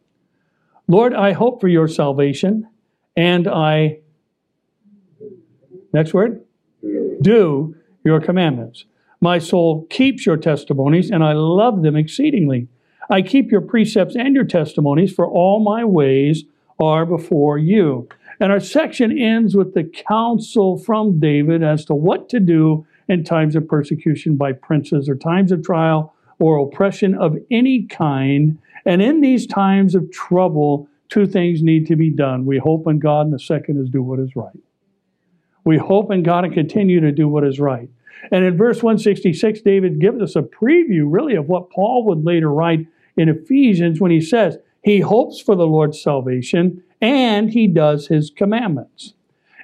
Lord, 0.87 1.15
I 1.15 1.33
hope 1.33 1.61
for 1.61 1.69
your 1.69 1.89
salvation, 1.89 2.69
and 3.17 3.49
I, 3.49 3.99
next 5.93 6.15
word, 6.15 6.45
do 7.21 7.75
your 8.05 8.21
commandments. 8.21 8.85
My 9.21 9.39
soul 9.39 9.87
keeps 9.91 10.25
your 10.25 10.37
testimonies, 10.37 11.11
and 11.11 11.23
I 11.23 11.33
love 11.33 11.83
them 11.83 11.97
exceedingly. 11.97 12.69
I 13.11 13.23
keep 13.23 13.51
your 13.51 13.61
precepts 13.61 14.17
and 14.17 14.35
your 14.35 14.45
testimonies, 14.45 15.13
for 15.13 15.27
all 15.27 15.61
my 15.61 15.85
ways 15.85 16.45
are 16.79 17.05
before 17.05 17.59
you. 17.59 18.09
And 18.39 18.51
our 18.51 18.61
section 18.61 19.17
ends 19.19 19.55
with 19.55 19.75
the 19.75 19.85
counsel 19.85 20.79
from 20.79 21.21
David 21.21 21.63
as 21.63 21.85
to 21.87 21.95
what 21.95 22.31
to 22.31 22.41
do 22.41 22.87
in 23.09 23.25
times 23.25 23.55
of 23.55 23.69
persecution 23.69 24.37
by 24.37 24.53
princes 24.53 25.09
or 25.09 25.17
times 25.17 25.53
of 25.53 25.63
trial 25.63 26.15
or 26.39 26.59
oppression 26.59 27.15
of 27.15 27.37
any 27.51 27.83
kind. 27.83 28.59
And 28.87 29.03
in 29.03 29.21
these 29.21 29.47
times 29.47 29.95
of 29.95 30.11
trouble, 30.11 30.89
two 31.11 31.27
things 31.27 31.63
need 31.63 31.87
to 31.89 31.97
be 31.97 32.11
done. 32.11 32.47
We 32.47 32.59
hope 32.59 32.87
in 32.87 32.99
God, 32.99 33.27
and 33.27 33.35
the 33.35 33.39
second 33.39 33.81
is 33.81 33.91
do 33.91 34.03
what 34.03 34.19
is 34.19 34.35
right. 34.35 34.59
We 35.65 35.77
hope 35.77 36.11
in 36.11 36.23
God 36.23 36.45
and 36.45 36.55
continue 36.55 37.01
to 37.01 37.13
do 37.13 37.29
what 37.29 37.45
is 37.45 37.61
right. 37.61 37.91
And 38.31 38.45
in 38.45 38.57
verse 38.57 38.83
166, 38.83 39.61
David 39.63 40.01
gives 40.01 40.21
us 40.21 40.37
a 40.37 40.43
preview, 40.43 41.05
really, 41.07 41.35
of 41.35 41.49
what 41.49 41.71
Paul 41.71 42.05
would 42.07 42.25
later 42.25 42.51
write 42.51 42.87
in 43.17 43.29
Ephesians 43.29 44.01
when 44.01 44.11
he 44.11 44.21
says, 44.21 44.59
He 44.83 45.01
hopes 45.01 45.41
for 45.41 45.55
the 45.55 45.67
Lord's 45.67 46.01
salvation 46.01 46.83
and 47.01 47.51
he 47.51 47.67
does 47.67 48.07
his 48.07 48.31
commandments. 48.31 49.15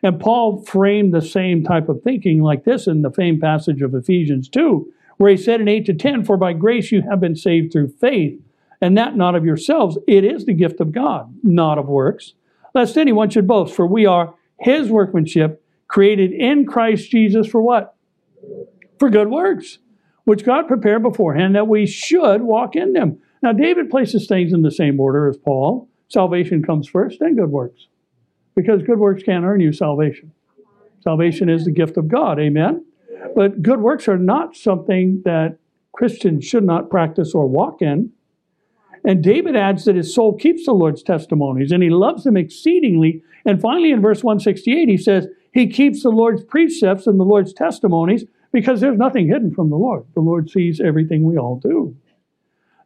And 0.03 0.21
Paul 0.21 0.63
framed 0.63 1.13
the 1.13 1.23
same 1.23 1.65
type 1.65 1.89
of 1.89 2.03
thinking 2.03 2.43
like 2.43 2.65
this 2.65 2.87
in 2.87 3.03
the 3.03 3.11
famed 3.11 3.41
passage 3.41 3.83
of 3.83 3.95
Ephesians 3.95 4.49
2, 4.49 4.93
where 5.17 5.31
he 5.31 5.37
said 5.37 5.61
in 5.61 5.69
8 5.69 5.87
to 5.87 5.95
10, 5.95 6.25
For 6.25 6.37
by 6.37 6.53
grace 6.53 6.93
you 6.93 7.03
have 7.03 7.21
been 7.21 7.37
saved 7.37 7.73
through 7.73 7.89
faith, 7.89 8.39
and 8.81 8.97
that 8.97 9.17
not 9.17 9.35
of 9.35 9.45
yourselves. 9.45 9.99
It 10.07 10.25
is 10.25 10.45
the 10.45 10.53
gift 10.53 10.81
of 10.81 10.93
God, 10.93 11.33
not 11.43 11.79
of 11.79 11.89
works, 11.89 12.35
lest 12.75 12.97
anyone 12.97 13.31
should 13.31 13.47
boast. 13.47 13.75
For 13.75 13.87
we 13.87 14.07
are 14.07 14.35
his 14.61 14.91
workmanship, 14.91 15.63
created 15.89 16.33
in 16.33 16.67
Christ 16.67 17.11
Jesus 17.11 17.47
for 17.47 17.61
what? 17.61 17.95
For 18.99 19.11
good 19.11 19.29
works, 19.29 19.79
which 20.25 20.45
God 20.45 20.67
prepared 20.67 21.03
beforehand 21.03 21.55
that 21.55 21.69
we 21.69 21.87
should 21.87 22.43
walk 22.43 22.77
in 22.77 22.93
them. 22.93 23.19
Now, 23.43 23.53
David 23.53 23.91
places 23.91 24.27
things 24.27 24.53
in 24.53 24.63
the 24.63 24.71
same 24.71 24.99
order 24.99 25.29
as 25.29 25.37
Paul. 25.37 25.89
Salvation 26.09 26.63
comes 26.63 26.89
first, 26.89 27.21
then 27.21 27.37
good 27.37 27.51
works. 27.51 27.87
Because 28.55 28.83
good 28.83 28.99
works 28.99 29.23
can't 29.23 29.45
earn 29.45 29.61
you 29.61 29.73
salvation. 29.73 30.33
Salvation 31.01 31.49
is 31.49 31.65
the 31.65 31.71
gift 31.71 31.97
of 31.97 32.09
God, 32.09 32.41
amen? 32.41 32.85
But 33.35 33.63
good 33.63 33.81
works 33.81 34.09
are 34.09 34.19
not 34.19 34.57
something 34.57 35.23
that 35.25 35.59
Christians 35.93 36.45
should 36.45 36.65
not 36.65 36.91
practice 36.91 37.35
or 37.35 37.47
walk 37.47 37.83
in. 37.83 38.13
And 39.07 39.23
David 39.23 39.55
adds 39.55 39.85
that 39.85 39.95
his 39.95 40.13
soul 40.13 40.37
keeps 40.37 40.67
the 40.67 40.73
Lord's 40.73 41.03
testimonies 41.03 41.71
and 41.71 41.81
he 41.81 41.91
loves 41.91 42.25
them 42.25 42.37
exceedingly. 42.37 43.23
And 43.45 43.61
finally, 43.61 43.93
in 43.93 44.03
verse 44.03 44.25
168, 44.25 44.89
he 44.89 44.97
says, 44.97 45.29
He 45.53 45.69
keeps 45.69 46.03
the 46.03 46.11
Lord's 46.11 46.43
precepts 46.43 47.07
and 47.07 47.19
the 47.19 47.25
Lord's 47.25 47.53
testimonies 47.53 48.25
because 48.53 48.81
there's 48.81 48.99
nothing 48.99 49.29
hidden 49.29 49.55
from 49.55 49.71
the 49.71 49.77
Lord. 49.77 50.05
The 50.15 50.21
Lord 50.21 50.51
sees 50.51 50.81
everything 50.81 51.23
we 51.23 51.39
all 51.39 51.57
do. 51.57 51.97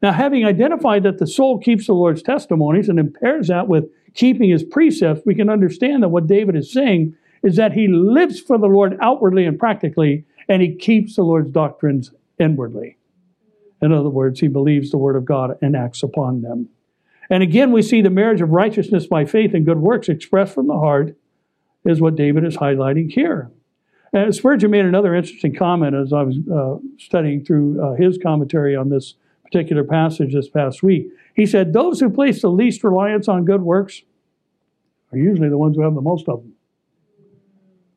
Now, 0.03 0.13
having 0.13 0.45
identified 0.45 1.05
that 1.05 1.19
the 1.19 1.27
soul 1.27 1.59
keeps 1.59 1.87
the 1.87 1.95
Lord's 1.95 2.23
testimonies 2.23 2.91
and 2.91 2.99
impairs 2.99 3.49
that 3.49 3.69
with 3.69 3.89
keeping 4.15 4.51
his 4.51 4.63
precepts, 4.63 5.23
we 5.25 5.35
can 5.35 5.49
understand 5.49 6.03
that 6.03 6.09
what 6.11 6.27
David 6.27 6.55
is 6.55 6.71
saying 6.71 7.15
is 7.43 7.57
that 7.57 7.73
he 7.73 7.89
lives 7.89 8.41
for 8.41 8.59
the 8.59 8.67
Lord 8.67 8.99
outwardly 9.01 9.47
and 9.47 9.59
practically, 9.59 10.27
and 10.49 10.61
he 10.61 10.75
keeps 10.75 11.17
the 11.17 11.23
Lord's 11.23 11.51
doctrines 11.51 12.13
inwardly. 12.39 12.99
In 13.83 13.93
other 13.93 14.11
words, 14.11 14.41
he 14.41 14.49
believes 14.49 14.91
the 14.91 14.99
word 14.99 15.17
of 15.17 15.25
God 15.25 15.57
and 15.63 15.75
acts 15.75 16.03
upon 16.03 16.43
them. 16.43 16.69
And 17.31 17.43
again, 17.43 17.73
we 17.73 17.83
see 17.83 18.03
the 18.03 18.11
marriage 18.11 18.41
of 18.41 18.51
righteousness 18.51 19.07
by 19.07 19.25
faith 19.25 19.55
and 19.55 19.65
good 19.65 19.79
works 19.79 20.09
expressed 20.09 20.55
from 20.55 20.67
the 20.67 20.79
heart 20.79 21.17
is 21.85 22.01
what 22.01 22.17
David 22.17 22.45
is 22.45 22.57
highlighting 22.57 23.11
here. 23.11 23.51
And 24.13 24.35
Spurgeon 24.35 24.71
made 24.71 24.85
another 24.85 25.15
interesting 25.15 25.55
comment 25.55 25.95
as 25.95 26.13
I 26.13 26.23
was 26.23 26.37
uh, 26.53 26.79
studying 26.99 27.45
through 27.45 27.81
uh, 27.81 27.95
his 27.95 28.19
commentary 28.19 28.75
on 28.75 28.89
this 28.89 29.15
particular 29.45 29.85
passage 29.85 30.35
this 30.35 30.49
past 30.49 30.83
week. 30.83 31.09
He 31.35 31.47
said, 31.47 31.73
Those 31.73 32.01
who 32.01 32.11
place 32.11 32.43
the 32.43 32.51
least 32.51 32.83
reliance 32.83 33.29
on 33.29 33.45
good 33.45 33.63
works 33.63 34.03
are 35.13 35.19
usually 35.19 35.49
the 35.49 35.59
ones 35.59 35.77
who 35.77 35.83
have 35.83 35.95
the 35.95 36.01
most 36.01 36.29
of 36.29 36.43
them. 36.43 36.53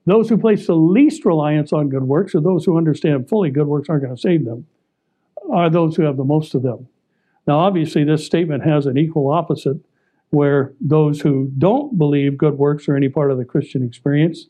Those 0.05 0.29
who 0.29 0.37
place 0.37 0.67
the 0.67 0.75
least 0.75 1.25
reliance 1.25 1.71
on 1.73 1.89
good 1.89 2.03
works, 2.03 2.35
or 2.35 2.41
those 2.41 2.65
who 2.65 2.77
understand 2.77 3.29
fully 3.29 3.49
good 3.49 3.67
works 3.67 3.89
aren't 3.89 4.03
going 4.03 4.15
to 4.15 4.21
save 4.21 4.45
them, 4.45 4.67
are 5.51 5.69
those 5.69 5.95
who 5.95 6.03
have 6.03 6.17
the 6.17 6.23
most 6.23 6.55
of 6.55 6.63
them. 6.63 6.87
Now, 7.47 7.59
obviously, 7.59 8.03
this 8.03 8.25
statement 8.25 8.63
has 8.63 8.85
an 8.85 8.97
equal 8.97 9.29
opposite, 9.29 9.77
where 10.29 10.73
those 10.81 11.21
who 11.21 11.51
don't 11.57 11.97
believe 11.97 12.37
good 12.37 12.57
works 12.57 12.87
are 12.87 12.95
any 12.95 13.09
part 13.09 13.31
of 13.31 13.37
the 13.37 13.45
Christian 13.45 13.83
experience 13.83 14.47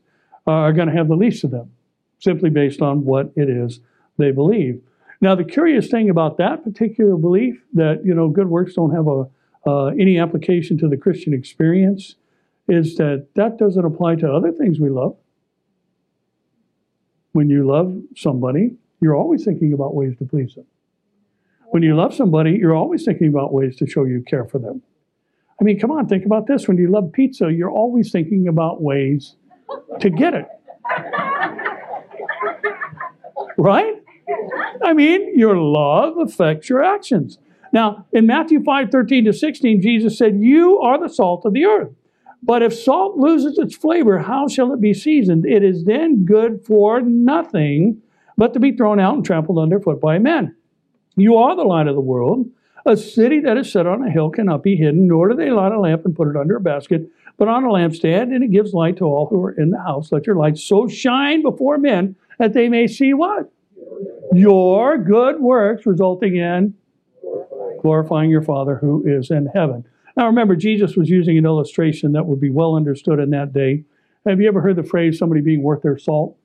are 0.47 0.71
going 0.73 0.87
to 0.87 0.93
have 0.93 1.07
the 1.07 1.15
least 1.15 1.43
of 1.43 1.51
them, 1.51 1.71
simply 2.19 2.49
based 2.49 2.81
on 2.81 3.03
what 3.03 3.31
it 3.35 3.49
is 3.49 3.79
they 4.17 4.31
believe. 4.31 4.81
Now, 5.21 5.35
the 5.35 5.43
curious 5.43 5.87
thing 5.87 6.09
about 6.09 6.37
that 6.37 6.63
particular 6.63 7.17
belief 7.17 7.63
that 7.73 8.05
you 8.05 8.13
know 8.13 8.29
good 8.29 8.49
works 8.49 8.75
don't 8.75 8.93
have 8.93 9.07
a 9.07 9.25
uh, 9.65 9.85
any 9.87 10.19
application 10.19 10.77
to 10.77 10.89
the 10.89 10.97
Christian 10.97 11.33
experience 11.33 12.15
is 12.67 12.95
that 12.95 13.27
that 13.35 13.57
doesn't 13.57 13.85
apply 13.85 14.15
to 14.15 14.31
other 14.31 14.51
things 14.51 14.79
we 14.79 14.89
love. 14.89 15.15
When 17.31 17.49
you 17.49 17.65
love 17.65 18.01
somebody, 18.15 18.75
you're 19.01 19.15
always 19.15 19.43
thinking 19.43 19.73
about 19.73 19.95
ways 19.95 20.17
to 20.17 20.25
please 20.25 20.55
them. 20.55 20.65
When 21.73 21.81
you 21.81 21.95
love 21.95 22.13
somebody, 22.13 22.51
you're 22.51 22.75
always 22.75 23.03
thinking 23.03 23.29
about 23.29 23.51
ways 23.51 23.75
to 23.77 23.87
show 23.87 24.03
you 24.03 24.23
care 24.27 24.45
for 24.45 24.59
them. 24.59 24.83
I 25.59 25.63
mean, 25.63 25.79
come 25.79 25.89
on, 25.89 26.07
think 26.07 26.23
about 26.23 26.45
this. 26.45 26.67
When 26.67 26.77
you 26.77 26.87
love 26.87 27.11
pizza, 27.11 27.51
you're 27.51 27.71
always 27.71 28.11
thinking 28.11 28.47
about 28.47 28.83
ways 28.83 29.37
to 29.99 30.11
get 30.11 30.35
it. 30.35 30.45
Right? 33.57 33.95
I 34.85 34.93
mean, 34.93 35.35
your 35.35 35.57
love 35.57 36.19
affects 36.19 36.69
your 36.69 36.83
actions. 36.83 37.39
Now, 37.71 38.05
in 38.13 38.27
Matthew 38.27 38.63
5 38.63 38.89
13 38.91 39.25
to 39.25 39.33
16, 39.33 39.81
Jesus 39.81 40.15
said, 40.15 40.37
You 40.37 40.77
are 40.77 40.99
the 40.99 41.11
salt 41.11 41.43
of 41.43 41.53
the 41.53 41.65
earth. 41.65 41.89
But 42.43 42.61
if 42.61 42.75
salt 42.75 43.17
loses 43.17 43.57
its 43.57 43.75
flavor, 43.75 44.19
how 44.19 44.47
shall 44.47 44.73
it 44.73 44.79
be 44.79 44.93
seasoned? 44.93 45.47
It 45.47 45.63
is 45.63 45.85
then 45.85 46.23
good 46.23 46.63
for 46.67 47.01
nothing 47.01 48.03
but 48.37 48.53
to 48.53 48.59
be 48.59 48.73
thrown 48.73 48.99
out 48.99 49.15
and 49.15 49.25
trampled 49.25 49.57
underfoot 49.57 49.99
by 49.99 50.19
men. 50.19 50.55
You 51.15 51.37
are 51.37 51.55
the 51.55 51.63
light 51.63 51.87
of 51.87 51.95
the 51.95 52.01
world. 52.01 52.49
A 52.85 52.97
city 52.97 53.39
that 53.41 53.57
is 53.57 53.71
set 53.71 53.87
on 53.87 54.05
a 54.05 54.11
hill 54.11 54.29
cannot 54.29 54.63
be 54.63 54.75
hidden, 54.75 55.07
nor 55.07 55.29
do 55.29 55.35
they 55.35 55.51
light 55.51 55.71
a 55.71 55.79
lamp 55.79 56.05
and 56.05 56.15
put 56.15 56.27
it 56.27 56.35
under 56.35 56.57
a 56.57 56.61
basket, 56.61 57.07
but 57.37 57.47
on 57.47 57.63
a 57.63 57.69
lampstand, 57.69 58.33
and 58.33 58.43
it 58.43 58.51
gives 58.51 58.73
light 58.73 58.97
to 58.97 59.05
all 59.05 59.27
who 59.27 59.41
are 59.43 59.51
in 59.51 59.69
the 59.69 59.81
house. 59.81 60.11
Let 60.11 60.27
your 60.27 60.35
light 60.35 60.57
so 60.57 60.87
shine 60.87 61.41
before 61.41 61.77
men 61.77 62.15
that 62.39 62.53
they 62.53 62.67
may 62.67 62.87
see 62.87 63.13
what? 63.13 63.51
Your 64.33 64.97
good 64.97 65.39
works, 65.39 65.85
resulting 65.85 66.35
in 66.35 66.73
glorifying 67.83 68.29
your 68.29 68.41
Father 68.41 68.77
who 68.77 69.03
is 69.05 69.29
in 69.29 69.45
heaven. 69.47 69.85
Now 70.15 70.25
remember, 70.25 70.55
Jesus 70.55 70.95
was 70.95 71.09
using 71.09 71.37
an 71.37 71.45
illustration 71.45 72.13
that 72.13 72.25
would 72.25 72.39
be 72.39 72.49
well 72.49 72.75
understood 72.75 73.19
in 73.19 73.29
that 73.31 73.53
day. 73.53 73.83
Have 74.25 74.39
you 74.39 74.47
ever 74.47 74.61
heard 74.61 74.77
the 74.77 74.83
phrase 74.83 75.19
somebody 75.19 75.41
being 75.41 75.61
worth 75.61 75.83
their 75.83 75.97
salt? 75.97 76.37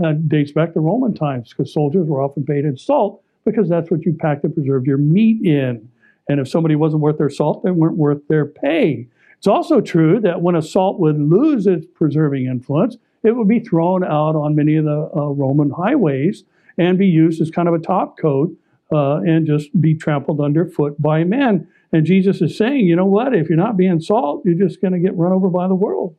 That 0.00 0.28
dates 0.28 0.50
back 0.50 0.74
to 0.74 0.80
Roman 0.80 1.14
times 1.14 1.50
because 1.50 1.72
soldiers 1.72 2.08
were 2.08 2.20
often 2.20 2.44
paid 2.44 2.64
in 2.64 2.76
salt 2.76 3.22
because 3.44 3.68
that's 3.68 3.90
what 3.90 4.04
you 4.04 4.14
packed 4.14 4.44
and 4.44 4.54
preserved 4.54 4.86
your 4.86 4.98
meat 4.98 5.44
in. 5.44 5.88
And 6.28 6.40
if 6.40 6.48
somebody 6.48 6.76
wasn't 6.76 7.02
worth 7.02 7.18
their 7.18 7.30
salt, 7.30 7.64
they 7.64 7.70
weren't 7.70 7.96
worth 7.96 8.26
their 8.28 8.46
pay. 8.46 9.08
It's 9.38 9.46
also 9.46 9.80
true 9.80 10.20
that 10.20 10.42
when 10.42 10.54
a 10.54 10.62
salt 10.62 11.00
would 11.00 11.18
lose 11.18 11.66
its 11.66 11.86
preserving 11.94 12.46
influence, 12.46 12.96
it 13.22 13.32
would 13.32 13.48
be 13.48 13.60
thrown 13.60 14.04
out 14.04 14.36
on 14.36 14.54
many 14.54 14.76
of 14.76 14.84
the 14.84 15.10
uh, 15.14 15.28
Roman 15.30 15.70
highways 15.70 16.44
and 16.78 16.98
be 16.98 17.06
used 17.06 17.40
as 17.40 17.50
kind 17.50 17.68
of 17.68 17.74
a 17.74 17.78
top 17.78 18.18
coat 18.18 18.56
uh, 18.92 19.16
and 19.16 19.46
just 19.46 19.78
be 19.80 19.94
trampled 19.94 20.40
underfoot 20.40 21.00
by 21.00 21.24
men. 21.24 21.66
And 21.92 22.06
Jesus 22.06 22.40
is 22.40 22.56
saying, 22.56 22.86
you 22.86 22.96
know 22.96 23.06
what? 23.06 23.34
If 23.34 23.48
you're 23.48 23.58
not 23.58 23.76
being 23.76 24.00
salt, 24.00 24.42
you're 24.44 24.54
just 24.54 24.80
going 24.80 24.92
to 24.92 24.98
get 24.98 25.16
run 25.16 25.32
over 25.32 25.48
by 25.48 25.68
the 25.68 25.74
world. 25.74 26.14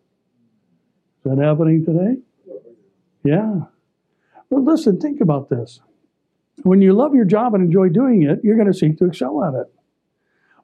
Is 1.24 1.32
that 1.32 1.44
happening 1.44 1.86
today? 1.86 2.22
Yeah. 3.24 3.62
But 4.50 4.62
listen, 4.62 5.00
think 5.00 5.22
about 5.22 5.50
this. 5.50 5.80
When 6.64 6.82
you 6.82 6.94
love 6.94 7.16
your 7.16 7.26
job 7.26 7.54
and 7.54 7.64
enjoy 7.64 7.90
doing 7.90 8.24
it, 8.24 8.40
you're 8.44 8.56
going 8.56 8.72
to 8.72 8.78
seek 8.78 8.98
to 9.00 9.06
excel 9.06 9.44
at 9.44 9.54
it. 9.54 9.68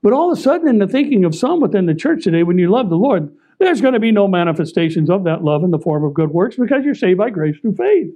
But 0.02 0.14
all 0.14 0.32
of 0.32 0.38
a 0.38 0.42
sudden, 0.42 0.68
in 0.68 0.80
the 0.80 0.88
thinking 0.88 1.26
of 1.26 1.36
some 1.36 1.60
within 1.60 1.86
the 1.86 1.96
church 1.96 2.24
today, 2.24 2.44
when 2.44 2.58
you 2.58 2.70
love 2.70 2.90
the 2.90 2.96
Lord, 2.96 3.36
there's 3.60 3.82
going 3.82 3.94
to 3.94 4.00
be 4.00 4.12
no 4.12 4.28
manifestations 4.28 5.10
of 5.10 5.24
that 5.24 5.44
love 5.44 5.64
in 5.64 5.72
the 5.72 5.80
form 5.80 6.04
of 6.04 6.14
good 6.14 6.30
works 6.30 6.56
because 6.56 6.86
you're 6.86 6.96
saved 6.96 7.18
by 7.18 7.30
grace 7.30 7.58
through 7.60 7.76
faith. 7.76 8.14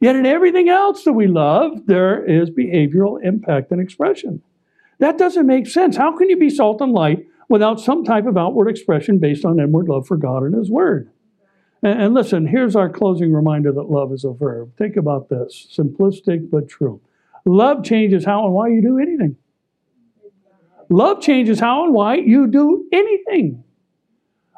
Yet 0.00 0.16
in 0.16 0.26
everything 0.26 0.68
else 0.68 1.04
that 1.04 1.14
we 1.14 1.26
love, 1.26 1.86
there 1.86 2.24
is 2.24 2.50
behavioral 2.50 3.22
impact 3.22 3.72
and 3.72 3.80
expression. 3.80 4.42
That 4.98 5.18
doesn't 5.18 5.46
make 5.46 5.66
sense. 5.66 5.96
How 5.96 6.16
can 6.16 6.28
you 6.28 6.36
be 6.36 6.50
salt 6.50 6.80
and 6.80 6.92
light 6.92 7.26
without 7.48 7.80
some 7.80 8.04
type 8.04 8.26
of 8.26 8.36
outward 8.36 8.68
expression 8.68 9.18
based 9.18 9.44
on 9.44 9.58
inward 9.58 9.88
love 9.88 10.06
for 10.06 10.16
God 10.16 10.42
and 10.42 10.54
His 10.54 10.70
Word? 10.70 11.10
And, 11.82 12.02
and 12.02 12.14
listen, 12.14 12.46
here's 12.46 12.76
our 12.76 12.88
closing 12.88 13.32
reminder 13.32 13.72
that 13.72 13.90
love 13.90 14.12
is 14.12 14.24
a 14.24 14.32
verb. 14.32 14.76
Think 14.76 14.96
about 14.96 15.28
this 15.28 15.68
simplistic 15.76 16.50
but 16.50 16.68
true. 16.68 17.00
Love 17.44 17.84
changes 17.84 18.24
how 18.24 18.44
and 18.44 18.54
why 18.54 18.68
you 18.68 18.82
do 18.82 18.98
anything. 18.98 19.36
Love 20.90 21.20
changes 21.20 21.60
how 21.60 21.84
and 21.84 21.94
why 21.94 22.16
you 22.16 22.46
do 22.46 22.86
anything. 22.92 23.62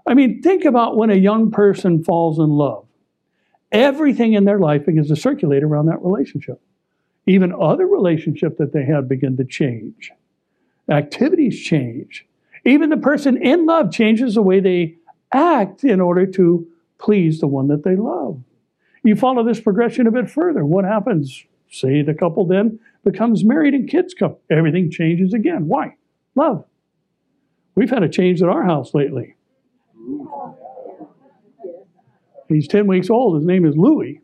I 0.06 0.14
mean, 0.14 0.42
think 0.42 0.64
about 0.64 0.96
when 0.96 1.10
a 1.10 1.16
young 1.16 1.50
person 1.50 2.02
falls 2.02 2.38
in 2.38 2.48
love. 2.50 2.86
Everything 3.72 4.32
in 4.32 4.44
their 4.44 4.58
life 4.58 4.86
begins 4.86 5.08
to 5.08 5.16
circulate 5.16 5.62
around 5.62 5.86
that 5.86 6.02
relationship. 6.02 6.60
Even 7.26 7.52
other 7.52 7.86
relationships 7.86 8.56
that 8.58 8.72
they 8.72 8.84
have 8.84 9.08
begin 9.08 9.36
to 9.36 9.44
change. 9.44 10.10
Activities 10.88 11.60
change. 11.60 12.26
Even 12.64 12.90
the 12.90 12.96
person 12.96 13.36
in 13.36 13.66
love 13.66 13.92
changes 13.92 14.34
the 14.34 14.42
way 14.42 14.60
they 14.60 14.96
act 15.32 15.84
in 15.84 16.00
order 16.00 16.26
to 16.26 16.66
please 17.00 17.40
the 17.40 17.46
one 17.46 17.68
that 17.68 17.82
they 17.82 17.96
love. 17.96 18.40
You 19.02 19.16
follow 19.16 19.42
this 19.42 19.60
progression 19.60 20.06
a 20.06 20.10
bit 20.10 20.30
further. 20.30 20.64
What 20.64 20.84
happens? 20.84 21.44
Say 21.70 22.02
the 22.02 22.14
couple 22.14 22.46
then 22.46 22.78
becomes 23.04 23.44
married 23.44 23.74
and 23.74 23.88
kids 23.88 24.12
come. 24.14 24.36
Everything 24.50 24.90
changes 24.90 25.32
again. 25.32 25.66
Why? 25.68 25.96
Love. 26.34 26.64
We've 27.74 27.90
had 27.90 28.02
a 28.02 28.08
change 28.08 28.42
at 28.42 28.48
our 28.48 28.64
house 28.64 28.92
lately. 28.92 29.36
He's 32.48 32.66
10 32.68 32.86
weeks 32.86 33.08
old. 33.08 33.36
His 33.36 33.46
name 33.46 33.64
is 33.64 33.76
Louie. 33.76 34.20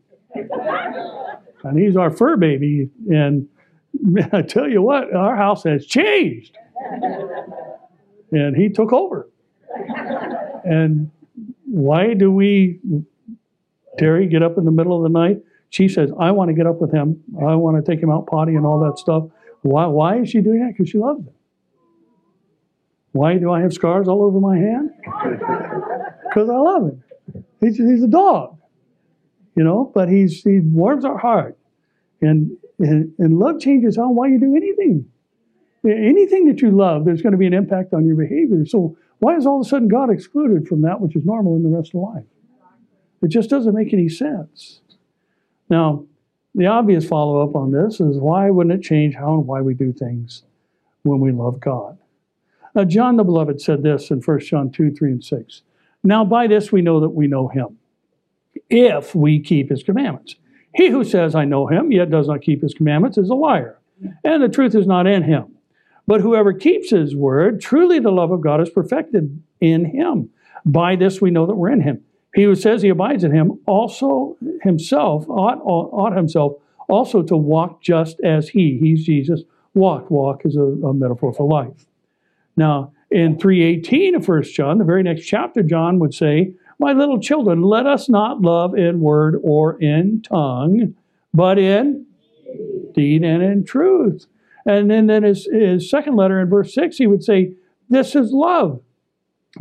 And 1.63 1.79
he's 1.79 1.95
our 1.95 2.11
fur 2.11 2.37
baby. 2.37 2.89
And 3.09 3.47
I 4.31 4.41
tell 4.41 4.69
you 4.69 4.81
what, 4.81 5.13
our 5.13 5.35
house 5.35 5.63
has 5.63 5.85
changed. 5.85 6.57
And 8.31 8.55
he 8.55 8.69
took 8.69 8.91
over. 8.93 9.29
And 10.65 11.09
why 11.67 12.13
do 12.13 12.31
we, 12.31 12.79
Terry, 13.97 14.27
get 14.27 14.41
up 14.41 14.57
in 14.57 14.65
the 14.65 14.71
middle 14.71 14.95
of 14.95 15.03
the 15.03 15.19
night? 15.19 15.37
She 15.69 15.89
says, 15.89 16.11
I 16.17 16.31
want 16.31 16.49
to 16.49 16.53
get 16.53 16.65
up 16.65 16.79
with 16.79 16.93
him. 16.93 17.21
I 17.39 17.55
want 17.55 17.83
to 17.83 17.91
take 17.91 18.01
him 18.01 18.09
out 18.09 18.27
potty 18.27 18.55
and 18.55 18.65
all 18.65 18.79
that 18.79 18.97
stuff. 18.97 19.25
Why, 19.63 19.85
why 19.85 20.21
is 20.21 20.29
she 20.29 20.39
doing 20.39 20.61
that? 20.61 20.73
Because 20.73 20.89
she 20.89 20.97
loves 20.97 21.19
him. 21.19 21.33
Why 23.11 23.37
do 23.37 23.51
I 23.51 23.61
have 23.61 23.73
scars 23.73 24.07
all 24.07 24.23
over 24.23 24.39
my 24.39 24.57
hand? 24.57 24.91
Because 26.27 26.49
I 26.49 26.57
love 26.57 26.83
him. 26.83 27.03
He's, 27.61 27.77
he's 27.77 28.03
a 28.03 28.07
dog, 28.07 28.59
you 29.55 29.63
know, 29.63 29.91
but 29.95 30.07
he's, 30.07 30.43
he 30.43 30.59
warms 30.59 31.03
our 31.03 31.17
heart. 31.17 31.57
And, 32.21 32.51
and, 32.77 33.11
and 33.17 33.39
love 33.39 33.59
changes 33.59 33.95
how 33.95 34.11
why 34.11 34.27
you 34.27 34.39
do 34.39 34.55
anything. 34.55 35.09
Anything 35.83 36.45
that 36.47 36.61
you 36.61 36.69
love, 36.69 37.05
there's 37.05 37.21
going 37.21 37.31
to 37.31 37.37
be 37.37 37.47
an 37.47 37.53
impact 37.53 37.93
on 37.93 38.05
your 38.05 38.17
behavior. 38.17 38.65
So 38.67 38.97
why 39.19 39.35
is 39.35 39.45
all 39.45 39.59
of 39.59 39.65
a 39.65 39.69
sudden 39.69 39.87
God 39.87 40.09
excluded 40.09 40.67
from 40.67 40.81
that 40.81 41.01
which 41.01 41.15
is 41.15 41.25
normal 41.25 41.55
in 41.55 41.63
the 41.63 41.69
rest 41.69 41.93
of 41.93 42.01
life? 42.01 42.25
It 43.21 43.29
just 43.29 43.49
doesn't 43.49 43.73
make 43.73 43.93
any 43.93 44.09
sense. 44.09 44.81
Now, 45.69 46.05
the 46.53 46.67
obvious 46.67 47.07
follow 47.07 47.41
up 47.41 47.55
on 47.55 47.71
this 47.71 47.99
is 47.99 48.17
why 48.17 48.49
wouldn't 48.49 48.79
it 48.79 48.87
change 48.87 49.15
how 49.15 49.33
and 49.35 49.47
why 49.47 49.61
we 49.61 49.73
do 49.73 49.91
things? 49.91 50.43
when 51.07 51.19
we 51.19 51.31
love 51.31 51.59
God. 51.59 51.97
Now, 52.75 52.83
John 52.83 53.17
the 53.17 53.23
Beloved 53.23 53.59
said 53.59 53.81
this 53.81 54.11
in 54.11 54.21
1 54.21 54.39
John 54.41 54.71
2, 54.71 54.93
3, 54.93 55.11
and 55.11 55.23
6. 55.23 55.61
Now, 56.03 56.23
by 56.23 56.47
this 56.47 56.71
we 56.71 56.81
know 56.81 56.99
that 56.99 57.09
we 57.09 57.27
know 57.27 57.47
him, 57.47 57.77
if 58.69 59.15
we 59.15 59.39
keep 59.39 59.69
his 59.69 59.83
commandments. 59.83 60.35
He 60.75 60.89
who 60.89 61.03
says, 61.03 61.33
I 61.33 61.45
know 61.45 61.67
him, 61.67 61.91
yet 61.91 62.11
does 62.11 62.27
not 62.27 62.41
keep 62.41 62.61
his 62.61 62.73
commandments, 62.73 63.17
is 63.17 63.29
a 63.29 63.35
liar, 63.35 63.79
and 64.23 64.43
the 64.43 64.49
truth 64.49 64.75
is 64.75 64.85
not 64.85 65.07
in 65.07 65.23
him. 65.23 65.56
But 66.07 66.21
whoever 66.21 66.53
keeps 66.53 66.89
his 66.89 67.15
word, 67.15 67.59
truly 67.59 67.99
the 67.99 68.11
love 68.11 68.31
of 68.31 68.41
God 68.41 68.61
is 68.61 68.69
perfected 68.69 69.43
in 69.59 69.85
him. 69.85 70.29
By 70.65 70.95
this 70.95 71.21
we 71.21 71.31
know 71.31 71.45
that 71.45 71.55
we're 71.55 71.71
in 71.71 71.81
him. 71.81 72.01
He 72.33 72.43
who 72.43 72.55
says 72.55 72.81
he 72.81 72.89
abides 72.89 73.23
in 73.23 73.33
him 73.33 73.59
also 73.65 74.37
himself 74.61 75.27
ought, 75.29 75.59
ought 75.63 76.15
himself 76.15 76.53
also 76.87 77.21
to 77.23 77.35
walk 77.35 77.81
just 77.81 78.19
as 78.21 78.49
he, 78.49 78.77
he's 78.79 79.05
Jesus, 79.05 79.43
walked. 79.73 80.09
Walk 80.09 80.45
is 80.45 80.55
a, 80.55 80.61
a 80.61 80.93
metaphor 80.93 81.33
for 81.33 81.47
life. 81.47 81.85
Now, 82.55 82.93
in 83.11 83.37
318 83.37 84.15
of 84.15 84.27
1 84.27 84.43
John, 84.43 84.77
the 84.77 84.85
very 84.85 85.03
next 85.03 85.25
chapter, 85.25 85.63
John 85.63 85.99
would 85.99 86.13
say, 86.13 86.53
My 86.79 86.93
little 86.93 87.19
children, 87.19 87.61
let 87.61 87.85
us 87.85 88.09
not 88.09 88.41
love 88.41 88.75
in 88.75 88.99
word 88.99 89.39
or 89.43 89.81
in 89.81 90.21
tongue, 90.21 90.95
but 91.33 91.57
in 91.57 92.05
deed 92.93 93.23
and 93.23 93.43
in 93.43 93.63
truth. 93.63 94.25
And 94.67 94.91
then 94.91 95.09
in 95.09 95.23
his, 95.23 95.45
his 95.45 95.89
second 95.89 96.17
letter 96.17 96.41
in 96.41 96.49
verse 96.49 96.73
6, 96.73 96.97
he 96.97 97.07
would 97.07 97.23
say, 97.23 97.53
This 97.89 98.15
is 98.15 98.33
love, 98.33 98.81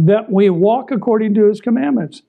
that 0.00 0.30
we 0.32 0.50
walk 0.50 0.90
according 0.90 1.34
to 1.34 1.48
his 1.48 1.61
commandments. 1.61 2.22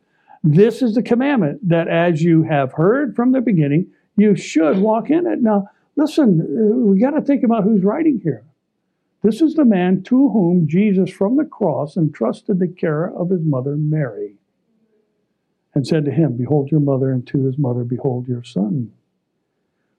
This 0.43 0.84
is 0.84 0.93
the 0.93 1.01
commandment 1.01 1.67
that 1.67 1.88
as 1.88 2.21
you 2.21 2.43
have 2.43 2.73
heard 2.73 3.15
from 3.15 3.32
the 3.32 3.41
beginning, 3.41 3.88
you 4.15 4.36
should 4.36 4.78
walk 4.78 5.09
in 5.09 5.25
it. 5.25 5.41
Now, 5.41 5.69
listen, 5.95 6.39
uh, 6.39 6.78
we 6.78 6.99
got 6.99 7.11
to 7.11 7.21
think 7.21 7.43
about 7.43 7.63
who's 7.63 7.84
writing 7.84 8.21
here. 8.23 8.45
This 9.23 9.41
is 9.41 9.55
the 9.55 9.65
man 9.65 10.03
to 10.03 10.30
whom 10.30 10.67
Jesus 10.67 11.09
from 11.09 11.36
the 11.36 11.45
cross 11.45 11.97
entrusted 11.97 12.59
the 12.59 12.67
care 12.67 13.11
of 13.11 13.32
his 13.32 13.41
mother 13.41 13.75
Mary 13.75 14.36
and 15.73 15.86
said 15.86 16.05
to 16.05 16.11
him, 16.11 16.38
Behold 16.38 16.69
your 16.71 16.80
mother, 16.80 17.11
and 17.11 17.25
to 17.28 17.43
his 17.45 17.57
mother, 17.57 17.84
Behold 17.84 18.28
your 18.28 18.43
son. 18.43 18.93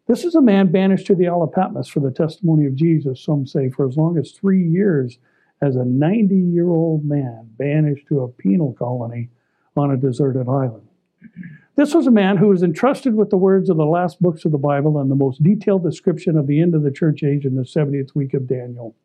This 0.08 0.24
is 0.24 0.34
a 0.34 0.40
man 0.40 0.72
banished 0.72 1.06
to 1.08 1.14
the 1.14 1.28
Isle 1.28 1.42
of 1.42 1.52
Patmos 1.52 1.86
for 1.86 2.00
the 2.00 2.10
testimony 2.10 2.64
of 2.64 2.74
Jesus, 2.74 3.22
some 3.22 3.46
say, 3.46 3.68
for 3.68 3.86
as 3.86 3.98
long 3.98 4.16
as 4.16 4.32
three 4.32 4.66
years 4.66 5.18
as 5.60 5.76
a 5.76 5.84
90 5.84 6.34
year 6.34 6.70
old 6.70 7.04
man 7.04 7.50
banished 7.58 8.06
to 8.08 8.20
a 8.20 8.28
penal 8.28 8.72
colony 8.72 9.28
on 9.76 9.90
a 9.90 9.98
deserted 9.98 10.48
island. 10.48 10.88
This 11.76 11.94
was 11.94 12.06
a 12.06 12.10
man 12.10 12.38
who 12.38 12.48
was 12.48 12.62
entrusted 12.62 13.14
with 13.16 13.28
the 13.28 13.36
words 13.36 13.68
of 13.68 13.76
the 13.76 13.84
last 13.84 14.22
books 14.22 14.46
of 14.46 14.52
the 14.52 14.56
Bible 14.56 14.98
and 14.98 15.10
the 15.10 15.14
most 15.14 15.42
detailed 15.42 15.82
description 15.82 16.38
of 16.38 16.46
the 16.46 16.62
end 16.62 16.74
of 16.74 16.84
the 16.84 16.90
church 16.90 17.22
age 17.22 17.44
in 17.44 17.54
the 17.54 17.62
70th 17.62 18.14
week 18.14 18.32
of 18.32 18.48
Daniel. 18.48 18.96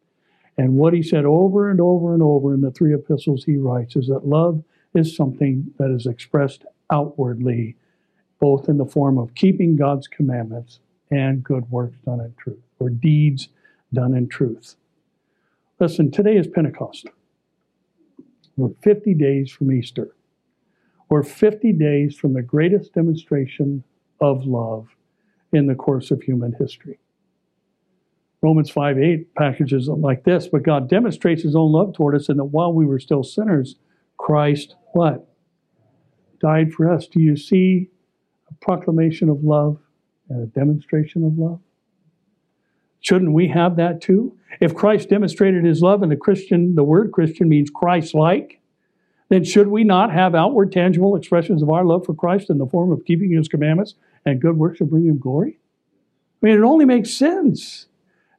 And 0.57 0.77
what 0.77 0.93
he 0.93 1.03
said 1.03 1.25
over 1.25 1.69
and 1.69 1.81
over 1.81 2.13
and 2.13 2.23
over 2.23 2.53
in 2.53 2.61
the 2.61 2.71
three 2.71 2.93
epistles 2.93 3.43
he 3.43 3.57
writes 3.57 3.97
is 3.97 4.07
that 4.07 4.25
love 4.25 4.63
is 4.93 5.17
something 5.17 5.73
that 5.79 5.91
is 5.91 6.05
expressed 6.05 6.63
outwardly, 6.89 7.75
both 8.39 8.69
in 8.69 8.77
the 8.77 8.85
form 8.85 9.17
of 9.17 9.35
keeping 9.35 9.75
God's 9.75 10.07
commandments 10.07 10.79
and 11.13 11.43
good 11.43 11.69
works 11.69 11.97
done 12.05 12.19
in 12.19 12.33
truth, 12.37 12.63
or 12.79 12.89
deeds 12.89 13.49
done 13.93 14.15
in 14.15 14.27
truth. 14.27 14.75
Listen, 15.79 16.11
today 16.11 16.35
is 16.37 16.47
Pentecost. 16.47 17.07
We're 18.57 18.73
50 18.81 19.13
days 19.13 19.51
from 19.51 19.71
Easter. 19.71 20.15
We're 21.09 21.23
50 21.23 21.73
days 21.73 22.15
from 22.15 22.33
the 22.33 22.41
greatest 22.41 22.93
demonstration 22.93 23.83
of 24.19 24.45
love 24.45 24.87
in 25.51 25.67
the 25.67 25.75
course 25.75 26.09
of 26.09 26.23
human 26.23 26.53
history. 26.59 26.99
Romans 28.41 28.69
5 28.69 28.97
8 28.97 29.35
packages 29.35 29.87
like 29.87 30.23
this, 30.23 30.47
but 30.47 30.63
God 30.63 30.89
demonstrates 30.89 31.43
his 31.43 31.55
own 31.55 31.71
love 31.71 31.93
toward 31.93 32.15
us 32.15 32.29
in 32.29 32.37
that 32.37 32.45
while 32.45 32.73
we 32.73 32.85
were 32.85 32.99
still 32.99 33.23
sinners, 33.23 33.75
Christ 34.17 34.75
what? 34.93 35.27
Died 36.41 36.73
for 36.73 36.91
us. 36.91 37.07
Do 37.07 37.21
you 37.21 37.37
see 37.37 37.89
a 38.49 38.53
proclamation 38.65 39.29
of 39.29 39.43
love 39.43 39.79
a 40.29 40.45
demonstration 40.47 41.23
of 41.23 41.37
love? 41.37 41.59
Shouldn't 43.01 43.33
we 43.33 43.49
have 43.49 43.75
that 43.75 44.01
too? 44.01 44.37
If 44.61 44.73
Christ 44.75 45.09
demonstrated 45.09 45.65
his 45.65 45.81
love 45.81 46.03
and 46.03 46.11
the 46.11 46.15
Christian, 46.15 46.75
the 46.75 46.83
word 46.83 47.11
Christian 47.11 47.49
means 47.49 47.69
Christ 47.69 48.13
like, 48.13 48.61
then 49.29 49.43
should 49.43 49.67
we 49.67 49.83
not 49.83 50.11
have 50.11 50.35
outward 50.35 50.71
tangible 50.71 51.15
expressions 51.15 51.61
of 51.61 51.69
our 51.69 51.83
love 51.83 52.05
for 52.05 52.13
Christ 52.13 52.49
in 52.49 52.59
the 52.59 52.67
form 52.67 52.91
of 52.91 53.03
keeping 53.03 53.31
his 53.31 53.47
commandments 53.47 53.95
and 54.25 54.41
good 54.41 54.57
works 54.57 54.77
to 54.77 54.85
bring 54.85 55.05
him 55.05 55.17
glory? 55.17 55.59
I 56.41 56.45
mean, 56.45 56.57
it 56.57 56.63
only 56.63 56.85
makes 56.85 57.13
sense. 57.13 57.87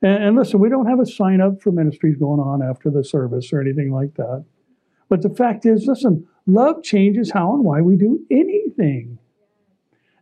And, 0.00 0.22
and 0.24 0.36
listen, 0.36 0.60
we 0.60 0.68
don't 0.68 0.86
have 0.86 1.00
a 1.00 1.06
sign 1.06 1.40
up 1.40 1.60
for 1.60 1.72
ministries 1.72 2.16
going 2.16 2.40
on 2.40 2.62
after 2.62 2.90
the 2.90 3.04
service 3.04 3.52
or 3.52 3.60
anything 3.60 3.92
like 3.92 4.14
that. 4.14 4.44
But 5.08 5.22
the 5.22 5.30
fact 5.30 5.66
is, 5.66 5.86
listen, 5.86 6.26
love 6.46 6.82
changes 6.82 7.32
how 7.32 7.54
and 7.54 7.64
why 7.64 7.80
we 7.80 7.96
do 7.96 8.24
anything. 8.30 9.18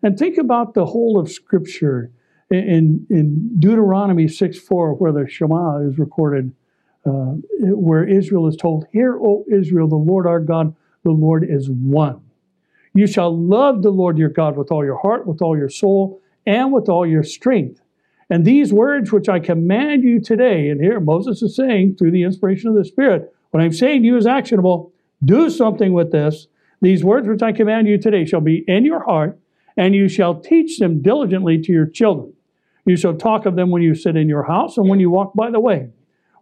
And 0.03 0.19
think 0.19 0.39
about 0.39 0.75
the 0.75 0.87
whole 0.87 1.19
of 1.19 1.31
Scripture 1.31 2.11
in, 2.51 3.07
in 3.09 3.59
Deuteronomy 3.59 4.29
6 4.29 4.59
4, 4.59 4.95
where 4.95 5.13
the 5.13 5.29
Shema 5.29 5.79
is 5.89 5.99
recorded, 5.99 6.53
uh, 7.07 7.35
where 7.61 8.05
Israel 8.05 8.47
is 8.47 8.57
told, 8.57 8.87
Hear, 8.93 9.17
O 9.17 9.45
Israel, 9.51 9.89
the 9.89 9.97
Lord 9.97 10.27
our 10.27 10.41
God, 10.41 10.75
the 11.05 11.11
Lord 11.11 11.47
is 11.49 11.71
one. 11.71 12.21
You 12.95 13.07
shall 13.07 13.37
love 13.37 13.83
the 13.83 13.91
Lord 13.91 14.19
your 14.19 14.29
God 14.29 14.57
with 14.57 14.71
all 14.71 14.85
your 14.85 14.99
heart, 14.99 15.27
with 15.27 15.41
all 15.41 15.57
your 15.57 15.71
soul, 15.71 16.21
and 16.47 16.73
with 16.73 16.89
all 16.89 17.07
your 17.07 17.23
strength. 17.23 17.81
And 18.29 18.45
these 18.45 18.73
words 18.73 19.13
which 19.13 19.29
I 19.29 19.41
command 19.41 20.03
you 20.03 20.21
today, 20.21 20.69
and 20.69 20.81
here 20.81 21.01
Moses 21.01 21.43
is 21.43 21.57
saying 21.57 21.97
through 21.97 22.13
the 22.13 22.23
inspiration 22.23 22.69
of 22.69 22.75
the 22.75 22.85
Spirit, 22.85 23.33
what 23.51 23.63
I'm 23.63 23.73
saying 23.73 24.03
to 24.03 24.07
you 24.07 24.17
is 24.17 24.27
actionable. 24.27 24.93
Do 25.25 25.51
something 25.51 25.93
with 25.93 26.13
this. 26.13 26.49
These 26.81 27.05
words 27.05 27.29
which 27.29 27.43
I 27.43 27.53
command 27.53 27.87
you 27.87 27.99
today 27.99 28.25
shall 28.25 28.41
be 28.41 28.65
in 28.67 28.85
your 28.85 29.05
heart, 29.05 29.39
and 29.77 29.95
you 29.95 30.09
shall 30.09 30.41
teach 30.41 30.79
them 30.79 31.03
diligently 31.03 31.61
to 31.63 31.73
your 31.73 31.87
children. 31.87 32.33
You 32.85 32.97
shall 32.97 33.15
talk 33.15 33.47
of 33.47 33.57
them 33.57 33.71
when 33.71 33.83
you 33.83 33.95
sit 33.95 34.17
in 34.17 34.29
your 34.29 34.43
house 34.43 34.77
and 34.77 34.89
when 34.89 35.01
you 35.01 35.11
walk 35.11 35.35
by 35.35 35.51
the 35.51 35.61
way, 35.61 35.91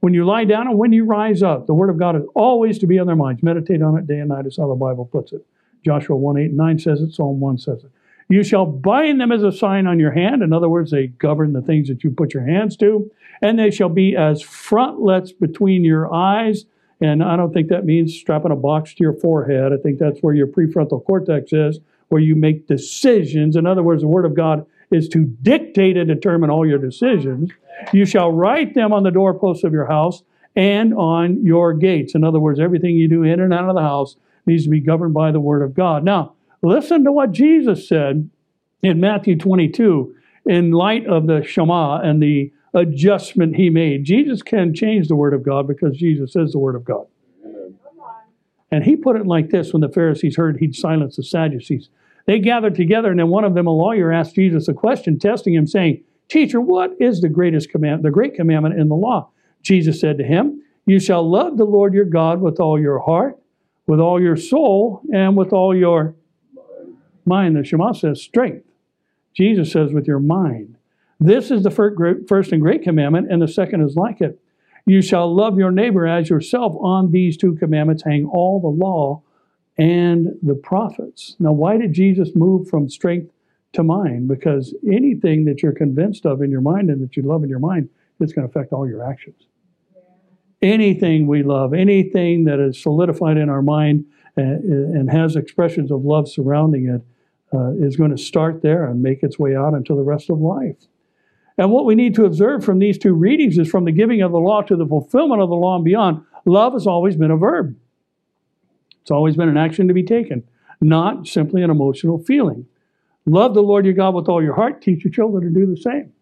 when 0.00 0.14
you 0.14 0.24
lie 0.24 0.44
down 0.44 0.66
and 0.68 0.78
when 0.78 0.92
you 0.92 1.04
rise 1.04 1.42
up. 1.42 1.66
The 1.66 1.74
word 1.74 1.90
of 1.90 1.98
God 1.98 2.16
is 2.16 2.22
always 2.34 2.78
to 2.78 2.86
be 2.86 2.98
on 2.98 3.06
their 3.06 3.16
minds. 3.16 3.42
Meditate 3.42 3.82
on 3.82 3.98
it 3.98 4.06
day 4.06 4.18
and 4.18 4.30
night, 4.30 4.46
is 4.46 4.56
how 4.56 4.68
the 4.68 4.74
Bible 4.74 5.04
puts 5.04 5.32
it. 5.32 5.44
Joshua 5.84 6.16
1 6.16 6.38
8 6.38 6.44
and 6.46 6.56
9 6.56 6.78
says 6.78 7.00
it, 7.00 7.12
Psalm 7.12 7.40
1 7.40 7.58
says 7.58 7.84
it. 7.84 7.90
You 8.30 8.44
shall 8.44 8.64
bind 8.64 9.20
them 9.20 9.32
as 9.32 9.42
a 9.42 9.50
sign 9.50 9.88
on 9.88 9.98
your 9.98 10.12
hand. 10.12 10.42
In 10.42 10.52
other 10.52 10.68
words, 10.68 10.92
they 10.92 11.08
govern 11.08 11.52
the 11.52 11.62
things 11.62 11.88
that 11.88 12.04
you 12.04 12.12
put 12.12 12.32
your 12.32 12.44
hands 12.44 12.76
to. 12.76 13.10
And 13.42 13.58
they 13.58 13.72
shall 13.72 13.88
be 13.88 14.16
as 14.16 14.40
frontlets 14.40 15.32
between 15.32 15.82
your 15.82 16.14
eyes. 16.14 16.64
And 17.00 17.24
I 17.24 17.36
don't 17.36 17.52
think 17.52 17.68
that 17.68 17.84
means 17.84 18.14
strapping 18.14 18.52
a 18.52 18.56
box 18.56 18.94
to 18.94 19.02
your 19.02 19.14
forehead. 19.14 19.72
I 19.72 19.78
think 19.78 19.98
that's 19.98 20.20
where 20.20 20.34
your 20.34 20.46
prefrontal 20.46 21.04
cortex 21.04 21.52
is, 21.52 21.80
where 22.10 22.20
you 22.20 22.36
make 22.36 22.68
decisions. 22.68 23.56
In 23.56 23.66
other 23.66 23.82
words, 23.82 24.02
the 24.02 24.08
Word 24.08 24.26
of 24.26 24.36
God 24.36 24.64
is 24.92 25.08
to 25.08 25.24
dictate 25.42 25.96
and 25.96 26.06
determine 26.06 26.50
all 26.50 26.66
your 26.66 26.78
decisions. 26.78 27.50
You 27.92 28.04
shall 28.04 28.30
write 28.30 28.74
them 28.74 28.92
on 28.92 29.02
the 29.02 29.10
doorposts 29.10 29.64
of 29.64 29.72
your 29.72 29.86
house 29.86 30.22
and 30.54 30.94
on 30.94 31.44
your 31.44 31.72
gates. 31.72 32.14
In 32.14 32.22
other 32.22 32.38
words, 32.38 32.60
everything 32.60 32.96
you 32.96 33.08
do 33.08 33.24
in 33.24 33.40
and 33.40 33.54
out 33.54 33.68
of 33.68 33.74
the 33.74 33.82
house 33.82 34.16
needs 34.46 34.64
to 34.64 34.70
be 34.70 34.80
governed 34.80 35.14
by 35.14 35.32
the 35.32 35.40
Word 35.40 35.62
of 35.62 35.74
God. 35.74 36.04
Now, 36.04 36.34
Listen 36.62 37.04
to 37.04 37.12
what 37.12 37.32
Jesus 37.32 37.88
said 37.88 38.28
in 38.82 39.00
Matthew 39.00 39.36
22 39.36 40.14
in 40.46 40.72
light 40.72 41.06
of 41.06 41.26
the 41.26 41.42
Shema 41.42 42.00
and 42.00 42.22
the 42.22 42.52
adjustment 42.74 43.56
he 43.56 43.70
made. 43.70 44.04
Jesus 44.04 44.42
can 44.42 44.74
change 44.74 45.08
the 45.08 45.16
Word 45.16 45.34
of 45.34 45.42
God 45.42 45.66
because 45.66 45.96
Jesus 45.96 46.36
is 46.36 46.52
the 46.52 46.58
Word 46.58 46.76
of 46.76 46.84
God. 46.84 47.06
And 48.70 48.84
he 48.84 48.94
put 48.94 49.16
it 49.16 49.26
like 49.26 49.50
this 49.50 49.72
when 49.72 49.80
the 49.80 49.88
Pharisees 49.88 50.36
heard 50.36 50.58
he'd 50.58 50.76
silence 50.76 51.16
the 51.16 51.24
Sadducees. 51.24 51.88
They 52.30 52.38
gathered 52.38 52.76
together, 52.76 53.10
and 53.10 53.18
then 53.18 53.26
one 53.26 53.42
of 53.42 53.54
them, 53.54 53.66
a 53.66 53.72
lawyer, 53.72 54.12
asked 54.12 54.36
Jesus 54.36 54.68
a 54.68 54.72
question, 54.72 55.18
testing 55.18 55.52
him, 55.52 55.66
saying, 55.66 56.04
Teacher, 56.28 56.60
what 56.60 56.92
is 57.00 57.20
the 57.20 57.28
greatest 57.28 57.70
command, 57.70 58.04
the 58.04 58.12
great 58.12 58.36
commandment 58.36 58.78
in 58.78 58.88
the 58.88 58.94
law? 58.94 59.30
Jesus 59.62 59.98
said 59.98 60.16
to 60.18 60.22
him, 60.22 60.62
You 60.86 61.00
shall 61.00 61.28
love 61.28 61.56
the 61.56 61.64
Lord 61.64 61.92
your 61.92 62.04
God 62.04 62.40
with 62.40 62.60
all 62.60 62.80
your 62.80 63.00
heart, 63.00 63.36
with 63.88 63.98
all 63.98 64.22
your 64.22 64.36
soul, 64.36 65.02
and 65.12 65.36
with 65.36 65.52
all 65.52 65.76
your 65.76 66.14
mind. 67.26 67.56
The 67.56 67.64
Shema 67.64 67.94
says 67.94 68.22
strength. 68.22 68.64
Jesus 69.34 69.72
says 69.72 69.92
with 69.92 70.06
your 70.06 70.20
mind. 70.20 70.76
This 71.18 71.50
is 71.50 71.64
the 71.64 71.72
first 71.72 72.52
and 72.52 72.62
great 72.62 72.84
commandment, 72.84 73.26
and 73.28 73.42
the 73.42 73.48
second 73.48 73.80
is 73.80 73.96
like 73.96 74.20
it. 74.20 74.38
You 74.86 75.02
shall 75.02 75.34
love 75.34 75.58
your 75.58 75.72
neighbor 75.72 76.06
as 76.06 76.30
yourself. 76.30 76.76
On 76.78 77.10
these 77.10 77.36
two 77.36 77.56
commandments 77.56 78.04
hang 78.04 78.24
all 78.24 78.60
the 78.60 78.68
law 78.68 79.24
and 79.80 80.28
the 80.42 80.54
prophets. 80.54 81.36
Now, 81.38 81.52
why 81.52 81.78
did 81.78 81.94
Jesus 81.94 82.32
move 82.36 82.68
from 82.68 82.90
strength 82.90 83.32
to 83.72 83.82
mind? 83.82 84.28
Because 84.28 84.74
anything 84.86 85.46
that 85.46 85.62
you're 85.62 85.72
convinced 85.72 86.26
of 86.26 86.42
in 86.42 86.50
your 86.50 86.60
mind 86.60 86.90
and 86.90 87.02
that 87.02 87.16
you 87.16 87.22
love 87.22 87.42
in 87.42 87.48
your 87.48 87.60
mind, 87.60 87.88
it's 88.20 88.34
going 88.34 88.46
to 88.46 88.50
affect 88.50 88.74
all 88.74 88.86
your 88.86 89.02
actions. 89.02 89.46
Anything 90.60 91.26
we 91.26 91.42
love, 91.42 91.72
anything 91.72 92.44
that 92.44 92.60
is 92.60 92.80
solidified 92.80 93.38
in 93.38 93.48
our 93.48 93.62
mind 93.62 94.04
and, 94.36 94.62
and 94.94 95.10
has 95.10 95.34
expressions 95.34 95.90
of 95.90 96.04
love 96.04 96.28
surrounding 96.28 96.86
it, 96.86 97.02
uh, 97.56 97.70
is 97.80 97.96
going 97.96 98.10
to 98.10 98.18
start 98.18 98.60
there 98.60 98.84
and 98.84 99.02
make 99.02 99.22
its 99.22 99.38
way 99.38 99.56
out 99.56 99.72
into 99.72 99.94
the 99.94 100.02
rest 100.02 100.28
of 100.28 100.38
life. 100.40 100.76
And 101.56 101.70
what 101.70 101.86
we 101.86 101.94
need 101.94 102.14
to 102.16 102.26
observe 102.26 102.62
from 102.62 102.80
these 102.80 102.98
two 102.98 103.14
readings 103.14 103.56
is 103.56 103.68
from 103.68 103.86
the 103.86 103.92
giving 103.92 104.20
of 104.20 104.30
the 104.30 104.38
law 104.38 104.60
to 104.60 104.76
the 104.76 104.86
fulfillment 104.86 105.40
of 105.40 105.48
the 105.48 105.56
law 105.56 105.76
and 105.76 105.84
beyond, 105.84 106.22
love 106.44 106.74
has 106.74 106.86
always 106.86 107.16
been 107.16 107.30
a 107.30 107.36
verb. 107.38 107.74
It's 109.02 109.10
always 109.10 109.36
been 109.36 109.48
an 109.48 109.56
action 109.56 109.88
to 109.88 109.94
be 109.94 110.02
taken, 110.02 110.44
not 110.80 111.26
simply 111.26 111.62
an 111.62 111.70
emotional 111.70 112.18
feeling. 112.18 112.66
Love 113.26 113.54
the 113.54 113.62
Lord 113.62 113.84
your 113.84 113.94
God 113.94 114.14
with 114.14 114.28
all 114.28 114.42
your 114.42 114.54
heart. 114.54 114.82
Teach 114.82 115.04
your 115.04 115.12
children 115.12 115.42
to 115.42 115.50
do 115.50 115.66
the 115.66 115.80
same. 115.80 116.12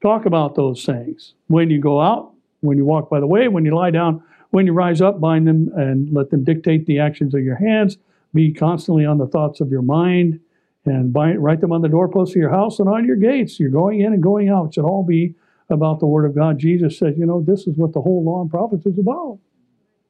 Talk 0.00 0.26
about 0.26 0.54
those 0.56 0.84
things. 0.84 1.34
When 1.46 1.70
you 1.70 1.80
go 1.80 2.00
out, 2.00 2.32
when 2.60 2.76
you 2.76 2.84
walk 2.84 3.08
by 3.08 3.20
the 3.20 3.26
way, 3.26 3.48
when 3.48 3.64
you 3.64 3.74
lie 3.74 3.90
down, 3.90 4.22
when 4.50 4.66
you 4.66 4.72
rise 4.72 5.00
up, 5.00 5.20
bind 5.20 5.46
them 5.46 5.70
and 5.76 6.12
let 6.12 6.30
them 6.30 6.44
dictate 6.44 6.86
the 6.86 6.98
actions 6.98 7.34
of 7.34 7.42
your 7.42 7.56
hands. 7.56 7.98
Be 8.34 8.52
constantly 8.52 9.06
on 9.06 9.18
the 9.18 9.26
thoughts 9.26 9.60
of 9.60 9.70
your 9.70 9.82
mind 9.82 10.40
and 10.84 11.12
bind, 11.12 11.42
write 11.42 11.60
them 11.60 11.72
on 11.72 11.82
the 11.82 11.88
doorposts 11.88 12.34
of 12.34 12.40
your 12.40 12.50
house 12.50 12.78
and 12.78 12.88
on 12.88 13.04
your 13.04 13.16
gates. 13.16 13.60
You're 13.60 13.70
going 13.70 14.00
in 14.00 14.12
and 14.12 14.22
going 14.22 14.48
out. 14.48 14.66
It 14.66 14.74
should 14.74 14.84
all 14.84 15.04
be 15.04 15.34
about 15.70 16.00
the 16.00 16.06
Word 16.06 16.26
of 16.26 16.34
God. 16.34 16.58
Jesus 16.58 16.98
said, 16.98 17.16
you 17.16 17.24
know, 17.24 17.40
this 17.40 17.66
is 17.66 17.76
what 17.76 17.92
the 17.92 18.00
whole 18.00 18.24
law 18.24 18.42
and 18.42 18.50
prophets 18.50 18.84
is 18.86 18.98
about. 18.98 19.38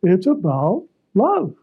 It's 0.03 0.27
about 0.27 0.85
love. 1.15 1.55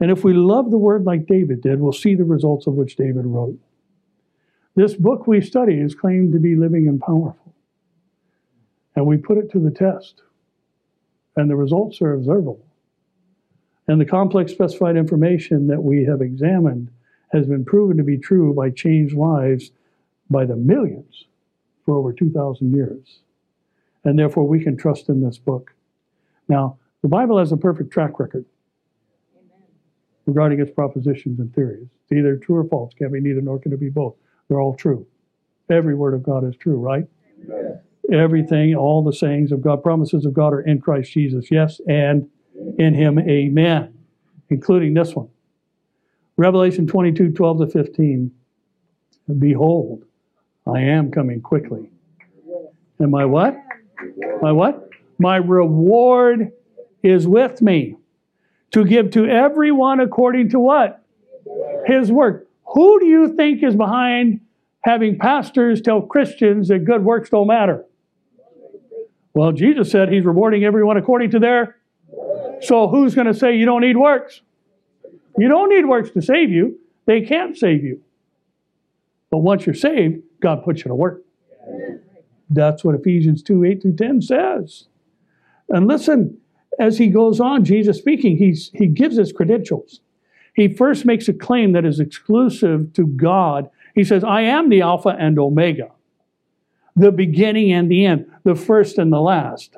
And 0.00 0.10
if 0.10 0.24
we 0.24 0.34
love 0.34 0.70
the 0.70 0.78
Word 0.78 1.04
like 1.04 1.26
David 1.26 1.62
did, 1.62 1.80
we'll 1.80 1.92
see 1.92 2.14
the 2.14 2.24
results 2.24 2.66
of 2.66 2.74
which 2.74 2.96
David 2.96 3.24
wrote. 3.24 3.58
This 4.74 4.94
book 4.94 5.26
we 5.26 5.40
study 5.40 5.80
is 5.80 5.94
claimed 5.94 6.32
to 6.34 6.38
be 6.38 6.54
living 6.54 6.86
and 6.86 7.00
powerful. 7.00 7.54
And 8.94 9.06
we 9.06 9.16
put 9.16 9.38
it 9.38 9.50
to 9.52 9.58
the 9.58 9.70
test. 9.70 10.22
And 11.34 11.48
the 11.48 11.56
results 11.56 12.00
are 12.02 12.12
observable. 12.12 12.64
And 13.88 14.00
the 14.00 14.06
complex 14.06 14.52
specified 14.52 14.96
information 14.96 15.66
that 15.68 15.82
we 15.82 16.04
have 16.04 16.20
examined 16.20 16.90
has 17.32 17.46
been 17.46 17.64
proven 17.64 17.96
to 17.96 18.04
be 18.04 18.18
true 18.18 18.52
by 18.52 18.70
changed 18.70 19.14
lives 19.14 19.70
by 20.28 20.44
the 20.44 20.56
millions 20.56 21.24
for 21.84 21.94
over 21.94 22.12
2,000 22.12 22.74
years. 22.74 23.20
And 24.04 24.18
therefore, 24.18 24.46
we 24.46 24.62
can 24.62 24.76
trust 24.76 25.08
in 25.08 25.22
this 25.22 25.38
book. 25.38 25.74
Now, 26.48 26.78
the 27.02 27.08
Bible 27.08 27.38
has 27.38 27.52
a 27.52 27.56
perfect 27.56 27.92
track 27.92 28.18
record 28.20 28.44
regarding 30.26 30.60
its 30.60 30.70
propositions 30.70 31.40
and 31.40 31.54
theories. 31.54 31.88
It's 32.02 32.12
either 32.12 32.36
true 32.36 32.56
or 32.56 32.64
false. 32.64 32.92
Can't 32.98 33.12
be 33.12 33.20
neither 33.20 33.40
nor 33.40 33.58
can 33.58 33.72
it 33.72 33.80
be 33.80 33.88
both. 33.88 34.14
They're 34.48 34.60
all 34.60 34.74
true. 34.74 35.06
Every 35.70 35.94
word 35.94 36.14
of 36.14 36.22
God 36.22 36.44
is 36.44 36.56
true, 36.56 36.76
right? 36.76 37.04
Amen. 37.44 37.80
Everything, 38.12 38.74
all 38.74 39.02
the 39.02 39.12
sayings 39.12 39.50
of 39.50 39.60
God, 39.60 39.82
promises 39.82 40.24
of 40.24 40.32
God 40.32 40.52
are 40.52 40.60
in 40.60 40.80
Christ 40.80 41.12
Jesus. 41.12 41.50
Yes, 41.50 41.80
and 41.88 42.28
in 42.78 42.94
Him, 42.94 43.18
amen. 43.18 43.94
Including 44.48 44.94
this 44.94 45.14
one. 45.14 45.28
Revelation 46.36 46.86
22, 46.86 47.32
12 47.32 47.58
to 47.58 47.66
15. 47.66 48.30
Behold, 49.38 50.04
I 50.66 50.80
am 50.80 51.10
coming 51.10 51.40
quickly. 51.40 51.90
And 52.98 53.10
my 53.10 53.24
what? 53.24 53.56
My 54.40 54.52
what? 54.52 54.88
My 55.18 55.36
reward 55.36 56.52
is 57.02 57.26
with 57.26 57.60
me 57.60 57.96
to 58.72 58.84
give 58.84 59.10
to 59.12 59.26
everyone 59.26 60.00
according 60.00 60.50
to 60.50 60.58
what? 60.58 61.02
His 61.86 62.10
work. 62.10 62.48
Who 62.74 63.00
do 63.00 63.06
you 63.06 63.34
think 63.36 63.62
is 63.62 63.76
behind 63.76 64.40
having 64.80 65.18
pastors 65.18 65.80
tell 65.80 66.02
Christians 66.02 66.68
that 66.68 66.84
good 66.84 67.04
works 67.04 67.30
don't 67.30 67.46
matter? 67.46 67.84
Well, 69.34 69.52
Jesus 69.52 69.90
said 69.90 70.10
he's 70.10 70.24
rewarding 70.24 70.64
everyone 70.64 70.96
according 70.96 71.30
to 71.32 71.38
their. 71.38 71.76
So 72.62 72.88
who's 72.88 73.14
going 73.14 73.26
to 73.26 73.34
say 73.34 73.56
you 73.56 73.66
don't 73.66 73.82
need 73.82 73.96
works? 73.96 74.40
You 75.38 75.48
don't 75.48 75.68
need 75.68 75.84
works 75.84 76.10
to 76.10 76.22
save 76.22 76.50
you. 76.50 76.78
They 77.04 77.20
can't 77.20 77.56
save 77.56 77.84
you. 77.84 78.00
But 79.30 79.38
once 79.38 79.66
you're 79.66 79.74
saved, 79.74 80.22
God 80.40 80.64
puts 80.64 80.80
you 80.80 80.88
to 80.88 80.94
work. 80.94 81.22
That's 82.48 82.84
what 82.84 82.94
Ephesians 82.94 83.42
2 83.42 83.64
8 83.64 83.82
through 83.82 83.96
10 83.96 84.22
says. 84.22 84.86
And 85.68 85.86
listen, 85.86 86.38
as 86.78 86.98
he 86.98 87.08
goes 87.08 87.40
on, 87.40 87.64
Jesus 87.64 87.98
speaking, 87.98 88.36
he's, 88.36 88.70
he 88.74 88.86
gives 88.86 89.16
his 89.16 89.32
credentials. 89.32 90.00
He 90.54 90.68
first 90.68 91.04
makes 91.04 91.28
a 91.28 91.32
claim 91.32 91.72
that 91.72 91.84
is 91.84 92.00
exclusive 92.00 92.92
to 92.94 93.06
God. 93.06 93.70
He 93.94 94.04
says, 94.04 94.24
I 94.24 94.42
am 94.42 94.68
the 94.68 94.82
Alpha 94.82 95.10
and 95.18 95.38
Omega, 95.38 95.90
the 96.94 97.12
beginning 97.12 97.72
and 97.72 97.90
the 97.90 98.06
end, 98.06 98.26
the 98.44 98.54
first 98.54 98.98
and 98.98 99.12
the 99.12 99.20
last. 99.20 99.76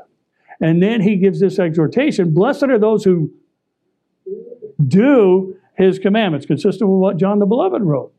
And 0.61 0.83
then 0.83 1.01
he 1.01 1.17
gives 1.17 1.41
this 1.41 1.59
exhortation 1.59 2.33
Blessed 2.33 2.65
are 2.65 2.79
those 2.79 3.05
who 3.05 3.31
do 4.87 5.57
his 5.77 5.99
commandments, 5.99 6.47
consistent 6.47 6.91
with 6.91 7.01
what 7.01 7.17
John 7.17 7.39
the 7.39 7.47
Beloved 7.47 7.83
wrote 7.83 8.13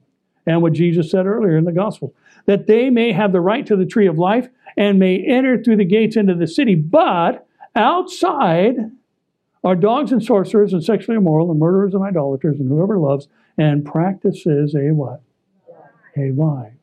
and 0.45 0.61
what 0.61 0.73
Jesus 0.73 1.11
said 1.11 1.25
earlier 1.25 1.57
in 1.57 1.65
the 1.65 1.71
gospel, 1.71 2.13
that 2.45 2.67
they 2.67 2.89
may 2.89 3.11
have 3.11 3.31
the 3.31 3.41
right 3.41 3.65
to 3.65 3.75
the 3.75 3.85
tree 3.85 4.07
of 4.07 4.17
life 4.17 4.47
and 4.77 4.99
may 4.99 5.23
enter 5.25 5.61
through 5.61 5.77
the 5.77 5.85
gates 5.85 6.15
into 6.15 6.35
the 6.35 6.47
city. 6.47 6.75
But 6.75 7.45
outside 7.75 8.75
are 9.63 9.75
dogs 9.75 10.11
and 10.11 10.23
sorcerers 10.23 10.73
and 10.73 10.83
sexually 10.83 11.17
immoral 11.17 11.51
and 11.51 11.59
murderers 11.59 11.93
and 11.93 12.03
idolaters 12.03 12.59
and 12.59 12.69
whoever 12.69 12.97
loves 12.97 13.27
and 13.57 13.85
practices 13.85 14.73
a 14.75 14.93
what? 14.93 15.21
A 16.17 16.31
lie. 16.31 16.73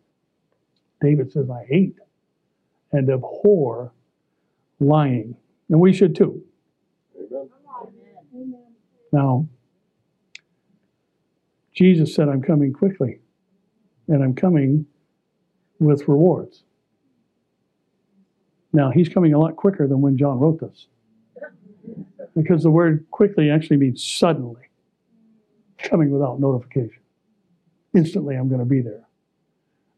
David 1.00 1.32
says, 1.32 1.48
I 1.50 1.64
hate 1.68 1.96
and 2.92 3.10
abhor 3.10 3.92
lying. 4.80 5.36
And 5.68 5.80
we 5.80 5.92
should 5.92 6.14
too. 6.14 6.42
Amen. 8.34 8.64
Now, 9.12 9.48
Jesus 11.72 12.14
said, 12.14 12.28
I'm 12.28 12.42
coming 12.42 12.72
quickly, 12.72 13.18
and 14.08 14.22
I'm 14.22 14.34
coming 14.34 14.86
with 15.78 16.08
rewards. 16.08 16.62
Now, 18.76 18.90
he's 18.90 19.08
coming 19.08 19.32
a 19.32 19.38
lot 19.38 19.56
quicker 19.56 19.88
than 19.88 20.02
when 20.02 20.18
John 20.18 20.38
wrote 20.38 20.60
this. 20.60 20.86
Because 22.36 22.62
the 22.62 22.70
word 22.70 23.06
quickly 23.10 23.50
actually 23.50 23.78
means 23.78 24.04
suddenly, 24.04 24.68
coming 25.78 26.10
without 26.10 26.40
notification. 26.40 27.00
Instantly, 27.94 28.36
I'm 28.36 28.50
going 28.50 28.58
to 28.58 28.66
be 28.66 28.82
there. 28.82 29.08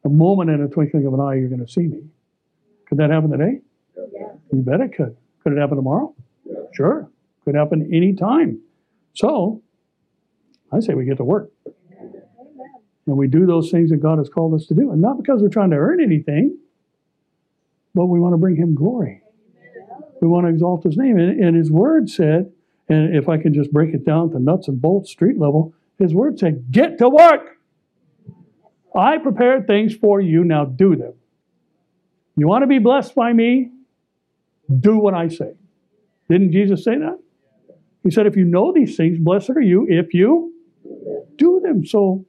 A 0.05 0.09
moment 0.09 0.51
and 0.51 0.63
a 0.63 0.69
twinkling 0.69 1.07
of 1.07 1.13
an 1.13 1.19
eye, 1.19 1.35
you're 1.35 1.49
going 1.49 1.67
to 1.67 1.71
see 1.71 1.89
me. 1.89 2.03
Could 2.89 2.99
that 2.99 3.11
happen 3.11 3.33
today? 3.33 3.59
Yeah. 3.97 4.29
You 4.53 4.61
bet 4.61 4.81
it 4.81 4.95
could. 4.97 5.17
Could 5.43 5.55
it 5.55 5.59
happen 5.59 5.75
tomorrow? 5.75 6.15
Yeah. 6.45 6.55
Sure. 6.73 7.11
Could 7.45 7.57
happen 7.57 7.91
any 7.93 8.15
time. 8.15 8.61
So, 9.15 9.61
I 10.71 10.79
say 10.79 10.95
we 10.95 11.05
get 11.05 11.17
to 11.17 11.25
work. 11.25 11.51
And 13.09 13.17
we 13.17 13.27
do 13.27 13.45
those 13.45 13.73
things 13.73 13.91
that 13.91 13.97
God 13.97 14.19
has 14.19 14.29
called 14.29 14.55
us 14.55 14.67
to 14.67 14.75
do. 14.75 14.93
And 14.93 15.03
not 15.03 15.21
because 15.21 15.43
we're 15.43 15.49
trying 15.49 15.71
to 15.71 15.77
earn 15.77 16.01
anything, 16.01 16.57
but 17.99 18.07
we 18.07 18.21
want 18.21 18.33
to 18.33 18.37
bring 18.37 18.55
Him 18.55 18.77
glory. 18.77 19.23
We 20.21 20.29
want 20.29 20.47
to 20.47 20.51
exalt 20.51 20.85
His 20.85 20.97
name. 20.97 21.19
And, 21.19 21.43
and 21.43 21.57
His 21.57 21.69
Word 21.69 22.09
said, 22.09 22.53
and 22.89 23.17
if 23.17 23.29
I 23.29 23.39
can 23.39 23.53
just 23.53 23.73
break 23.73 23.93
it 23.93 24.07
down 24.07 24.31
to 24.31 24.39
nuts 24.39 24.69
and 24.69 24.81
bolts, 24.81 25.11
street 25.11 25.37
level, 25.37 25.75
His 25.99 26.15
Word 26.15 26.39
said, 26.39 26.71
Get 26.71 26.99
to 26.99 27.09
work! 27.09 27.59
I 28.97 29.19
prepared 29.19 29.67
things 29.67 29.97
for 29.97 30.21
you, 30.21 30.45
now 30.45 30.65
do 30.65 30.95
them. 30.95 31.15
You 32.37 32.47
want 32.47 32.63
to 32.63 32.69
be 32.69 32.79
blessed 32.79 33.17
by 33.17 33.33
me? 33.33 33.73
Do 34.79 34.97
what 34.99 35.15
I 35.15 35.27
say. 35.27 35.55
Didn't 36.31 36.53
Jesus 36.53 36.85
say 36.85 36.99
that? 36.99 37.19
He 38.05 38.13
said, 38.13 38.27
If 38.27 38.37
you 38.37 38.45
know 38.45 38.73
these 38.73 38.97
things, 38.97 39.19
blessed 39.19 39.51
are 39.51 39.61
you 39.61 39.89
if 39.91 40.15
you 40.15 40.53
do 41.37 41.61
them. 41.65 41.85
So 41.85 42.25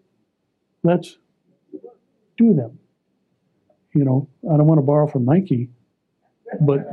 let's 0.81 1.19
do 2.37 2.55
them. 2.55 2.78
You 3.93 4.05
know, 4.05 4.29
I 4.51 4.57
don't 4.57 4.67
want 4.67 4.77
to 4.77 4.83
borrow 4.85 5.07
from 5.07 5.25
Nike, 5.25 5.69
but 6.61 6.87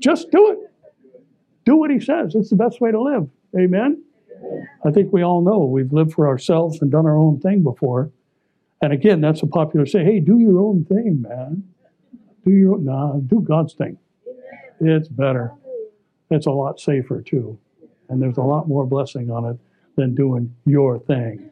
just 0.00 0.30
do 0.30 0.52
it. 0.52 0.58
Do 1.64 1.76
what 1.76 1.90
he 1.90 2.00
says. 2.00 2.34
It's 2.34 2.50
the 2.50 2.56
best 2.56 2.80
way 2.80 2.90
to 2.90 3.00
live. 3.00 3.28
Amen? 3.56 4.02
I 4.84 4.90
think 4.90 5.12
we 5.12 5.22
all 5.22 5.42
know 5.42 5.58
we've 5.64 5.92
lived 5.92 6.12
for 6.12 6.26
ourselves 6.26 6.82
and 6.82 6.90
done 6.90 7.06
our 7.06 7.16
own 7.16 7.38
thing 7.40 7.62
before. 7.62 8.10
And 8.80 8.92
again, 8.92 9.20
that's 9.20 9.42
a 9.42 9.46
popular 9.46 9.86
say, 9.86 10.02
hey, 10.04 10.18
do 10.18 10.40
your 10.40 10.58
own 10.58 10.84
thing, 10.84 11.22
man. 11.22 11.62
Do 12.44 12.50
your 12.50 12.78
nah, 12.78 13.12
do 13.18 13.40
God's 13.40 13.74
thing. 13.74 13.96
It's 14.80 15.06
better. 15.06 15.52
It's 16.30 16.46
a 16.46 16.50
lot 16.50 16.80
safer 16.80 17.22
too. 17.22 17.56
And 18.08 18.20
there's 18.20 18.38
a 18.38 18.42
lot 18.42 18.66
more 18.66 18.84
blessing 18.84 19.30
on 19.30 19.44
it 19.44 19.56
than 19.96 20.16
doing 20.16 20.52
your 20.66 20.98
thing. 20.98 21.51